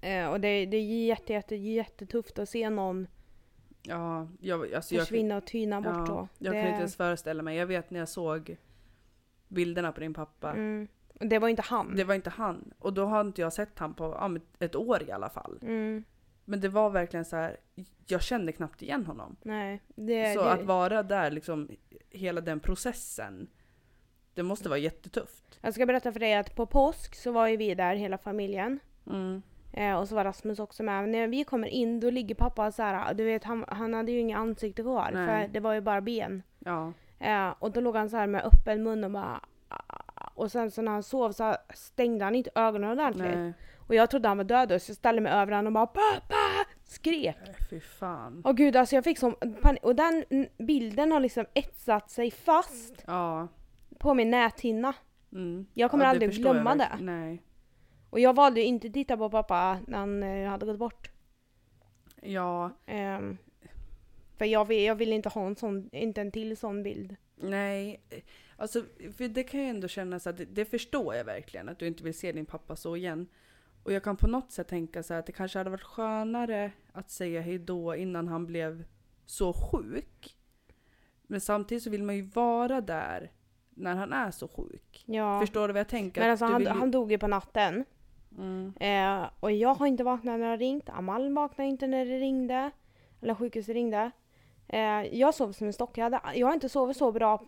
Eh, 0.00 0.30
och 0.30 0.40
det, 0.40 0.66
det 0.66 0.76
är 0.76 1.06
jätte, 1.06 1.32
jätte, 1.32 1.56
jättetufft 1.56 2.38
att 2.38 2.48
se 2.48 2.70
någon 2.70 3.06
ja, 3.82 4.28
jag, 4.40 4.74
alltså 4.74 4.94
jag, 4.94 5.02
försvinna 5.02 5.36
och 5.36 5.44
tyna 5.46 5.80
bort 5.80 5.94
ja, 5.96 6.06
så. 6.06 6.28
jag 6.38 6.54
det, 6.54 6.60
kan 6.60 6.68
inte 6.68 6.78
ens 6.78 6.96
föreställa 6.96 7.42
mig. 7.42 7.56
Jag 7.56 7.66
vet 7.66 7.90
när 7.90 7.98
jag 7.98 8.08
såg 8.08 8.56
bilderna 9.50 9.92
på 9.92 10.00
din 10.00 10.14
pappa. 10.14 10.50
mm. 10.50 10.88
Det 11.20 11.38
var 11.38 11.48
inte 11.48 11.62
han. 11.62 11.96
Det 11.96 12.04
var 12.04 12.14
inte 12.14 12.30
han. 12.30 12.72
Och 12.78 12.92
då 12.92 13.04
har 13.04 13.20
inte 13.20 13.40
jag 13.40 13.52
sett 13.52 13.78
han 13.78 13.94
på 13.94 14.04
ja, 14.04 14.28
men 14.28 14.42
ett 14.58 14.76
år 14.76 15.02
i 15.02 15.12
alla 15.12 15.30
fall. 15.30 15.58
Mm. 15.62 16.04
Men 16.44 16.60
det 16.60 16.68
var 16.68 16.90
verkligen 16.90 17.24
så 17.24 17.36
här. 17.36 17.56
jag 18.06 18.22
kände 18.22 18.52
knappt 18.52 18.82
igen 18.82 19.06
honom. 19.06 19.36
Nej. 19.42 19.82
Det, 19.94 20.34
så 20.34 20.44
det, 20.44 20.52
att 20.52 20.62
vara 20.62 21.02
där 21.02 21.30
liksom, 21.30 21.68
hela 22.10 22.40
den 22.40 22.60
processen, 22.60 23.48
det 24.34 24.42
måste 24.42 24.68
vara 24.68 24.78
jättetufft. 24.78 25.58
Jag 25.60 25.74
ska 25.74 25.86
berätta 25.86 26.12
för 26.12 26.20
dig 26.20 26.34
att 26.34 26.56
på 26.56 26.66
påsk 26.66 27.14
så 27.14 27.32
var 27.32 27.48
ju 27.48 27.56
vi 27.56 27.74
där 27.74 27.94
hela 27.94 28.18
familjen. 28.18 28.78
Mm. 29.06 29.42
Eh, 29.72 29.94
och 29.94 30.08
så 30.08 30.14
var 30.14 30.24
Rasmus 30.24 30.58
också 30.58 30.82
med. 30.82 31.08
När 31.08 31.28
vi 31.28 31.44
kommer 31.44 31.68
in 31.68 32.00
då 32.00 32.10
ligger 32.10 32.34
pappa 32.34 32.72
så 32.72 32.82
här, 32.82 33.14
du 33.14 33.24
vet 33.24 33.44
han, 33.44 33.64
han 33.68 33.94
hade 33.94 34.12
ju 34.12 34.20
inga 34.20 34.38
ansikte 34.38 34.82
kvar 34.82 35.10
Nej. 35.12 35.26
för 35.26 35.52
det 35.52 35.60
var 35.60 35.74
ju 35.74 35.80
bara 35.80 36.00
ben. 36.00 36.42
Ja. 36.58 36.92
Eh, 37.20 37.54
och 37.58 37.72
då 37.72 37.80
låg 37.80 37.96
han 37.96 38.10
så 38.10 38.16
här 38.16 38.26
med 38.26 38.44
öppen 38.44 38.82
mun 38.82 39.04
och 39.04 39.10
bara 39.10 39.40
och 40.34 40.52
sen 40.52 40.70
så 40.70 40.82
när 40.82 40.92
han 40.92 41.02
sov 41.02 41.32
så 41.32 41.56
stängde 41.74 42.24
han 42.24 42.34
inte 42.34 42.50
ögonen 42.54 42.90
ordentligt. 42.90 43.34
Nej. 43.38 43.52
Och 43.88 43.94
jag 43.94 44.10
trodde 44.10 44.28
han 44.28 44.36
var 44.36 44.44
död 44.44 44.72
och 44.72 44.82
så 44.82 44.90
jag 44.90 44.96
ställde 44.96 45.20
mig 45.20 45.32
över 45.32 45.52
honom 45.52 45.66
och 45.66 45.72
bara 45.72 45.86
pappa! 45.86 46.34
Skrek. 46.84 47.36
Nej, 47.46 47.54
Fy 47.70 47.80
fan. 47.80 48.42
Åh 48.44 48.52
gud 48.52 48.76
alltså 48.76 48.94
jag 48.94 49.04
fick 49.04 49.18
sån 49.18 49.34
panik. 49.62 49.82
Och 49.84 49.96
den 49.96 50.24
bilden 50.58 51.12
har 51.12 51.20
liksom 51.20 51.44
etsat 51.54 52.10
sig 52.10 52.30
fast 52.30 53.04
Ja. 53.06 53.48
på 53.98 54.14
min 54.14 54.30
näthinna. 54.30 54.92
Mm. 55.32 55.66
Jag 55.74 55.90
kommer 55.90 56.04
ja, 56.04 56.10
aldrig 56.10 56.30
glömma 56.30 56.74
det. 56.74 56.88
Nej. 57.00 57.42
Och 58.10 58.20
jag 58.20 58.34
valde 58.36 58.60
ju 58.60 58.66
inte 58.66 58.86
att 58.86 58.94
titta 58.94 59.16
på 59.16 59.30
pappa 59.30 59.78
när 59.86 59.98
han 59.98 60.22
eh, 60.22 60.50
hade 60.50 60.66
gått 60.66 60.78
bort. 60.78 61.10
Ja, 62.22 62.70
Ehm, 62.86 63.36
för 64.40 64.46
jag 64.46 64.64
vill, 64.64 64.82
jag 64.84 64.94
vill 64.94 65.12
inte 65.12 65.28
ha 65.28 65.46
en 65.46 65.56
sån, 65.56 65.88
inte 65.92 66.20
en 66.20 66.30
till 66.32 66.56
sån 66.56 66.82
bild. 66.82 67.16
nej. 67.36 68.00
Alltså, 68.56 68.82
för 69.16 69.28
det 69.28 69.42
kan 69.42 69.60
ju 69.60 69.66
ändå 69.66 69.88
kännas 69.88 70.26
att 70.26 70.36
det, 70.36 70.44
det 70.44 70.64
förstår 70.64 71.14
jag 71.14 71.24
verkligen, 71.24 71.68
att 71.68 71.78
du 71.78 71.86
inte 71.86 72.04
vill 72.04 72.14
se 72.18 72.32
din 72.32 72.46
pappa 72.46 72.76
så 72.76 72.96
igen. 72.96 73.26
Och 73.82 73.92
jag 73.92 74.02
kan 74.04 74.16
på 74.16 74.26
något 74.26 74.52
sätt 74.52 74.68
tänka 74.68 75.02
så 75.02 75.12
här 75.14 75.20
att 75.20 75.26
det 75.26 75.32
kanske 75.32 75.58
hade 75.58 75.70
varit 75.70 75.82
skönare 75.82 76.72
att 76.92 77.10
säga 77.10 77.40
hej 77.40 77.58
då 77.58 77.96
innan 77.96 78.28
han 78.28 78.46
blev 78.46 78.84
så 79.26 79.52
sjuk. 79.52 80.36
Men 81.22 81.40
samtidigt 81.40 81.84
så 81.84 81.90
vill 81.90 82.02
man 82.02 82.16
ju 82.16 82.22
vara 82.22 82.80
där 82.80 83.30
när 83.70 83.94
han 83.94 84.12
är 84.12 84.30
så 84.30 84.48
sjuk. 84.48 85.04
Ja. 85.06 85.40
Förstår 85.40 85.68
du 85.68 85.72
vad 85.74 85.80
jag 85.80 85.88
tänker? 85.88 86.20
Men 86.20 86.30
alltså 86.30 86.44
han, 86.44 86.62
ju- 86.62 86.68
han 86.68 86.90
dog 86.90 87.12
ju 87.12 87.18
på 87.18 87.26
natten. 87.28 87.84
Mm. 88.38 88.72
Eh, 88.80 89.30
och 89.40 89.52
jag 89.52 89.74
har 89.74 89.86
inte 89.86 90.04
vaknat 90.04 90.38
när 90.38 90.44
det 90.44 90.50
har 90.50 90.58
ringt. 90.58 90.88
Amal 90.88 91.32
vaknade 91.34 91.70
inte 91.70 91.86
när 91.86 92.06
det 92.06 92.18
ringde. 92.18 92.70
Eller 93.22 93.34
sjukhuset 93.34 93.74
ringde. 93.74 94.10
Eh, 94.72 95.18
jag 95.18 95.34
sov 95.34 95.52
som 95.52 95.66
en 95.66 95.72
stock. 95.72 95.98
Jag, 95.98 96.04
hade, 96.04 96.20
jag 96.38 96.46
har 96.46 96.54
inte 96.54 96.68
sovit 96.68 96.96
så 96.96 97.12
bra 97.12 97.42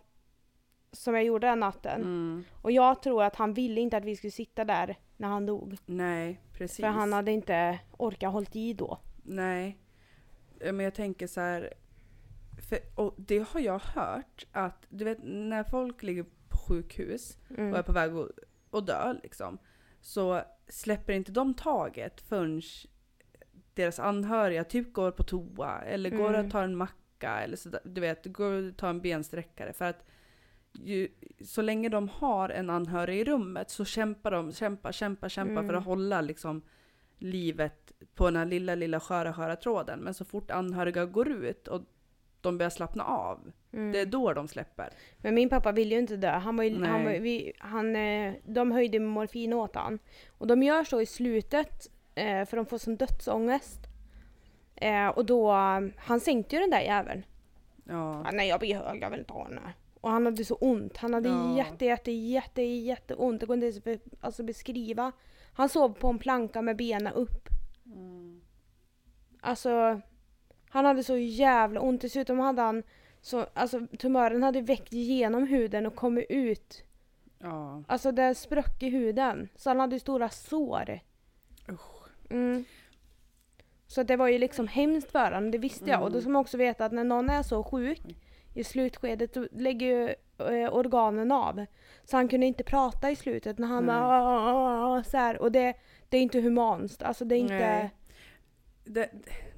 som 0.91 1.13
jag 1.15 1.23
gjorde 1.23 1.47
den 1.47 1.59
natten. 1.59 2.01
Mm. 2.01 2.43
Och 2.61 2.71
jag 2.71 3.01
tror 3.03 3.23
att 3.23 3.35
han 3.35 3.53
ville 3.53 3.81
inte 3.81 3.97
att 3.97 4.05
vi 4.05 4.15
skulle 4.15 4.31
sitta 4.31 4.65
där 4.65 4.95
när 5.17 5.27
han 5.27 5.45
dog. 5.45 5.77
Nej, 5.85 6.41
precis. 6.53 6.77
För 6.79 6.87
han 6.87 7.13
hade 7.13 7.31
inte 7.31 7.79
orkat 7.97 8.33
hållit 8.33 8.55
i 8.55 8.73
då. 8.73 8.97
Nej. 9.23 9.77
Ja, 10.59 10.71
Men 10.71 10.83
jag 10.85 10.93
tänker 10.95 11.27
så 11.27 11.41
här. 11.41 11.73
För, 12.69 12.79
och 12.95 13.13
det 13.17 13.47
har 13.49 13.59
jag 13.59 13.79
hört 13.79 14.45
att 14.51 14.85
du 14.89 15.05
vet 15.05 15.17
när 15.23 15.63
folk 15.63 16.03
ligger 16.03 16.25
på 16.49 16.57
sjukhus 16.57 17.37
och 17.49 17.57
är 17.57 17.63
Mm. 17.69 17.83
på 17.83 17.91
väg 17.91 18.11
att, 18.15 18.29
att 18.71 18.87
dö 18.87 19.13
liksom. 19.23 19.57
Så 20.01 20.41
släpper 20.67 21.13
inte 21.13 21.31
de 21.31 21.53
taget 21.53 22.21
förrän 22.21 22.61
deras 23.73 23.99
anhöriga 23.99 24.63
typ 24.63 24.93
går 24.93 25.11
på 25.11 25.23
toa 25.23 25.81
eller 25.81 26.09
går 26.09 26.29
Mm. 26.33 26.45
och 26.45 26.51
tar 26.51 26.63
en 26.63 26.75
macka 26.75 26.93
eller 27.29 27.57
så, 27.57 27.69
du 27.83 28.01
vet, 28.01 28.25
går 28.25 28.51
och 28.51 28.77
tar 28.77 28.89
en 28.89 29.01
bensträckare. 29.01 29.73
För 29.73 29.85
att 29.85 30.05
ju, 30.73 31.07
så 31.45 31.61
länge 31.61 31.89
de 31.89 32.09
har 32.09 32.49
en 32.49 32.69
anhörig 32.69 33.19
i 33.19 33.23
rummet 33.23 33.69
så 33.69 33.85
kämpar 33.85 34.31
de, 34.31 34.51
kämpar, 34.51 34.91
kämpar, 34.91 35.29
kämpar 35.29 35.55
för 35.61 35.69
Mm. 35.69 35.75
att 35.75 35.85
hålla 35.85 36.21
liksom 36.21 36.61
livet 37.17 37.91
på 38.15 38.25
den 38.25 38.35
här 38.35 38.45
lilla, 38.45 38.75
lilla 38.75 38.99
sköra, 38.99 39.33
sköra 39.33 39.55
tråden. 39.55 39.99
Men 39.99 40.13
så 40.13 40.25
fort 40.25 40.51
anhöriga 40.51 41.05
går 41.05 41.29
ut 41.29 41.67
och 41.67 41.81
de 42.41 42.57
börjar 42.57 42.69
slappna 42.69 43.03
av, 43.03 43.51
Mm. 43.73 43.91
det 43.91 43.99
är 43.99 44.05
då 44.05 44.33
de 44.33 44.47
släpper. 44.47 44.89
Men 45.17 45.35
min 45.35 45.49
pappa 45.49 45.71
ville 45.71 45.95
ju 45.95 45.99
inte 46.01 46.17
dö. 46.17 46.29
Han 46.31 46.57
var 46.57 46.63
ju, 46.63 46.83
han 46.85 47.03
var, 47.03 47.11
vi, 47.11 47.53
han, 47.59 47.95
eh, 47.95 48.33
de 48.45 48.71
höjde 48.71 48.99
morfin 48.99 49.53
åt 49.53 49.75
han. 49.75 49.99
Och 50.37 50.47
de 50.47 50.63
gör 50.63 50.83
så 50.83 51.01
i 51.01 51.05
slutet 51.05 51.87
eh, 52.15 52.45
för 52.45 52.57
de 52.57 52.65
får 52.65 52.77
sån 52.77 52.95
dödsångest. 52.97 53.79
Eh, 54.75 55.07
och 55.07 55.25
då, 55.25 55.51
han 55.97 56.19
sänkte 56.19 56.55
ju 56.55 56.61
den 56.61 56.69
där 56.69 56.81
jäveln. 56.81 57.23
Ja. 57.83 58.23
Ah, 58.25 58.31
nej 58.33 58.47
jag 58.49 58.59
blir 58.59 58.75
hög, 58.75 59.01
jag 59.01 59.09
vill 59.09 59.19
inte 59.19 59.33
ha 59.33 59.47
den 59.47 59.57
här. 59.57 59.73
Och 60.01 60.09
han 60.09 60.25
hade 60.25 60.45
så 60.45 60.55
ont. 60.55 60.97
Han 60.97 61.13
hade 61.13 61.29
Ja. 61.29 61.57
jätte, 61.57 61.85
jätte, 61.85 62.11
jätte, 62.11 62.61
jätte 62.61 63.15
ont. 63.15 63.39
Det 63.39 63.45
går 63.45 63.53
inte 63.53 63.65
ens 63.65 63.87
att 63.87 64.13
alltså 64.19 64.43
beskriva. 64.43 65.11
Han 65.53 65.69
sov 65.69 65.89
på 65.93 66.07
en 66.07 66.19
planka 66.19 66.61
med 66.61 66.75
benen 66.77 67.13
upp. 67.13 67.49
Mm. 67.85 68.41
Alltså, 69.41 70.01
han 70.69 70.85
hade 70.85 71.03
så 71.03 71.17
jävla 71.17 71.79
ont. 71.81 72.01
Dessutom 72.01 72.39
hade 72.39 72.61
han 72.61 72.83
så, 73.21 73.45
alltså 73.53 73.87
tumören 73.99 74.43
hade 74.43 74.61
väckt 74.61 74.93
genom 74.93 75.47
huden 75.47 75.85
och 75.85 75.95
kommit 75.95 76.25
ut. 76.29 76.83
Ja. 77.39 77.83
Alltså 77.87 78.11
det 78.11 78.35
sprack 78.35 78.83
i 78.83 78.89
huden. 78.89 79.49
Så 79.55 79.69
han 79.69 79.79
hade 79.79 79.99
stora 79.99 80.29
sår. 80.29 80.99
Usch. 81.69 82.07
Mm. 82.29 82.65
Så 83.93 84.03
det 84.03 84.15
var 84.15 84.27
ju 84.27 84.37
liksom 84.37 84.67
hemskt 84.67 85.11
för 85.11 85.31
honom, 85.31 85.51
det 85.51 85.57
visste 85.57 85.89
jag. 85.89 86.01
Och 86.01 86.09
då 86.09 86.13
Mm. 86.15 86.21
ska 86.21 86.29
man 86.29 86.39
också 86.41 86.57
veta 86.57 86.85
att 86.85 86.91
när 86.91 87.03
någon 87.03 87.29
är 87.29 87.43
så 87.43 87.63
sjuk 87.63 88.01
i 88.53 88.63
slutskedet 88.63 89.33
då 89.33 89.47
lägger 89.51 89.87
ju 89.87 90.07
eh, 90.47 90.73
organen 90.73 91.31
av. 91.31 91.65
Så 92.03 92.17
han 92.17 92.27
kunde 92.27 92.45
inte 92.45 92.63
prata 92.63 93.11
i 93.11 93.15
slutet 93.15 93.57
när 93.57 93.67
han 93.67 93.85
bara 93.85 94.03
"Ah, 94.07 94.51
ah, 94.51 94.97
ah", 94.97 95.03
så 95.03 95.17
här. 95.17 95.41
Och 95.41 95.51
det, 95.51 95.73
det 96.09 96.17
är 96.17 96.21
inte 96.21 96.39
humant. 96.41 97.03
Alltså 97.03 97.25
det 97.25 97.35
är 97.35 97.39
inte, 97.39 97.53
Nej. 97.53 97.89
Det, 98.85 99.09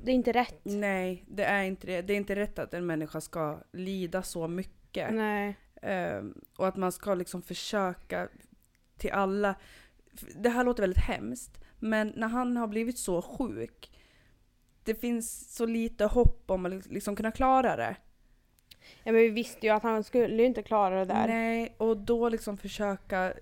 det 0.03 0.11
är 0.11 0.15
inte 0.15 0.31
rätt. 0.31 0.59
nej, 0.63 1.23
det 1.27 1.43
är 1.43 1.63
inte 1.63 1.87
det. 1.87 2.01
Det 2.01 2.13
är 2.13 2.17
inte 2.17 2.35
rätt 2.35 2.59
att 2.59 2.73
en 2.73 2.85
människa 2.85 3.21
ska 3.21 3.59
lida 3.71 4.23
så 4.23 4.47
mycket. 4.47 5.13
Nej. 5.13 5.55
Ehm, 5.81 6.41
och 6.57 6.67
att 6.67 6.75
man 6.77 6.91
ska 6.91 7.13
liksom 7.15 7.41
försöka 7.41 8.27
till 8.97 9.11
alla. 9.11 9.55
Det 10.35 10.49
här 10.49 10.63
låter 10.63 10.83
väldigt 10.83 11.03
hemskt, 11.03 11.63
men 11.79 12.13
när 12.15 12.27
han 12.27 12.57
har 12.57 12.67
blivit 12.67 12.97
så 12.97 13.21
sjuk, 13.21 13.91
det 14.85 14.95
finns 14.95 15.55
så 15.55 15.65
lite 15.65 16.05
hopp 16.05 16.51
om 16.51 16.65
att 16.65 16.85
liksom 16.85 17.15
kunna 17.15 17.31
klara 17.31 17.75
det. 17.75 17.95
Ja, 19.03 19.11
men 19.11 19.15
vi 19.21 19.29
visste 19.29 19.67
ju 19.67 19.73
att 19.73 19.83
han 19.83 20.03
skulle 20.03 20.43
inte 20.43 20.63
klara 20.63 20.99
det 20.99 21.05
där. 21.05 21.27
Nej, 21.27 21.75
och 21.77 21.97
då 21.97 22.29
liksom 22.29 22.57
försöka 22.57 23.33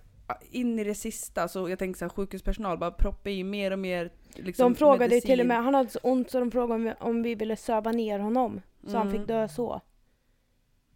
in 0.52 0.80
i 0.80 0.84
det 0.84 0.96
sista, 0.96 1.48
så 1.48 1.70
jag 1.70 1.80
tänker 1.80 1.98
så 1.98 2.06
här, 2.06 2.10
sjukhuspersonal 2.10 2.78
bara 2.78 2.92
proppa 2.92 3.30
i 3.30 3.44
mer 3.44 3.72
och 3.72 3.80
mer 3.80 4.12
liksom, 4.34 4.72
de 4.74 4.78
frågade 4.78 5.00
medicin. 5.00 5.22
till 5.30 5.40
och 5.42 5.46
med, 5.46 5.64
han 5.64 5.74
hade 5.74 5.90
så 5.90 6.00
ont 6.04 6.32
så 6.32 6.40
de 6.40 6.52
frågade 6.52 6.74
om, 7.00 7.08
om 7.10 7.24
vi 7.24 7.36
ville 7.36 7.56
söva 7.56 7.92
ner 7.92 8.20
honom. 8.20 8.62
Så 8.88 8.98
han 8.98 9.08
Mm. 9.08 9.20
fick 9.20 9.28
dö 9.28 9.48
så. 9.48 9.82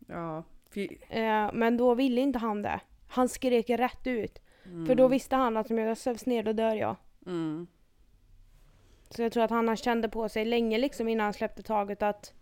Ja, 0.07 0.43
Eh, 1.09 1.49
men 1.53 1.77
då 1.77 1.93
ville 1.95 2.21
inte 2.21 2.39
han 2.39 2.61
det. 2.61 2.79
Han 3.07 3.29
skrek 3.29 3.69
rätt 3.69 4.07
ut. 4.07 4.39
mm, 4.65 4.85
För 4.85 4.95
då 4.95 5.07
visste 5.07 5.35
han 5.35 5.57
att 5.57 5.71
om 5.71 5.77
jag 5.77 5.97
sövs 5.97 6.25
ner 6.25 6.43
då 6.43 6.53
dör 6.53 6.75
jag. 6.75 6.95
mm, 7.25 7.67
Så 9.09 9.21
jag 9.21 9.31
tror 9.31 9.43
att 9.43 9.49
han 9.51 9.75
kände 9.77 10.09
på 10.09 10.29
sig 10.29 10.45
länge 10.45 10.77
liksom 10.77 11.07
innan 11.07 11.23
han 11.23 11.33
släppte 11.33 11.63
taget 11.63 12.01
att... 12.01 12.33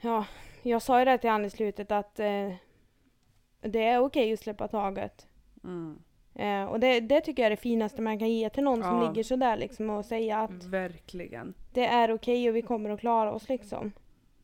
Ja, 0.00 0.26
jag 0.62 0.82
sa 0.82 0.98
ju 0.98 1.04
det 1.04 1.18
till 1.18 1.30
han 1.30 1.44
i 1.44 1.50
slutet 1.50 1.92
att 1.92 2.20
eh, 2.20 2.52
det 3.60 3.84
är 3.84 3.98
okej 3.98 4.32
att 4.32 4.40
släppa 4.40 4.68
taget. 4.68 5.26
mm. 5.64 5.98
Eh, 6.34 6.64
och 6.64 6.80
det, 6.80 7.00
det 7.00 7.20
tycker 7.20 7.42
jag 7.42 7.46
är 7.46 7.50
det 7.50 7.56
finaste 7.62 8.02
man 8.02 8.18
kan 8.18 8.30
ge 8.30 8.50
till 8.50 8.62
någon 8.64 8.82
som 8.82 8.96
Ja. 8.96 9.08
ligger 9.08 9.22
sådär 9.22 9.56
liksom 9.56 9.90
och 9.90 10.04
säga 10.04 10.38
att 10.38 10.64
Verkligen. 10.64 11.54
det 11.72 11.86
är 11.86 12.12
okej 12.12 12.48
och 12.48 12.56
vi 12.56 12.62
kommer 12.62 12.90
att 12.90 13.00
klara 13.00 13.32
oss 13.32 13.48
liksom. 13.48 13.92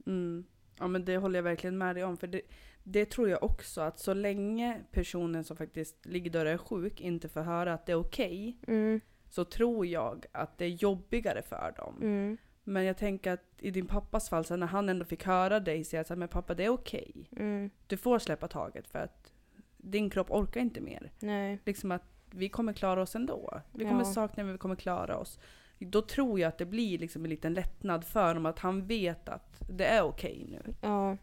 Mm. 0.06 0.44
Ja 0.78 0.86
men 0.88 1.04
det 1.04 1.16
håller 1.16 1.38
jag 1.38 1.42
verkligen 1.44 1.78
med 1.78 1.96
dig 1.96 2.04
om. 2.04 2.16
För 2.16 2.26
det, 2.26 2.40
det 2.84 3.04
tror 3.10 3.28
jag 3.28 3.42
också 3.42 3.80
att 3.80 3.98
så 3.98 4.14
länge 4.14 4.80
personen 4.90 5.44
som 5.44 5.56
faktiskt 5.56 6.06
ligger 6.06 6.30
där 6.30 6.44
och 6.46 6.50
är 6.52 6.58
sjuk 6.58 7.00
inte 7.00 7.28
får 7.28 7.40
höra 7.40 7.72
att 7.74 7.86
det 7.86 7.92
är 7.92 8.00
okej. 8.00 8.56
Mm, 8.66 9.00
så 9.28 9.44
tror 9.44 9.86
jag 9.86 10.26
att 10.32 10.58
det 10.58 10.64
är 10.64 10.68
jobbigare 10.68 11.42
för 11.42 11.74
dem. 11.76 11.96
mm, 12.00 12.36
Men 12.64 12.84
jag 12.84 12.96
tänker 12.96 13.32
att 13.32 13.44
i 13.58 13.70
din 13.70 13.86
pappas 13.86 14.28
fall, 14.28 14.44
så 14.44 14.56
när 14.56 14.66
han 14.66 14.88
ändå 14.88 15.04
fick 15.04 15.24
höra 15.24 15.60
dig 15.60 15.84
säga 15.84 16.00
att 16.00 16.18
men 16.18 16.28
pappa 16.28 16.54
det 16.54 16.64
är 16.64 16.68
okej. 16.68 17.28
mm, 17.36 17.70
Du 17.86 17.96
får 17.96 18.18
släppa 18.18 18.48
taget 18.48 18.88
för 18.88 18.98
att 18.98 19.32
din 19.76 20.10
kropp 20.10 20.30
orkar 20.30 20.60
inte 20.60 20.80
mer. 20.80 21.12
nej. 21.18 21.58
Liksom 21.64 21.92
att 21.92 22.02
vi 22.30 22.48
kommer 22.48 22.72
klara 22.72 23.02
oss 23.02 23.14
ändå. 23.16 23.60
Vi 23.72 23.84
kommer 23.84 24.00
Ja. 24.00 24.04
sakna 24.04 24.42
men 24.44 24.52
vi 24.52 24.58
kommer 24.58 24.76
klara 24.76 25.16
oss. 25.18 25.38
Då 25.78 26.02
tror 26.02 26.40
jag 26.40 26.48
att 26.48 26.58
det 26.58 26.66
blir 26.66 26.98
liksom 26.98 27.24
en 27.24 27.30
liten 27.30 27.54
lättnad 27.54 28.04
för 28.04 28.26
honom 28.28 28.46
att 28.46 28.58
han 28.58 28.86
vet 28.86 29.28
att 29.28 29.62
det 29.68 29.84
är 29.84 30.02
okej 30.02 30.46
nu. 30.48 30.74
Ja. 30.82 31.16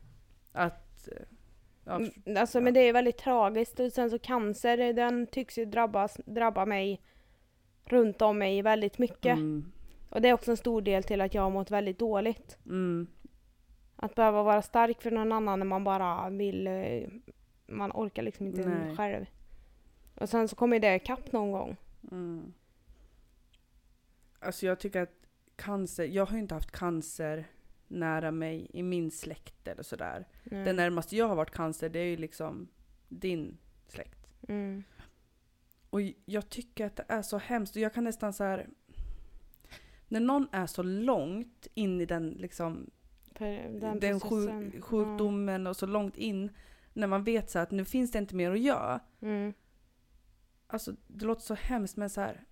Att... 0.52 1.10
Ja, 1.86 1.96
Mm, 1.96 2.38
Alltså 2.38 2.62
men 2.62 2.74
det 2.74 2.80
är 2.80 2.94
väldigt 2.94 3.18
tragiskt 3.18 3.80
och 3.80 3.92
sen 3.92 4.10
så 4.10 4.20
cancer 4.20 4.94
den 4.94 5.28
tycks 5.28 5.58
ju 5.58 5.66
drabbas, 5.66 6.18
drabba 6.26 6.66
mig 6.66 7.02
runt 7.86 8.22
om 8.22 8.38
mig 8.38 8.62
väldigt 8.62 8.98
mycket. 8.98 9.38
mm, 9.38 9.72
Och 10.10 10.22
det 10.22 10.30
är 10.30 10.34
också 10.34 10.52
en 10.52 10.58
stor 10.58 10.82
del 10.82 11.04
till 11.04 11.22
att 11.22 11.34
jag 11.34 11.42
har 11.42 11.50
mått 11.50 11.72
väldigt 11.72 12.00
dåligt. 12.00 12.58
mm, 12.66 13.08
Att 13.96 14.16
behöva 14.16 14.44
vara 14.44 14.62
stark 14.62 15.02
för 15.02 15.12
någon 15.12 15.32
annan 15.32 15.60
när 15.60 15.66
man 15.66 15.84
bara 15.84 16.30
vill, 16.30 16.68
eh, 16.68 17.04
man 17.68 17.92
orkar 17.92 18.24
liksom 18.24 18.48
inte 18.48 18.70
Nej. 18.70 18.96
själv. 18.96 19.26
Och 20.16 20.30
sen 20.30 20.48
så 20.48 20.56
kommer 20.56 20.80
det 20.80 20.96
ikapp 20.96 21.32
någon 21.32 21.52
gång. 21.52 21.76
mm. 22.12 22.54
Alltså 24.40 24.66
jag 24.66 24.80
tycker 24.80 25.02
att 25.02 25.14
cancer, 25.56 26.04
jag 26.06 26.26
har 26.26 26.34
ju 26.36 26.42
inte 26.42 26.54
haft 26.56 26.72
cancer 26.72 27.46
nära 27.88 28.32
mig 28.32 28.68
i 28.74 28.84
min 28.84 29.12
släkt 29.12 29.68
eller 29.68 29.84
sådär. 29.84 30.26
Nej. 30.44 30.66
Det 30.66 30.74
närmaste 30.74 31.16
jag 31.16 31.28
har 31.28 31.36
varit 31.36 31.52
cancer 31.52 31.90
det 31.90 32.00
är 32.00 32.06
ju 32.06 32.18
liksom 32.18 32.68
din 33.10 33.58
släkt. 33.88 34.28
Mm. 34.48 34.84
Och 35.96 36.02
jag 36.26 36.50
tycker 36.50 36.86
att 36.86 36.96
det 36.96 37.06
är 37.08 37.22
så 37.22 37.38
hemskt 37.38 37.76
jag 37.76 37.94
kan 37.94 38.04
nästan 38.04 38.34
så 38.34 38.44
här. 38.44 38.70
När 40.08 40.20
någon 40.20 40.48
är 40.52 40.68
så 40.68 40.84
långt 40.84 41.68
in 41.74 42.02
i 42.02 42.06
den 42.06 42.30
liksom 42.30 42.90
den, 43.40 44.00
den, 44.00 44.20
sjuk, 44.20 44.84
sjukdomen 44.84 45.68
och 45.68 45.78
så 45.78 45.86
långt 45.86 46.18
in 46.18 46.50
när 46.94 47.08
man 47.08 47.24
vet 47.24 47.50
så 47.50 47.60
här 47.60 47.64
att 47.64 47.72
nu 47.72 47.86
finns 47.86 48.12
det 48.12 48.20
inte 48.20 48.36
mer 48.36 48.52
att 48.52 48.60
göra. 48.60 49.00
Ja. 49.20 49.28
Mm. 49.28 49.54
Alltså 50.68 50.96
det 51.08 51.26
låter 51.26 51.42
så 51.42 51.54
hemskt 51.54 51.98
men 51.98 52.10
så 52.10 52.22
här. 52.22 52.44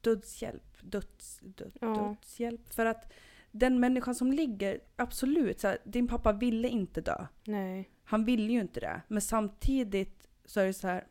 dödshjälp. 0.00 0.78
Döds, 0.82 1.40
död, 1.42 1.72
Ja. 1.80 1.88
Dödshjälp. 1.88 2.72
För 2.72 2.86
att 2.86 3.12
den 3.50 3.80
människan 3.80 4.14
som 4.14 4.32
ligger, 4.32 4.80
absolut, 4.96 5.60
så 5.60 5.68
här, 5.68 5.78
din 5.84 6.08
pappa 6.08 6.32
ville 6.32 6.68
inte 6.68 7.00
dö. 7.00 7.26
Nej. 7.44 7.90
Han 8.04 8.24
ville 8.24 8.52
ju 8.52 8.60
inte 8.60 8.80
det. 8.80 9.02
Men 9.08 9.20
samtidigt 9.20 10.28
så 10.44 10.60
är 10.60 10.66
det 10.66 10.72
så 10.72 10.88
här, 10.88 11.06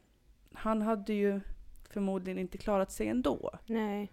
han 0.58 0.82
hade 0.82 1.14
ju 1.14 1.41
förmodligen 1.89 2.39
inte 2.39 2.58
klarat 2.58 2.91
sig 2.91 3.08
ändå. 3.08 3.51
Nej. 3.66 4.12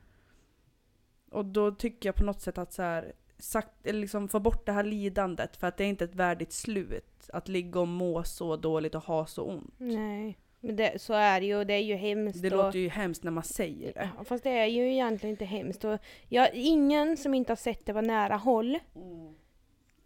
Och 1.31 1.45
då 1.45 1.71
tycker 1.71 2.09
jag 2.09 2.17
på 2.17 2.25
något 2.25 2.41
sätt 2.41 2.59
att 2.59 2.73
så 2.73 2.83
här, 2.83 3.13
sagt, 3.39 3.73
liksom 3.85 4.29
få 4.29 4.41
bort 4.41 4.67
det 4.67 4.73
här 4.73 4.85
lidandet 4.85 5.57
för 5.57 5.67
att 5.67 5.77
det 5.77 5.85
är 5.85 5.89
inte 5.89 6.05
ett 6.05 6.15
värdigt 6.15 6.53
slut. 6.53 7.31
Att 7.33 7.49
ligga 7.49 7.81
och 7.81 7.89
må 7.89 8.25
så 8.25 8.57
dåligt 8.57 8.95
och 8.95 9.05
ha 9.05 9.27
så 9.27 9.43
ont. 9.43 9.75
Nej. 9.79 10.39
Men 10.61 10.77
det, 10.77 11.03
så 11.03 11.15
är 11.15 11.41
det 11.41 11.47
ju 11.47 11.57
och 11.57 11.67
det 11.67 11.75
är 11.75 11.79
ju 11.79 11.95
hemskt. 11.95 12.43
Det 12.43 12.51
och, 12.51 12.57
låter 12.57 12.79
ju 12.79 12.89
hemskt 12.89 13.23
när 13.23 13.31
man 13.31 13.45
säger 13.45 13.93
det. 13.93 14.11
Ja, 14.19 14.25
Fast 14.25 14.45
det 14.45 14.51
är 14.51 14.67
ju 14.67 14.93
egentligen 14.93 15.31
inte 15.31 15.45
hemskt. 15.45 15.85
Och 15.85 15.99
jag, 16.29 16.55
ingen 16.55 17.17
som 17.17 17.35
inte 17.35 17.51
har 17.51 17.57
sett 17.57 17.87
det 17.87 17.93
på 17.93 18.01
nära 18.01 18.37
håll 18.37 18.79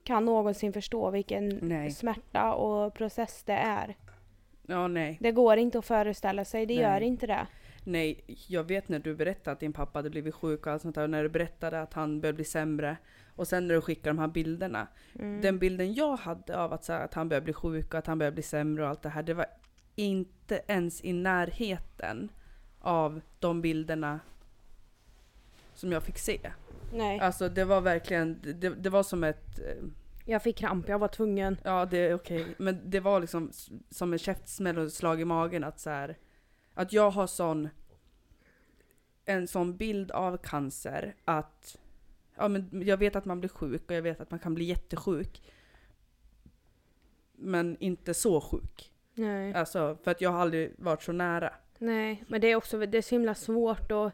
kan 0.04 0.24
någonsin 0.24 0.72
förstå 0.72 1.10
vilken 1.10 1.48
Nej. 1.48 1.90
smärta 1.90 2.54
och 2.54 2.94
process 2.94 3.42
det 3.42 3.52
är. 3.52 3.96
Ja, 4.66 4.88
nej. 4.88 5.18
Det 5.20 5.32
går 5.32 5.56
inte 5.56 5.78
att 5.78 5.86
föreställa 5.86 6.44
sig, 6.44 6.66
det 6.66 6.74
Nej. 6.74 6.82
gör 6.82 7.00
inte 7.00 7.26
det. 7.26 7.46
Nej, 7.84 8.24
jag 8.48 8.64
vet 8.64 8.88
när 8.88 8.98
du 8.98 9.14
berättade 9.14 9.52
att 9.52 9.60
din 9.60 9.72
pappa 9.72 9.98
hade 9.98 10.10
blivit 10.10 10.34
sjuk 10.34 10.66
och 10.66 10.72
allt 10.72 10.82
sånt 10.82 10.94
där. 10.94 11.02
Och 11.02 11.10
när 11.10 11.22
du 11.22 11.28
berättade 11.28 11.80
att 11.80 11.94
han 11.94 12.20
började 12.20 12.36
bli 12.36 12.44
sämre. 12.44 12.96
Och 13.36 13.48
sen 13.48 13.68
när 13.68 13.74
du 13.74 13.80
skickade 13.80 14.10
de 14.10 14.18
här 14.18 14.28
bilderna. 14.28 14.86
Mm. 15.18 15.40
Den 15.40 15.58
bilden 15.58 15.94
jag 15.94 16.16
hade 16.16 16.58
av 16.58 16.72
att, 16.72 16.84
så 16.84 16.92
här, 16.92 17.04
att 17.04 17.14
han 17.14 17.28
började 17.28 17.44
bli 17.44 17.52
sjuk 17.52 17.94
och 17.94 17.98
att 17.98 18.06
han 18.06 18.18
började 18.18 18.34
bli 18.34 18.42
sämre 18.42 18.82
och 18.82 18.88
allt 18.88 19.02
det 19.02 19.08
här. 19.08 19.22
Det 19.22 19.34
var 19.34 19.46
inte 19.94 20.62
ens 20.66 21.04
i 21.04 21.12
närheten 21.12 22.28
av 22.80 23.20
de 23.38 23.60
bilderna 23.62 24.20
som 25.74 25.92
jag 25.92 26.02
fick 26.02 26.18
se. 26.18 26.38
Nej, 26.92 27.20
Alltså 27.20 27.48
det 27.48 27.64
var 27.64 27.80
verkligen, 27.80 28.40
det, 28.42 28.70
det 28.70 28.90
var 28.90 29.02
som 29.02 29.24
ett, 29.24 29.58
eh, 29.58 29.84
jag 30.26 30.42
fick 30.42 30.56
kramp, 30.56 30.88
jag 30.88 30.98
var 30.98 31.08
tvungen. 31.08 31.58
ja 31.64 31.86
det 31.86 31.98
är 31.98 32.14
okej, 32.14 32.46
men 32.58 32.90
det 32.90 33.00
var 33.00 33.20
liksom 33.20 33.50
som 33.90 34.12
en 34.12 34.18
käftsmäll 34.18 34.78
och 34.78 34.84
ett 34.84 34.92
slag 34.92 35.20
i 35.20 35.24
magen 35.24 35.64
att 35.64 35.80
så 35.80 35.90
här, 35.90 36.18
att 36.74 36.92
jag 36.92 37.10
har 37.10 37.26
sån, 37.26 37.68
en 39.24 39.48
sån 39.48 39.76
bild 39.76 40.10
av 40.10 40.36
cancer 40.36 41.14
att, 41.24 41.78
ja 42.36 42.48
men 42.48 42.82
jag 42.86 42.96
vet 42.96 43.16
att 43.16 43.24
man 43.24 43.40
blir 43.40 43.50
sjuk 43.50 43.82
och 43.90 43.96
jag 43.96 44.02
vet 44.02 44.20
att 44.20 44.30
man 44.30 44.40
kan 44.40 44.54
bli 44.54 44.64
jättesjuk. 44.64 45.42
Men 47.38 47.76
inte 47.80 48.14
så 48.14 48.40
sjuk. 48.40 48.92
Nej. 49.14 49.54
Alltså 49.54 49.98
för 50.04 50.10
att 50.10 50.20
jag 50.20 50.30
har 50.30 50.40
aldrig 50.40 50.74
varit 50.78 51.02
så 51.02 51.12
nära. 51.12 51.52
Nej, 51.78 52.24
men 52.28 52.40
det 52.40 52.46
är 52.46 52.56
också 52.56 52.78
det 52.78 52.98
är 52.98 53.02
så 53.02 53.14
himla 53.14 53.34
svårt 53.34 53.92
och 53.92 54.10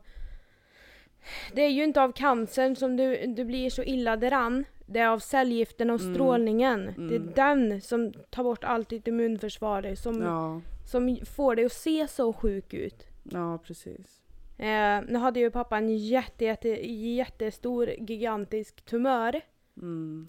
det 1.53 1.63
är 1.63 1.71
ju 1.71 1.85
inte 1.85 2.03
av 2.03 2.13
cancern 2.13 2.77
som 2.77 2.97
du, 2.97 3.27
du 3.27 3.45
blir 3.45 3.71
så 3.71 3.83
illa 3.83 4.17
däran. 4.17 4.65
Det 4.87 4.99
är 4.99 5.09
av 5.09 5.19
cellgiften 5.19 5.91
och 5.91 6.01
Mm. 6.01 6.15
strålningen. 6.15 6.89
Mm. 6.89 7.09
Det 7.09 7.15
är 7.15 7.35
den 7.37 7.81
som 7.81 8.13
tar 8.31 8.43
bort 8.45 8.65
allt 8.65 8.89
ditt 8.89 9.09
immunförsvar. 9.09 9.95
Som, 9.95 10.23
Ja, 10.23 10.61
som 10.87 11.17
får 11.27 11.57
dig 11.57 11.65
att 11.65 11.73
se 11.73 12.09
så 12.09 12.33
sjuk 12.33 12.75
ut. 12.75 13.07
ja 13.23 13.59
precis. 13.59 14.23
Eh, 14.59 15.01
nu 15.09 15.17
hade 15.19 15.41
ju 15.41 15.51
pappa 15.51 15.77
en 15.79 15.97
jätte, 15.99 16.45
jätte, 16.45 16.69
jättestor 16.93 17.91
gigantisk 17.99 18.83
tumör. 18.85 19.41
Mm. 19.77 20.29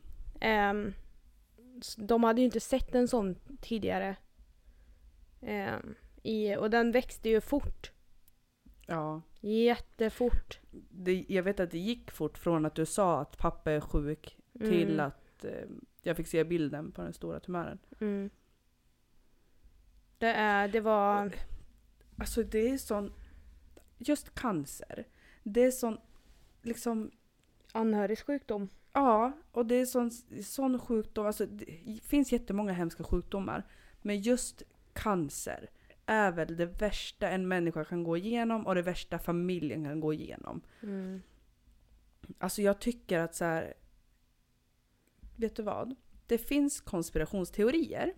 S- 1.82 1.96
de 1.98 2.24
hade 2.24 2.42
ju 2.42 2.46
inte 2.46 2.60
sett 2.60 2.96
en 2.96 3.08
sån 3.08 3.36
tidigare. 3.62 4.16
Ehm, 5.42 5.96
i, 6.24 6.56
och 6.56 6.70
den 6.70 6.92
växte 6.92 7.30
ju 7.30 7.42
fort. 7.42 7.92
Ja. 8.88 9.22
Jättefort. 9.42 10.60
Det, 10.90 11.26
jag 11.28 11.44
vet 11.44 11.60
att 11.60 11.72
det 11.72 11.78
gick 11.80 12.12
fort 12.12 12.38
från 12.38 12.66
att 12.66 12.76
du 12.76 12.86
sa 12.86 13.20
att 13.22 13.38
pappa 13.38 13.72
är 13.72 13.80
sjuk 13.80 14.38
till 14.60 14.94
Mm. 14.94 15.06
att 15.06 15.46
eh, 15.46 15.68
jag 16.02 16.18
fick 16.18 16.28
se 16.28 16.44
bilden 16.44 16.92
på 16.92 17.02
den 17.02 17.14
stora 17.14 17.40
tumören. 17.40 17.80
Mm. 18.00 18.30
Det, 20.18 20.34
är, 20.34 20.68
det 20.68 20.80
var... 20.80 21.32
Alltså 22.18 22.44
det 22.44 22.70
är 22.70 22.78
sån, 22.78 23.14
just 23.98 24.36
cancer. 24.36 25.06
Det 25.44 25.62
är 25.64 25.72
sån, 25.72 25.98
liksom, 26.62 27.12
Anhörigsjukdom. 27.72 28.70
ja, 28.94 29.32
och 29.52 29.66
det 29.66 29.76
är 29.76 29.86
sån, 29.86 30.12
sån 30.44 30.80
sjukdom, 30.80 31.26
alltså 31.26 31.46
det 31.46 32.00
finns 32.04 32.32
jättemånga 32.32 32.74
hemska 32.74 33.04
sjukdomar. 33.04 33.64
Men 34.02 34.22
just 34.22 34.64
cancer 34.94 35.70
är 36.06 36.32
väl 36.32 36.58
det 36.58 36.66
värsta 36.66 37.30
en 37.30 37.48
människa 37.48 37.86
kan 37.86 38.04
gå 38.04 38.18
igenom 38.18 38.68
och 38.68 38.76
det 38.76 38.82
värsta 38.82 39.20
familjen 39.20 39.84
kan 39.84 40.00
gå 40.00 40.14
igenom. 40.14 40.62
Mm. 40.84 41.22
Alltså 42.38 42.62
jag 42.62 42.80
tycker 42.80 43.20
att 43.20 43.36
så 43.36 43.46
här. 43.46 43.74
Vet 45.36 45.56
du 45.56 45.64
vad? 45.64 45.96
Det 46.28 46.38
finns 46.38 46.82
konspirationsteorier 46.82 48.14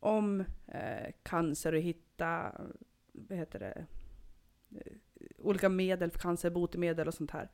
om 0.00 0.44
eh, 0.66 1.12
cancer 1.22 1.72
och 1.72 1.80
hitta 1.80 2.60
vad 3.12 3.38
heter 3.38 3.58
det, 3.58 3.86
eh, 4.76 4.92
olika 5.38 5.68
medel 5.68 6.10
för 6.10 6.18
cancer, 6.18 6.50
botemedel 6.50 7.08
och 7.08 7.14
sånt 7.14 7.30
här. 7.30 7.50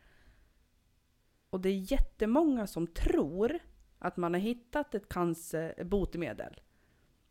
Och 1.51 1.61
det 1.61 1.69
är 1.69 1.93
jättemånga 1.93 2.67
som 2.67 2.87
tror 2.87 3.59
att 3.99 4.17
man 4.17 4.35
har 4.35 4.41
hittat 4.41 4.95
ett 4.95 5.09
cancer, 5.09 5.85
botemedel. 5.85 6.61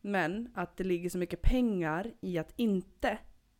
Men 0.02 0.52
att 0.56 0.78
det 0.78 0.84
ligger 0.84 1.10
så 1.10 1.18
mycket 1.18 1.42
pengar 1.42 2.14
i 2.22 2.38
att 2.38 2.54
inte 2.56 3.18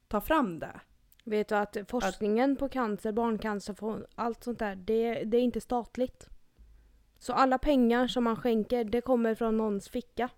ta 0.08 0.22
fram 0.22 0.60
det. 0.60 0.80
Vet 1.24 1.48
du 1.48 1.56
att 1.56 1.78
forskningen 1.88 2.56
på 2.56 2.70
cancer, 2.70 3.12
barncancer, 3.12 4.06
allt 4.16 4.44
sånt 4.44 4.60
där, 4.60 4.76
det, 4.76 5.24
det 5.24 5.38
är 5.38 5.42
inte 5.42 5.62
statligt. 5.62 6.30
Så 7.18 7.34
alla 7.34 7.58
pengar 7.58 8.08
som 8.08 8.24
man 8.24 8.36
skänker, 8.36 8.84
det 8.84 9.02
kommer 9.02 9.36
från 9.36 9.58
någons 9.58 9.90
ficka. 9.90 10.30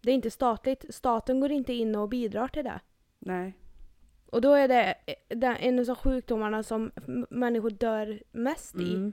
Det 0.00 0.10
är 0.10 0.14
inte 0.14 0.30
statligt. 0.30 0.84
Staten 0.94 1.40
går 1.40 1.50
inte 1.52 1.72
in 1.72 1.94
och 1.96 2.08
bidrar 2.08 2.48
till 2.48 2.64
det. 2.64 2.80
Nej. 3.18 3.54
Och 4.26 4.40
då 4.40 4.52
är 4.52 4.68
det, 4.68 4.94
det 5.28 5.46
är 5.46 5.56
en 5.60 5.90
av 5.90 5.94
sjukdomarna 5.96 6.62
som 6.62 6.90
människor 7.30 7.70
dör 7.70 8.22
mest 8.32 8.76
i. 8.76 8.94
Mm. 8.94 9.12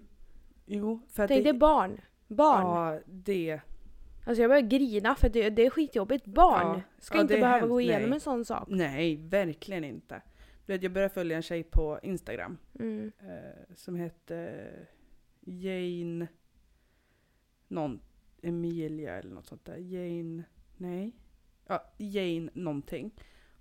Jo, 0.66 1.00
för 1.10 1.24
att 1.24 1.28
Tänk 1.28 1.44
dig 1.44 1.54
barn. 1.54 2.02
Barn. 2.28 2.62
Ja, 2.94 3.00
det. 3.06 3.60
Alltså 4.28 4.42
jag 4.42 4.50
börjar 4.50 4.62
grina 4.62 5.16
för 5.16 5.30
det, 5.30 5.50
det 5.50 5.66
är 5.66 5.70
skitjobbigt. 5.70 6.26
Barn 6.26 6.68
Ja. 6.78 6.82
ska 7.00 7.18
Ja, 7.18 7.22
inte 7.22 7.34
det 7.34 7.40
behöva 7.40 7.58
hemskt. 7.58 7.70
gå 7.70 7.82
igenom 7.82 8.10
Nej. 8.10 8.14
en 8.14 8.20
sån 8.20 8.46
sak. 8.46 8.68
Nej, 8.68 9.16
verkligen 9.16 9.84
inte. 9.84 10.22
Du 10.66 10.74
vet, 10.74 10.84
jag 10.84 10.92
började 10.92 11.14
följa 11.14 11.36
en 11.36 11.42
tjej 11.44 11.64
på 11.64 12.00
Instagram 12.04 12.58
Mm. 12.80 13.12
eh, 13.20 13.76
som 13.76 13.96
hette 13.96 14.66
Jane 15.42 16.28
någon 17.68 18.00
Emilia 18.42 19.18
eller 19.18 19.32
något 19.34 19.46
sånt 19.48 19.66
där. 19.66 19.78
Jane, 19.78 20.44
nej. 20.78 21.16
Ja, 21.66 21.94
Jane 21.98 22.50
någonting. 22.54 23.12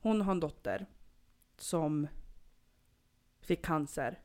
Hon 0.00 0.20
har 0.20 0.32
en 0.32 0.40
dotter 0.40 0.86
som 1.56 2.06
fick 3.40 3.64
cancer. 3.64 4.18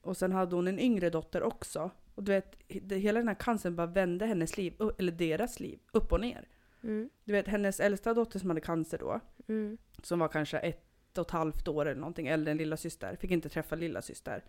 Och 0.00 0.16
sen 0.16 0.32
hade 0.32 0.56
hon 0.56 0.68
en 0.68 0.78
yngre 0.80 1.10
dotter 1.10 1.42
också. 1.42 1.90
Och 2.14 2.22
du 2.22 2.32
vet, 2.32 2.56
hela 2.92 3.20
den 3.20 3.28
här 3.28 3.34
cancern 3.34 3.76
bara 3.76 3.86
vände 3.86 4.26
hennes 4.26 4.56
liv, 4.56 4.74
eller 4.98 5.12
deras 5.12 5.60
liv, 5.60 5.78
upp 5.92 6.12
och 6.12 6.20
ner. 6.20 6.48
Mm. 6.82 7.10
Du 7.24 7.32
vet 7.32 7.48
hennes 7.48 7.80
äldsta 7.80 8.14
dotter 8.14 8.38
som 8.38 8.50
hade 8.50 8.60
cancer 8.60 8.98
då, 8.98 9.20
Mm. 9.48 9.78
som 10.02 10.18
var 10.18 10.28
kanske 10.28 10.58
ett 10.58 11.18
och 11.18 11.26
ett 11.26 11.30
halvt 11.30 11.68
år 11.68 11.86
eller 11.86 12.00
någonting 12.00 12.26
äldre 12.26 12.50
än 12.50 12.56
lilla 12.56 12.76
syster. 12.76 13.16
Fick 13.16 13.30
inte 13.30 13.48
träffa 13.48 13.76
lilla 13.76 14.02
syster. 14.02 14.44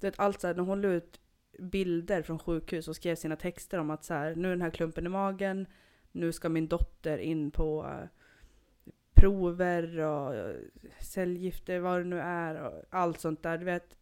Du 0.00 0.06
vet 0.06 0.18
allt 0.18 0.40
så 0.40 0.46
här, 0.46 0.54
när 0.54 0.62
hon 0.62 0.80
la 0.80 0.88
ut 0.88 1.20
bilder 1.58 2.22
från 2.22 2.38
sjukhus 2.38 2.88
och 2.88 2.96
skrev 2.96 3.14
sina 3.16 3.36
texter 3.36 3.78
om 3.78 3.90
att 3.90 4.04
så 4.04 4.14
här, 4.14 4.34
nu 4.34 4.48
är 4.48 4.52
den 4.52 4.62
här 4.62 4.70
klumpen 4.70 5.06
i 5.06 5.08
magen, 5.08 5.66
nu 6.12 6.32
ska 6.32 6.48
min 6.48 6.68
dotter 6.68 7.18
in 7.18 7.50
på 7.50 7.86
eh, 7.86 8.08
prover 9.14 9.98
och 9.98 10.34
eh, 10.34 10.56
cellgifter, 11.00 11.78
vad 11.80 12.00
det 12.00 12.04
nu 12.04 12.20
är 12.20 12.54
och 12.54 12.84
allt 12.90 13.20
sånt 13.20 13.42
där. 13.42 13.58
Du 13.58 13.64
vet, 13.64 13.96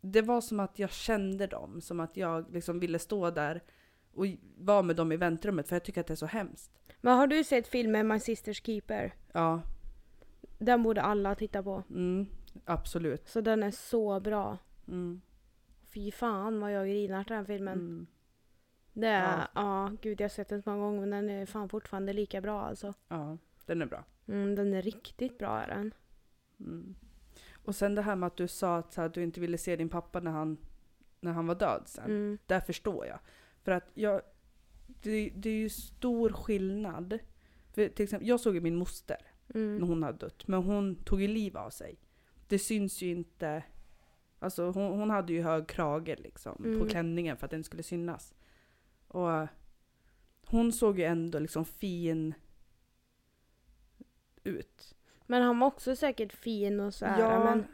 det 0.00 0.22
var 0.22 0.40
som 0.40 0.60
att 0.60 0.78
jag 0.78 0.90
kände 0.90 1.46
dem, 1.46 1.80
som 1.80 2.00
att 2.00 2.16
jag 2.16 2.52
liksom 2.52 2.80
ville 2.80 2.98
stå 2.98 3.30
där 3.30 3.62
och 4.12 4.26
vara 4.56 4.82
med 4.82 4.96
dem 4.96 5.12
i 5.12 5.16
väntrummet 5.16 5.68
för 5.68 5.76
jag 5.76 5.84
tycker 5.84 6.00
att 6.00 6.06
det 6.06 6.14
är 6.14 6.16
så 6.16 6.26
hemskt. 6.26 6.70
Men 7.00 7.16
har 7.16 7.26
du 7.26 7.44
sett 7.44 7.68
filmen 7.68 8.08
My 8.08 8.14
Sister's 8.14 8.64
Keeper? 8.64 9.14
Ja, 9.32 9.62
Den 10.58 10.82
borde 10.82 11.02
alla 11.02 11.34
titta 11.34 11.62
på. 11.62 11.82
mm, 11.90 12.26
absolut. 12.64 13.28
Så 13.28 13.40
den 13.40 13.62
är 13.62 13.70
så 13.70 14.20
bra. 14.20 14.58
Mm. 14.88 15.20
Fy 15.94 16.10
fan 16.12 16.60
vad 16.60 16.72
jag 16.72 16.86
grinar 16.88 17.24
till 17.24 17.36
den 17.36 17.46
filmen. 17.46 17.78
Mm. 17.78 18.06
Det 18.92 19.06
är, 19.08 19.38
Ja. 19.38 19.48
ja. 19.54 19.92
gud 20.02 20.20
jag 20.20 20.24
har 20.24 20.28
sett 20.30 20.48
den 20.48 20.62
så 20.62 20.70
många 20.70 20.82
gånger 20.82 21.00
men 21.00 21.10
den 21.10 21.30
är 21.30 21.46
fan 21.46 21.68
fortfarande 21.68 22.12
lika 22.12 22.40
bra 22.40 22.62
alltså. 22.62 22.94
Ja, 23.08 23.38
den 23.66 23.82
är 23.82 23.86
bra. 23.86 24.04
Mm, 24.26 24.54
den 24.54 24.74
är 24.74 24.82
riktigt 24.82 25.38
bra 25.38 25.60
är 25.60 25.66
den. 25.68 25.94
Mm. 26.60 26.94
Och 27.64 27.74
sen 27.76 27.94
det 27.94 28.02
här 28.02 28.16
med 28.16 28.26
att 28.26 28.36
du 28.36 28.48
sa 28.48 28.76
att, 28.76 28.94
här, 28.94 29.08
du 29.08 29.22
inte 29.22 29.40
ville 29.40 29.58
se 29.58 29.76
din 29.76 29.88
pappa 29.88 30.20
när 30.20 30.30
han, 30.30 30.56
när 31.20 31.32
han 31.32 31.46
var 31.46 31.54
död 31.54 31.82
sen. 31.86 32.04
Mm. 32.04 32.38
Där 32.46 32.60
förstår 32.60 33.06
jag. 33.06 33.18
För 33.62 33.72
att 33.72 33.90
jag, 33.94 34.22
det, 34.86 35.32
det 35.36 35.48
är 35.50 35.54
ju 35.54 35.68
stor 35.68 36.30
skillnad. 36.32 37.18
För 37.72 37.88
till 37.88 38.04
exempel, 38.04 38.28
jag 38.28 38.40
såg 38.40 38.54
ju 38.54 38.60
min 38.60 38.76
moster 38.76 39.16
när 39.46 39.60
Mm. 39.60 39.88
hon 39.88 40.02
hade 40.02 40.18
dött, 40.18 40.48
men 40.48 40.62
hon 40.62 40.96
tog 40.96 41.22
ju 41.22 41.28
liv 41.28 41.56
av 41.56 41.70
sig. 41.70 41.98
det 42.48 42.58
syns 42.58 43.02
ju 43.02 43.10
inte. 43.10 43.62
Alltså 44.44 44.70
hon, 44.70 44.98
hon 44.98 45.10
hade 45.10 45.32
ju 45.32 45.42
hög 45.42 45.66
krage 45.66 46.16
liksom 46.18 46.56
på 46.56 46.64
Mm. 46.68 46.88
klänningen 46.88 47.36
för 47.36 47.44
att 47.44 47.50
den 47.50 47.64
skulle 47.64 47.82
synas. 47.82 48.34
Och 49.08 49.46
hon 50.46 50.72
såg 50.72 50.98
ju 50.98 51.04
ändå 51.04 51.38
liksom 51.38 51.64
fin 51.64 52.34
ut. 54.44 54.94
Men 55.26 55.42
han 55.42 55.58
var 55.58 55.66
också 55.66 55.96
säkert 55.96 56.32
fin 56.32 56.80
och 56.80 56.94
så 56.94 57.06
här, 57.06 57.20
Ja. 57.20 57.44
men 57.44 57.64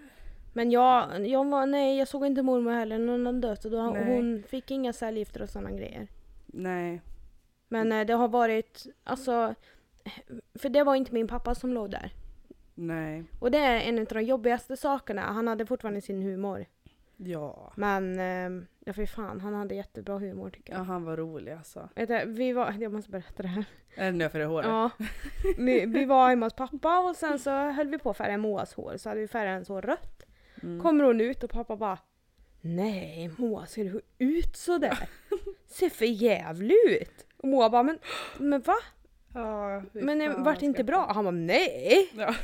Men 0.52 0.70
jag, 0.70 1.26
jag 1.26 1.50
var, 1.50 1.66
nej 1.66 1.98
jag 1.98 2.08
såg 2.08 2.26
inte 2.26 2.42
mormor 2.42 2.72
heller 2.72 2.98
när 2.98 3.12
hon 3.12 3.26
hade 3.26 3.40
dött 3.40 3.64
och 3.64 3.70
då, 3.70 3.90
Nej. 3.90 4.04
hon 4.16 4.42
fick 4.48 4.70
inga 4.70 4.92
cellgifter 4.92 5.42
och 5.42 5.50
sådana 5.50 5.70
grejer. 5.70 6.08
Nej. 6.46 7.00
Men 7.68 7.92
eh, 7.92 8.06
det 8.06 8.12
har 8.12 8.28
varit, 8.28 8.86
alltså, 9.04 9.54
för 10.54 10.68
det 10.68 10.84
var 10.84 10.94
inte 10.94 11.14
min 11.14 11.28
pappa 11.28 11.54
som 11.54 11.72
låg 11.72 11.90
där. 11.90 12.12
Nej. 12.80 13.24
Och 13.38 13.50
det 13.50 13.58
är 13.58 13.80
en 13.80 13.98
av 13.98 14.04
de 14.04 14.20
jobbigaste 14.22 14.76
sakerna, 14.76 15.22
han 15.22 15.48
hade 15.48 15.66
fortfarande 15.66 16.00
sin 16.00 16.22
humor. 16.22 16.66
Ja. 17.16 17.72
Men, 17.76 18.18
eh, 18.18 18.64
ja 18.84 18.92
för 18.92 19.06
fan, 19.06 19.40
han 19.40 19.54
hade 19.54 19.74
jättebra 19.74 20.18
humor 20.18 20.50
tycker 20.50 20.72
Ja, 20.72 20.78
jag. 20.78 20.84
han 20.84 21.04
var 21.04 21.16
rolig 21.16 21.52
alltså. 21.52 21.88
Vet 21.94 22.08
du, 22.08 22.24
vi 22.32 22.52
var, 22.52 22.72
jag 22.80 22.92
måste 22.92 23.10
berätta 23.10 23.42
det 23.42 23.48
här. 23.48 23.64
Är 23.94 24.04
det 24.04 24.12
nu 24.18 24.28
för 24.28 24.38
det 24.38 24.44
håret? 24.44 24.66
Ja. 24.66 24.90
Vi, 25.58 25.86
vi 25.86 26.04
var 26.04 26.28
hemma 26.28 26.46
hos 26.46 26.54
pappa 26.54 26.98
och 26.98 27.16
sen 27.16 27.38
så 27.38 27.50
höll 27.50 27.88
vi 27.88 27.98
på 27.98 28.10
att 28.10 28.16
färga 28.16 28.38
Moas 28.38 28.74
hår, 28.74 28.96
så 28.96 29.08
hade 29.08 29.20
vi 29.20 29.28
färgat 29.28 29.52
hennes 29.52 29.68
hår 29.68 29.82
rött. 29.82 30.22
Mm. 30.62 30.80
Kommer 30.82 31.04
hon 31.04 31.20
ut 31.20 31.44
och 31.44 31.50
pappa 31.50 31.76
bara 31.76 31.98
Nej 32.60 33.30
Moa 33.38 33.66
ser 33.66 33.84
du 33.84 34.00
ut 34.18 34.56
sådär? 34.56 35.08
Ser 35.66 35.88
för 35.88 36.04
jävlig 36.04 36.76
ut! 36.86 37.26
Och 37.36 37.48
Moa 37.48 37.70
bara 37.70 37.82
men, 37.82 37.98
men 38.38 38.60
va? 38.60 38.74
Ja, 39.32 39.82
Men 39.92 40.18
det 40.18 40.30
fan, 40.32 40.42
vart 40.44 40.54
jag 40.62 40.62
inte 40.62 40.84
bra? 40.84 41.12
Han 41.14 41.24
bara 41.24 41.30
nej! 41.30 42.10
Ja. 42.16 42.34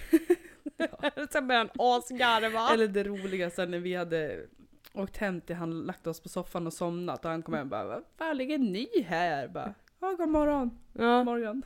Sen 1.30 1.48
började 1.48 1.70
han 1.76 1.86
asgarva. 1.96 2.70
Eller 2.74 2.88
det 2.88 3.04
roligaste 3.04 3.66
när 3.66 3.78
vi 3.78 3.94
hade 3.94 4.46
åkt 4.94 5.16
hem 5.16 5.40
till 5.40 5.56
han, 5.56 5.80
lagt 5.82 6.06
oss 6.06 6.20
på 6.20 6.28
soffan 6.28 6.66
och 6.66 6.72
somnat 6.72 7.24
och 7.24 7.30
han 7.30 7.42
kom 7.42 7.54
hem 7.54 7.62
och 7.66 7.70
bara 7.70 7.84
Vad 7.84 8.02
fan 8.18 8.36
ligger 8.36 8.58
ni 8.58 9.02
här? 9.08 9.48
Bara, 9.48 9.74
ja, 10.00 10.12
god 10.18 10.28
morgon. 10.28 10.78
Ja. 10.92 11.24
morgon. 11.24 11.62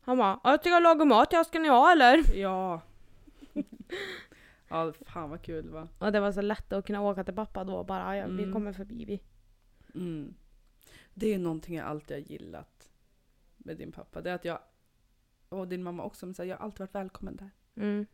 Han 0.00 0.18
bara 0.18 0.40
jag 0.44 0.62
tycker 0.62 0.70
jag 0.74 0.82
lagar 0.82 1.04
mat, 1.04 1.32
jag 1.32 1.46
ska 1.46 1.58
ni 1.58 1.68
ha 1.68 1.92
eller? 1.92 2.36
Ja. 2.38 2.80
ja, 4.68 4.92
fan 5.06 5.30
vad 5.30 5.42
kul 5.42 5.70
va? 5.70 5.88
Och 5.98 6.12
det 6.12 6.20
var 6.20 6.32
så 6.32 6.40
lätt 6.40 6.72
att 6.72 6.86
kunna 6.86 7.02
åka 7.02 7.24
till 7.24 7.34
pappa 7.34 7.64
då 7.64 7.84
bara 7.84 8.16
ja, 8.16 8.26
vi 8.26 8.42
Mm. 8.42 8.52
kommer 8.52 8.72
förbi 8.72 9.04
vi. 9.04 9.20
Mm. 10.00 10.34
Det 11.14 11.26
är 11.26 11.30
ju 11.30 11.38
någonting 11.38 11.76
jag 11.76 11.86
alltid 11.86 12.16
har 12.16 12.22
gillat 12.30 12.73
med 13.64 13.76
din 13.76 13.92
pappa. 13.92 14.20
Det 14.20 14.30
är 14.30 14.34
att 14.34 14.44
jag, 14.44 14.58
och 15.48 15.68
din 15.68 15.82
mamma 15.82 16.04
också, 16.04 16.26
men 16.26 16.34
så 16.34 16.42
här, 16.42 16.48
jag 16.48 16.56
har 16.56 16.64
alltid 16.64 16.80
varit 16.80 16.94
välkommen 16.94 17.36
där. 17.36 17.50
Mm. 17.76 18.06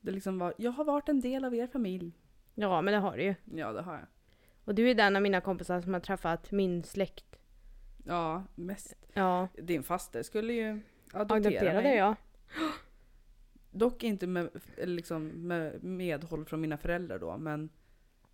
Det 0.00 0.10
liksom 0.10 0.38
var, 0.38 0.54
jag 0.56 0.70
har 0.70 0.84
varit 0.84 1.08
en 1.08 1.20
del 1.20 1.44
av 1.44 1.54
er 1.54 1.66
familj. 1.66 2.12
Ja 2.54 2.82
men 2.82 2.94
det 2.94 3.00
har 3.00 3.16
du 3.16 3.22
ju. 3.22 3.34
Ja, 3.44 3.72
det 3.72 3.82
har 3.82 3.94
jag. 3.94 4.06
Och 4.64 4.74
du 4.74 4.90
är 4.90 4.94
den 4.94 5.16
av 5.16 5.22
mina 5.22 5.40
kompisar 5.40 5.80
som 5.80 5.92
har 5.94 6.00
träffat 6.00 6.50
min 6.50 6.84
släkt. 6.84 7.36
Ja, 8.06 8.44
mest. 8.54 8.94
Ja. 9.12 9.48
Din 9.54 9.82
faster 9.82 10.22
skulle 10.22 10.52
ju 10.52 10.80
adoptera, 11.12 11.36
Adopterade 11.36 11.82
mig. 11.82 11.96
jag. 11.96 12.16
Dock 13.70 14.04
inte 14.04 14.26
med, 14.26 14.50
liksom 14.76 15.26
med 15.28 15.84
medhåll 15.84 16.44
från 16.44 16.60
mina 16.60 16.76
föräldrar 16.76 17.18
då, 17.18 17.36
men... 17.36 17.68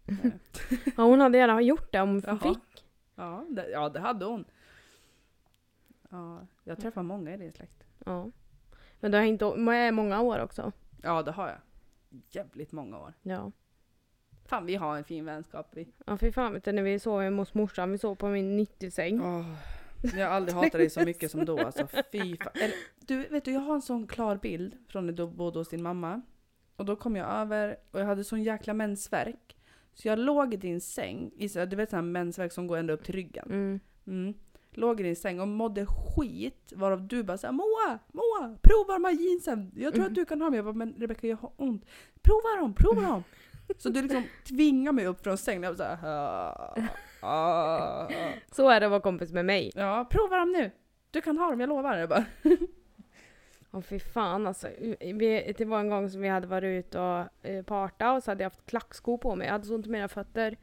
Ja, 0.96 1.02
hon 1.02 1.20
hade 1.20 1.38
gärna 1.38 1.62
gjort 1.62 1.92
det 1.92 2.00
om 2.00 2.08
hon 2.08 2.22
Jaha. 2.26 2.38
fick. 2.38 2.84
ja, 3.14 3.46
det, 3.50 3.70
ja, 3.70 3.88
det 3.88 4.00
hade 4.00 4.24
hon. 4.24 4.44
Ja, 6.10 6.46
jag 6.64 6.78
träffar 6.78 7.02
många 7.02 7.34
i 7.34 7.36
din 7.36 7.52
släkt. 7.52 7.84
Ja. 8.04 8.30
Men 9.00 9.10
det 9.10 9.18
har 9.18 9.24
inte 9.24 9.56
med 9.56 9.94
många 9.94 10.20
år 10.20 10.38
också. 10.38 10.72
Ja, 11.02 11.22
det 11.22 11.30
har 11.30 11.48
jag. 11.48 11.58
Jävligt 12.30 12.72
många 12.72 12.98
år. 12.98 13.12
Ja. 13.22 13.52
Fan, 14.44 14.66
vi 14.66 14.74
har 14.74 14.96
en 14.96 15.04
fin 15.04 15.24
vänskap 15.24 15.68
vi. 15.70 15.88
Ja 16.06 16.16
fy 16.18 16.32
fan 16.32 16.52
vet 16.52 16.64
du 16.64 16.72
när 16.72 16.82
vi 16.82 16.98
sov 16.98 17.20
hemma 17.20 17.42
hos 17.42 17.54
morsan, 17.54 17.92
vi 17.92 17.98
sov 17.98 18.14
på 18.14 18.28
min 18.28 18.60
90-säng. 18.60 19.20
Åh, 19.20 19.54
jag 20.16 20.26
har 20.26 20.34
aldrig 20.34 20.54
hatat 20.54 20.72
dig 20.72 20.90
så 20.90 21.00
mycket 21.00 21.30
som 21.30 21.44
då 21.44 21.58
alltså. 21.58 21.86
Fy 22.12 22.36
fan. 22.36 22.52
Eller, 22.54 22.74
du, 23.06 23.28
vet 23.28 23.44
du, 23.44 23.52
jag 23.52 23.60
har 23.60 23.74
en 23.74 23.82
sån 23.82 24.06
klar 24.06 24.36
bild 24.36 24.76
från 24.88 25.06
när 25.06 25.12
du 25.12 25.26
bodde 25.26 25.58
hos 25.58 25.68
din 25.68 25.82
mamma. 25.82 26.22
Och 26.76 26.84
då 26.84 26.96
kom 26.96 27.16
jag 27.16 27.28
över 27.28 27.76
och 27.90 28.00
jag 28.00 28.06
hade 28.06 28.24
sån 28.24 28.42
jäkla 28.42 28.74
mensvärk. 28.74 29.56
Så 29.94 30.08
jag 30.08 30.18
låg 30.18 30.54
i 30.54 30.56
din 30.56 30.80
säng, 30.80 31.30
i, 31.36 31.48
du 31.48 31.76
vet 31.76 31.90
sån 31.90 31.96
här 31.96 32.02
mensvärk 32.02 32.52
som 32.52 32.66
går 32.66 32.76
ända 32.76 32.92
upp 32.92 33.04
till 33.04 33.14
ryggen. 33.14 33.46
Mm. 33.50 33.80
Mm. 34.06 34.34
Låg 34.76 35.00
i 35.00 35.02
din 35.02 35.16
säng 35.16 35.40
och 35.40 35.48
mådde 35.48 35.86
skit. 35.86 36.72
Varav 36.76 37.06
du 37.08 37.22
bara 37.22 37.38
såhär 37.38 37.52
Moa, 37.52 37.98
Moa, 38.12 38.56
prova 38.62 38.92
de 38.92 39.04
här 39.04 39.12
jeansen. 39.12 39.72
Jag 39.76 39.94
tror 39.94 40.04
Mm. 40.04 40.12
att 40.12 40.14
du 40.14 40.24
kan 40.24 40.40
ha 40.40 40.46
dem. 40.46 40.54
Jag 40.54 40.64
bara, 40.64 40.74
men 40.74 40.94
Rebecka 40.98 41.26
jag 41.26 41.36
har 41.36 41.52
ont. 41.56 41.84
Prova 42.22 42.60
dem, 42.60 42.74
prova 42.74 43.02
dem. 43.02 43.24
Så 43.78 43.88
du 43.88 44.02
liksom 44.02 44.22
tvingar 44.48 44.92
mig 44.92 45.06
upp 45.06 45.22
från 45.22 45.38
sängen. 45.38 45.62
Jag 45.62 45.70
var 45.70 45.76
såhär, 45.76 45.98
ah, 46.04 46.74
ah, 47.20 47.28
ah. 47.28 48.08
Så 48.52 48.68
är 48.70 48.80
det 48.80 48.86
att 48.86 48.90
vara 48.90 49.00
kompis 49.00 49.32
med 49.32 49.44
mig. 49.44 49.72
Ja, 49.74 50.06
prova 50.10 50.36
dem 50.36 50.52
nu. 50.52 50.70
Du 51.10 51.20
kan 51.20 51.38
ha 51.38 51.50
dem, 51.50 51.60
jag 51.60 51.68
lovar. 51.68 51.96
Jag 51.96 52.08
bara, 52.08 52.24
Åh 53.72 53.80
fy 53.80 53.98
fan 53.98 54.46
alltså. 54.46 54.68
Vi, 55.00 55.54
det 55.58 55.64
var 55.64 55.80
en 55.80 55.90
gång 55.90 56.10
som 56.10 56.20
vi 56.20 56.28
hade 56.28 56.46
varit 56.46 56.86
ute 56.86 57.00
och 57.00 57.46
eh, 57.46 57.62
parta 57.64 58.12
och 58.12 58.22
så 58.22 58.30
hade 58.30 58.42
jag 58.42 58.50
haft 58.50 58.66
klackskor 58.66 59.18
på 59.18 59.36
mig. 59.36 59.46
Jag 59.46 59.52
hade 59.52 59.64
så 59.66 59.74
ont 59.74 59.86
i 59.86 59.90
mina 59.90 60.08
fötter. 60.08 60.56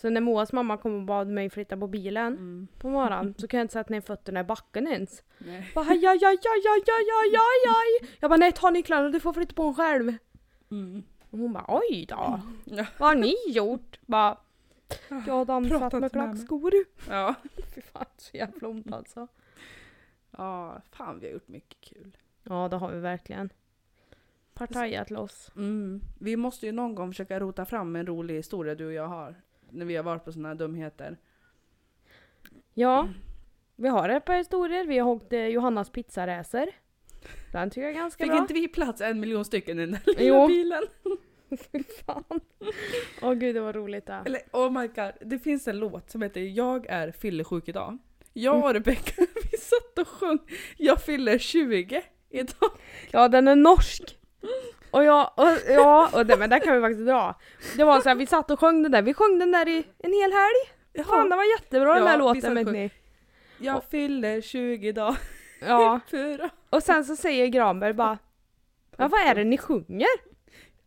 Så 0.00 0.10
när 0.10 0.20
Moas 0.20 0.52
mamma 0.52 0.76
kom 0.76 0.94
och 0.94 1.02
bad 1.02 1.28
mig 1.28 1.50
flytta 1.50 1.76
på 1.76 1.86
bilen 1.86 2.32
mm. 2.32 2.68
på 2.78 2.88
morgonen 2.90 3.34
så 3.38 3.48
kunde 3.48 3.56
jag 3.56 3.64
inte 3.64 3.72
sätta 3.72 3.94
ner 3.94 4.00
fötterna 4.00 4.40
i 4.40 4.44
backen 4.44 4.86
ens. 4.88 5.22
Nej. 5.38 5.70
Bara 5.74 5.84
aj, 5.84 6.06
aj, 6.06 6.24
aj, 6.24 6.38
aj, 6.44 6.62
aj, 6.66 7.36
aj, 7.36 7.66
aj. 7.66 8.10
Jag 8.20 8.30
bara 8.30 8.36
nej 8.36 8.52
ta 8.52 8.70
nycklarna 8.70 9.08
du 9.08 9.20
får 9.20 9.32
flytta 9.32 9.54
på 9.54 9.62
dem 9.62 9.74
själv. 9.74 10.14
Mm. 10.70 11.02
Och 11.30 11.38
hon 11.38 11.52
bara 11.52 11.64
oj 11.68 12.06
då. 12.08 12.40
Mm. 12.70 12.86
Vad 12.98 13.08
har 13.08 13.14
ni 13.14 13.34
gjort? 13.48 14.00
Bara, 14.06 14.38
jag 15.08 15.34
har 15.34 15.44
dansat 15.44 15.92
med 15.92 16.12
klackskor. 16.12 16.72
Ja. 17.08 17.34
Fy 17.74 17.80
fan 17.80 18.06
så 18.16 18.36
jävla 18.36 18.68
ont 18.68 18.92
alltså. 18.92 19.26
Ja, 20.30 20.82
fan 20.92 21.20
vi 21.20 21.26
har 21.26 21.32
gjort 21.32 21.48
mycket 21.48 21.80
kul. 21.80 22.16
Ja 22.42 22.68
det 22.68 22.76
har 22.76 22.90
vi 22.90 23.00
verkligen. 23.00 23.50
Partajat 24.54 25.10
loss. 25.10 25.50
Mm. 25.56 26.00
Vi 26.18 26.36
måste 26.36 26.66
ju 26.66 26.72
någon 26.72 26.94
gång 26.94 27.10
försöka 27.10 27.40
rota 27.40 27.64
fram 27.64 27.96
en 27.96 28.06
rolig 28.06 28.34
historia 28.34 28.74
du 28.74 28.86
och 28.86 28.92
jag 28.92 29.08
har. 29.08 29.34
När 29.72 29.84
vi 29.86 29.96
har 29.96 30.02
varit 30.04 30.24
på 30.24 30.32
såna 30.32 30.48
här 30.48 30.54
dumheter. 30.54 31.18
Ja, 32.74 33.08
vi 33.76 33.88
har 33.88 34.08
ett 34.08 34.24
par 34.24 34.36
historier. 34.36 34.84
Vi 34.84 34.98
har 34.98 35.10
åkt 35.10 35.32
eh, 35.32 35.46
Johannas 35.46 35.90
pizzaräser. 35.90 36.70
Den 37.52 37.70
tycker 37.70 37.82
jag 37.82 37.90
är 37.90 37.94
ganska 37.94 38.24
Fick 38.24 38.32
bra. 38.32 38.40
inte 38.40 38.54
vi 38.54 38.68
plats 38.68 39.00
en 39.00 39.20
miljon 39.20 39.44
stycken 39.44 39.78
i 39.78 39.86
den 39.86 39.90
där 39.90 40.00
lilla 40.06 40.22
Jo. 40.22 40.46
bilen? 40.46 40.82
Fy 41.72 41.82
fan. 42.06 42.40
Åh 43.22 43.32
gud 43.32 43.54
det 43.54 43.60
var 43.60 43.72
roligt 43.72 44.06
det. 44.06 44.22
Eller 44.26 44.40
oh 44.52 44.70
my 44.80 44.86
god, 44.86 45.12
det 45.20 45.38
finns 45.38 45.68
en 45.68 45.78
låt 45.78 46.10
som 46.10 46.22
heter 46.22 46.40
Jag 46.40 46.86
är 46.86 47.12
fyllesjuk 47.12 47.68
idag. 47.68 47.98
Jag 48.32 48.64
och 48.64 48.72
Rebecca, 48.74 49.12
vi 49.52 49.58
satt 49.58 49.98
och 49.98 50.08
sjöng 50.08 50.38
Jag 50.76 51.02
fyller 51.02 51.38
20 51.38 52.02
idag. 52.30 52.70
Ja 53.10 53.28
den 53.28 53.48
är 53.48 53.56
norsk. 53.56 54.18
Och 54.90 55.04
ja, 55.04 55.34
och, 55.36 55.46
ja, 55.74 56.10
och 56.12 56.26
det, 56.26 56.36
men 56.36 56.50
där 56.50 56.58
kan 56.58 56.74
vi 56.74 56.80
faktiskt 56.80 57.06
dra. 57.06 57.34
Det 57.76 57.84
var 57.84 58.00
så 58.00 58.08
här, 58.08 58.16
vi 58.16 58.26
satt 58.26 58.50
och 58.50 58.60
sjöng 58.60 58.82
den 58.82 58.92
där, 58.92 59.02
vi 59.02 59.14
sjöng 59.14 59.38
den 59.38 59.50
där 59.52 59.68
i 59.68 59.84
en 59.98 60.12
hel 60.12 60.32
helg. 60.32 61.04
Fan 61.08 61.28
den 61.28 61.38
var 61.38 61.44
jättebra 61.60 61.94
den 61.94 62.02
Ja, 62.04 62.10
där 62.10 62.18
låten 62.18 62.54
vet 62.54 62.66
och- 62.66 62.72
ni. 62.72 62.90
Jag 63.58 63.84
fyller 63.84 64.40
20 64.40 64.88
idag. 64.88 65.16
Ja, 65.60 66.00
och 66.70 66.82
sen 66.82 67.04
så 67.04 67.16
säger 67.16 67.46
Granberg 67.46 67.92
bara 67.92 68.18
Ja, 68.96 69.08
vad 69.08 69.20
är 69.20 69.34
det 69.34 69.44
ni 69.44 69.58
sjunger? 69.58 70.06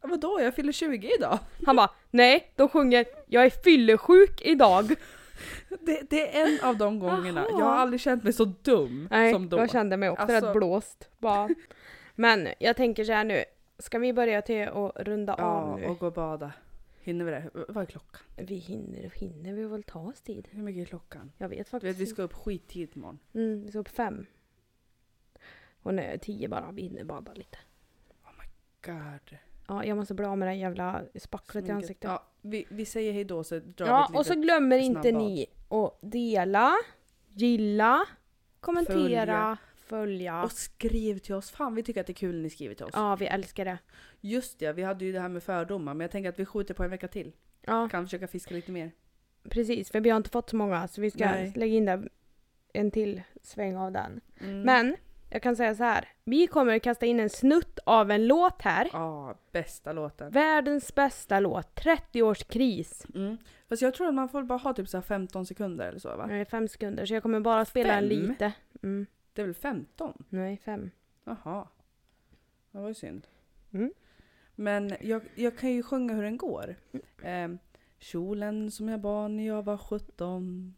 Ja, 0.01 0.07
Vadå, 0.07 0.41
jag 0.41 0.55
fyller 0.55 0.71
20 0.71 1.11
idag? 1.17 1.39
Han 1.65 1.75
bara 1.75 1.89
nej, 2.11 2.51
de 2.55 2.69
sjunger 2.69 3.05
Jag 3.27 3.45
är 3.45 3.49
fyllesjuk 3.49 4.41
idag. 4.41 4.95
Det, 5.79 6.01
det 6.09 6.37
är 6.37 6.45
en 6.45 6.59
av 6.63 6.77
de 6.77 6.99
gångerna. 6.99 7.45
Jaha. 7.49 7.59
Jag 7.59 7.65
har 7.65 7.75
aldrig 7.75 8.01
känt 8.01 8.23
mig 8.23 8.33
så 8.33 8.45
dum 8.45 9.07
Nej, 9.11 9.33
som 9.33 9.49
då. 9.49 9.57
jag 9.57 9.71
kände 9.71 9.97
mig 9.97 10.09
också 10.09 10.21
Alltså- 10.23 10.45
rätt 10.47 10.53
blåst. 10.55 11.09
Bara. 11.19 11.49
Men 12.15 12.47
jag 12.59 12.75
tänker 12.75 13.03
så 13.03 13.11
här 13.11 13.23
nu. 13.23 13.43
Ska 13.77 13.99
vi 13.99 14.13
börja 14.13 14.41
till 14.41 14.67
att 14.67 14.91
runda 14.95 15.35
ja, 15.37 15.43
av 15.43 15.79
nu? 15.79 15.85
och 15.87 15.99
gå 15.99 16.05
och 16.05 16.13
bada. 16.13 16.53
Hinner 17.01 17.25
vi 17.25 17.31
det? 17.31 17.49
Vad 17.53 17.77
är 17.77 17.85
klockan? 17.85 18.21
Vi 18.35 18.55
hinner, 18.55 19.11
hinner 19.15 19.53
vi 19.53 19.65
väl 19.65 19.83
ta 19.83 19.99
oss 19.99 20.21
tid? 20.21 20.47
Hur 20.51 20.63
mycket 20.63 20.81
är 20.81 20.85
klockan? 20.85 21.31
Jag 21.37 21.49
vet 21.49 21.69
faktiskt 21.69 21.95
vet, 21.95 22.01
vi 22.01 22.05
ska 22.05 22.21
upp 22.21 22.33
skittid 22.33 22.89
imorgon. 22.95 23.19
Mm, 23.33 23.63
vi 23.63 23.69
ska 23.69 23.79
upp 23.79 23.89
fem. 23.89 24.25
Och 25.81 25.93
nu 25.93 26.01
är 26.01 26.17
tio 26.17 26.47
bara, 26.47 26.71
vi 26.71 26.81
hinner 26.81 27.03
bada 27.03 27.33
lite. 27.33 27.57
God. 28.85 29.37
Ja, 29.67 29.85
jag 29.85 29.97
måste 29.97 30.13
bli 30.13 30.25
av 30.25 30.37
med 30.37 30.47
det 30.47 30.53
jävla 30.53 31.01
spacklet 31.15 31.67
i 31.67 31.71
ansiktet. 31.71 32.09
Ja, 32.09 32.23
vi, 32.41 32.65
vi 32.69 32.85
säger 32.85 33.13
hej 33.13 33.23
då 33.23 33.43
så 33.43 33.59
drar 33.59 33.87
Ja, 33.87 34.07
vi 34.11 34.17
och 34.17 34.25
så 34.25 34.33
glömmer 34.35 34.77
inte 34.77 35.11
ni 35.11 35.45
att 35.69 35.97
dela, 36.01 36.73
gilla, 37.29 38.05
kommentera, 38.59 38.97
Följa. 38.97 39.57
Följa. 39.87 40.43
Och 40.43 40.51
skriv 40.51 41.17
till 41.17 41.35
oss. 41.35 41.51
Fan 41.51 41.75
vi 41.75 41.83
tycker 41.83 42.01
att 42.01 42.07
det 42.07 42.11
är 42.13 42.15
kul 42.15 42.35
när 42.35 42.41
ni 42.43 42.49
skriver 42.49 42.75
till 42.75 42.85
oss. 42.85 42.91
Ja, 42.93 43.15
vi 43.15 43.25
älskar 43.25 43.65
det. 43.65 43.77
Just 44.21 44.59
det, 44.59 44.73
vi 44.73 44.83
hade 44.83 45.05
ju 45.05 45.11
det 45.11 45.19
här 45.19 45.29
med 45.29 45.43
fördomar 45.43 45.93
men 45.93 46.01
jag 46.01 46.11
tänker 46.11 46.29
att 46.29 46.39
vi 46.39 46.45
skjuter 46.45 46.73
på 46.73 46.83
en 46.83 46.89
vecka 46.89 47.07
till. 47.07 47.31
Ja, 47.61 47.89
Kan 47.89 48.05
försöka 48.05 48.27
fiska 48.27 48.53
lite 48.55 48.71
mer. 48.71 48.91
precis. 49.49 49.91
För 49.91 49.99
vi 49.99 50.09
har 50.09 50.17
inte 50.17 50.29
fått 50.29 50.49
så 50.49 50.55
många 50.55 50.87
så 50.87 51.01
vi 51.01 51.11
ska 51.11 51.25
Nej. 51.25 51.53
lägga 51.55 51.73
in 51.75 51.85
där 51.85 52.09
en 52.73 52.91
till 52.91 53.21
sväng 53.41 53.75
av 53.77 53.91
den. 53.91 54.21
Mm. 54.41 54.61
Men 54.61 54.95
jag 55.29 55.41
kan 55.41 55.55
säga 55.55 55.75
så 55.75 55.83
här. 55.83 56.07
Vi 56.23 56.47
kommer 56.47 56.79
kasta 56.79 57.05
in 57.05 57.19
en 57.19 57.29
snutt 57.29 57.79
av 57.85 58.11
en 58.11 58.27
låt 58.27 58.61
här. 58.61 58.89
Ja, 58.93 59.35
bästa 59.51 59.93
låten. 59.93 60.31
Världens 60.31 60.95
bästa 60.95 61.39
låt, 61.39 61.79
30-årskris. 61.79 63.05
Mm. 63.15 63.37
Fast 63.69 63.81
jag 63.81 63.93
tror 63.93 64.07
att 64.07 64.13
man 64.13 64.29
får 64.29 64.43
bara 64.43 64.57
ha 64.59 64.73
typ 64.73 64.89
så 64.89 64.97
här 64.97 65.01
15 65.01 65.45
sekunder 65.45 65.87
eller 65.87 65.99
så 65.99 66.15
va? 66.17 66.25
Nej, 66.25 66.45
fem 66.45 66.67
sekunder, 66.67 67.05
så 67.05 67.13
jag 67.13 67.23
kommer 67.23 67.39
bara 67.39 67.65
spela 67.65 67.93
en 67.93 68.09
Fem? 68.09 68.09
lite. 68.09 68.51
Mm. 68.83 69.05
Det 69.33 69.41
är 69.41 69.45
väl 69.45 69.55
15? 69.55 70.23
Nej, 70.29 70.57
fem. 70.57 70.91
Jaha. 71.23 71.67
Det 72.71 72.79
var 72.79 72.87
ju 72.87 72.93
synd. 72.93 73.27
Mm. 73.71 73.93
Men 74.55 74.95
jag, 75.01 75.21
jag 75.35 75.57
kan 75.57 75.71
ju 75.71 75.83
sjunga 75.83 76.13
hur 76.13 76.23
den 76.23 76.37
går. 76.37 76.75
Eh, 77.23 77.49
kjolen 77.99 78.71
som 78.71 78.89
jag 78.89 78.99
bar 78.99 79.29
när 79.29 79.47
jag 79.47 79.63
var 79.63 79.77
17 79.77 80.75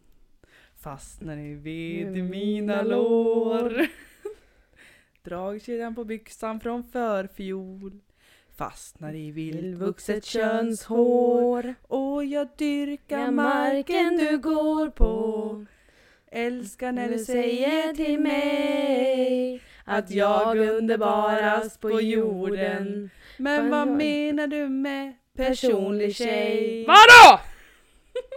fastnar 0.76 1.38
i 1.38 1.54
ved 1.54 2.18
i 2.18 2.22
mina 2.22 2.82
lår. 2.82 3.88
Dragkedjan 5.24 5.96
på 5.96 6.04
byxan 6.04 6.60
från 6.60 6.84
förfjol 6.84 8.00
fastnar 8.56 9.16
i 9.16 9.32
vildvuxet 9.32 10.26
könshår. 10.26 11.76
Och 11.82 12.26
jag 12.26 12.48
dyrkar 12.58 13.32
marken 13.32 14.18
du 14.18 14.38
går 14.38 14.90
på. 14.90 15.66
Älskar 16.38 16.92
när 16.92 17.10
du 17.10 17.20
säger 17.20 17.94
till 17.94 18.20
mig 18.20 19.62
att 19.86 20.12
jag 20.12 20.58
underbarast 20.58 21.82
på 21.82 22.02
jorden. 22.02 23.10
Men 23.38 23.70
vad 23.70 23.88
Vad- 23.88 23.98
menar 23.98 24.48
du 24.48 24.70
med 24.70 25.14
personlig 25.38 26.16
tjej? 26.16 26.86
Vadå? 26.88 27.40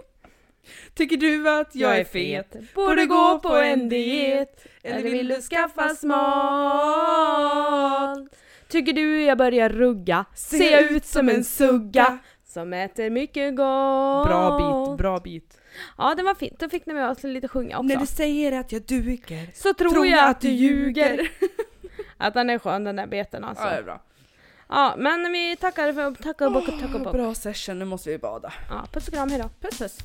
Tycker 0.95 1.17
du 1.17 1.49
att 1.49 1.75
jag 1.75 1.97
är 1.97 2.03
fet? 2.03 2.55
Borde 2.73 3.05
gå 3.05 3.39
på 3.39 3.55
en 3.55 3.89
diet. 3.89 4.67
Eller 4.83 5.09
vill 5.09 5.27
du 5.27 5.41
skaffa 5.41 5.89
smalt? 5.89 6.29
Tycker 8.67 8.93
du 8.93 9.23
jag 9.23 9.37
börjar 9.37 9.69
rugga? 9.69 10.25
Ser 10.35 10.71
jag 10.71 10.91
ut 10.91 11.05
som 11.05 11.29
en 11.29 11.43
sugga? 11.43 12.17
Som 12.45 12.73
äter 12.73 13.09
mycket 13.09 13.55
gott. 13.55 14.27
Bra 14.27 14.57
bit, 14.87 14.97
bra 14.97 15.19
bit. 15.19 15.58
Ja, 15.97 16.15
det 16.15 16.23
var 16.23 16.35
fint. 16.35 16.59
Då 16.59 16.69
fick 16.69 16.85
ni 16.85 16.93
med 16.93 17.09
oss 17.09 17.23
lite 17.23 17.47
sjunga 17.47 17.77
också. 17.77 17.87
När 17.87 17.95
du 17.97 18.05
säger 18.05 18.51
att 18.59 18.71
jag 18.71 18.81
duger 18.81 19.49
Så 19.55 19.73
tror, 19.73 20.07
jag 20.07 20.29
att 20.29 20.41
du 20.41 20.49
ljuger. 20.49 21.31
att 22.17 22.33
den 22.33 22.49
är 22.49 22.59
skön 22.59 22.83
den 22.83 22.95
där 22.95 23.07
beten 23.07 23.43
alltså. 23.43 23.63
Ja, 23.63 23.69
det 23.69 23.75
Ja, 23.75 23.79
är 23.79 23.83
bra. 23.83 24.95
men 24.97 25.31
vi 25.31 25.55
tackar 25.55 25.93
för 25.93 26.23
tackar 26.23 26.45
och 26.45 26.51
bockar, 26.53 26.71
tackar 26.71 26.93
och 26.95 26.99
bockar. 27.01 27.11
Bra 27.17 27.33
session, 27.35 27.79
nu 27.79 27.85
måste 27.85 28.09
vi 28.09 28.17
bada. 28.17 28.53
Ja, 28.69 28.85
puss 28.93 29.07
och 29.07 29.13
kram, 29.13 29.29
hejdå. 29.29 29.49
Puss 29.61 29.77
puss. 29.79 29.97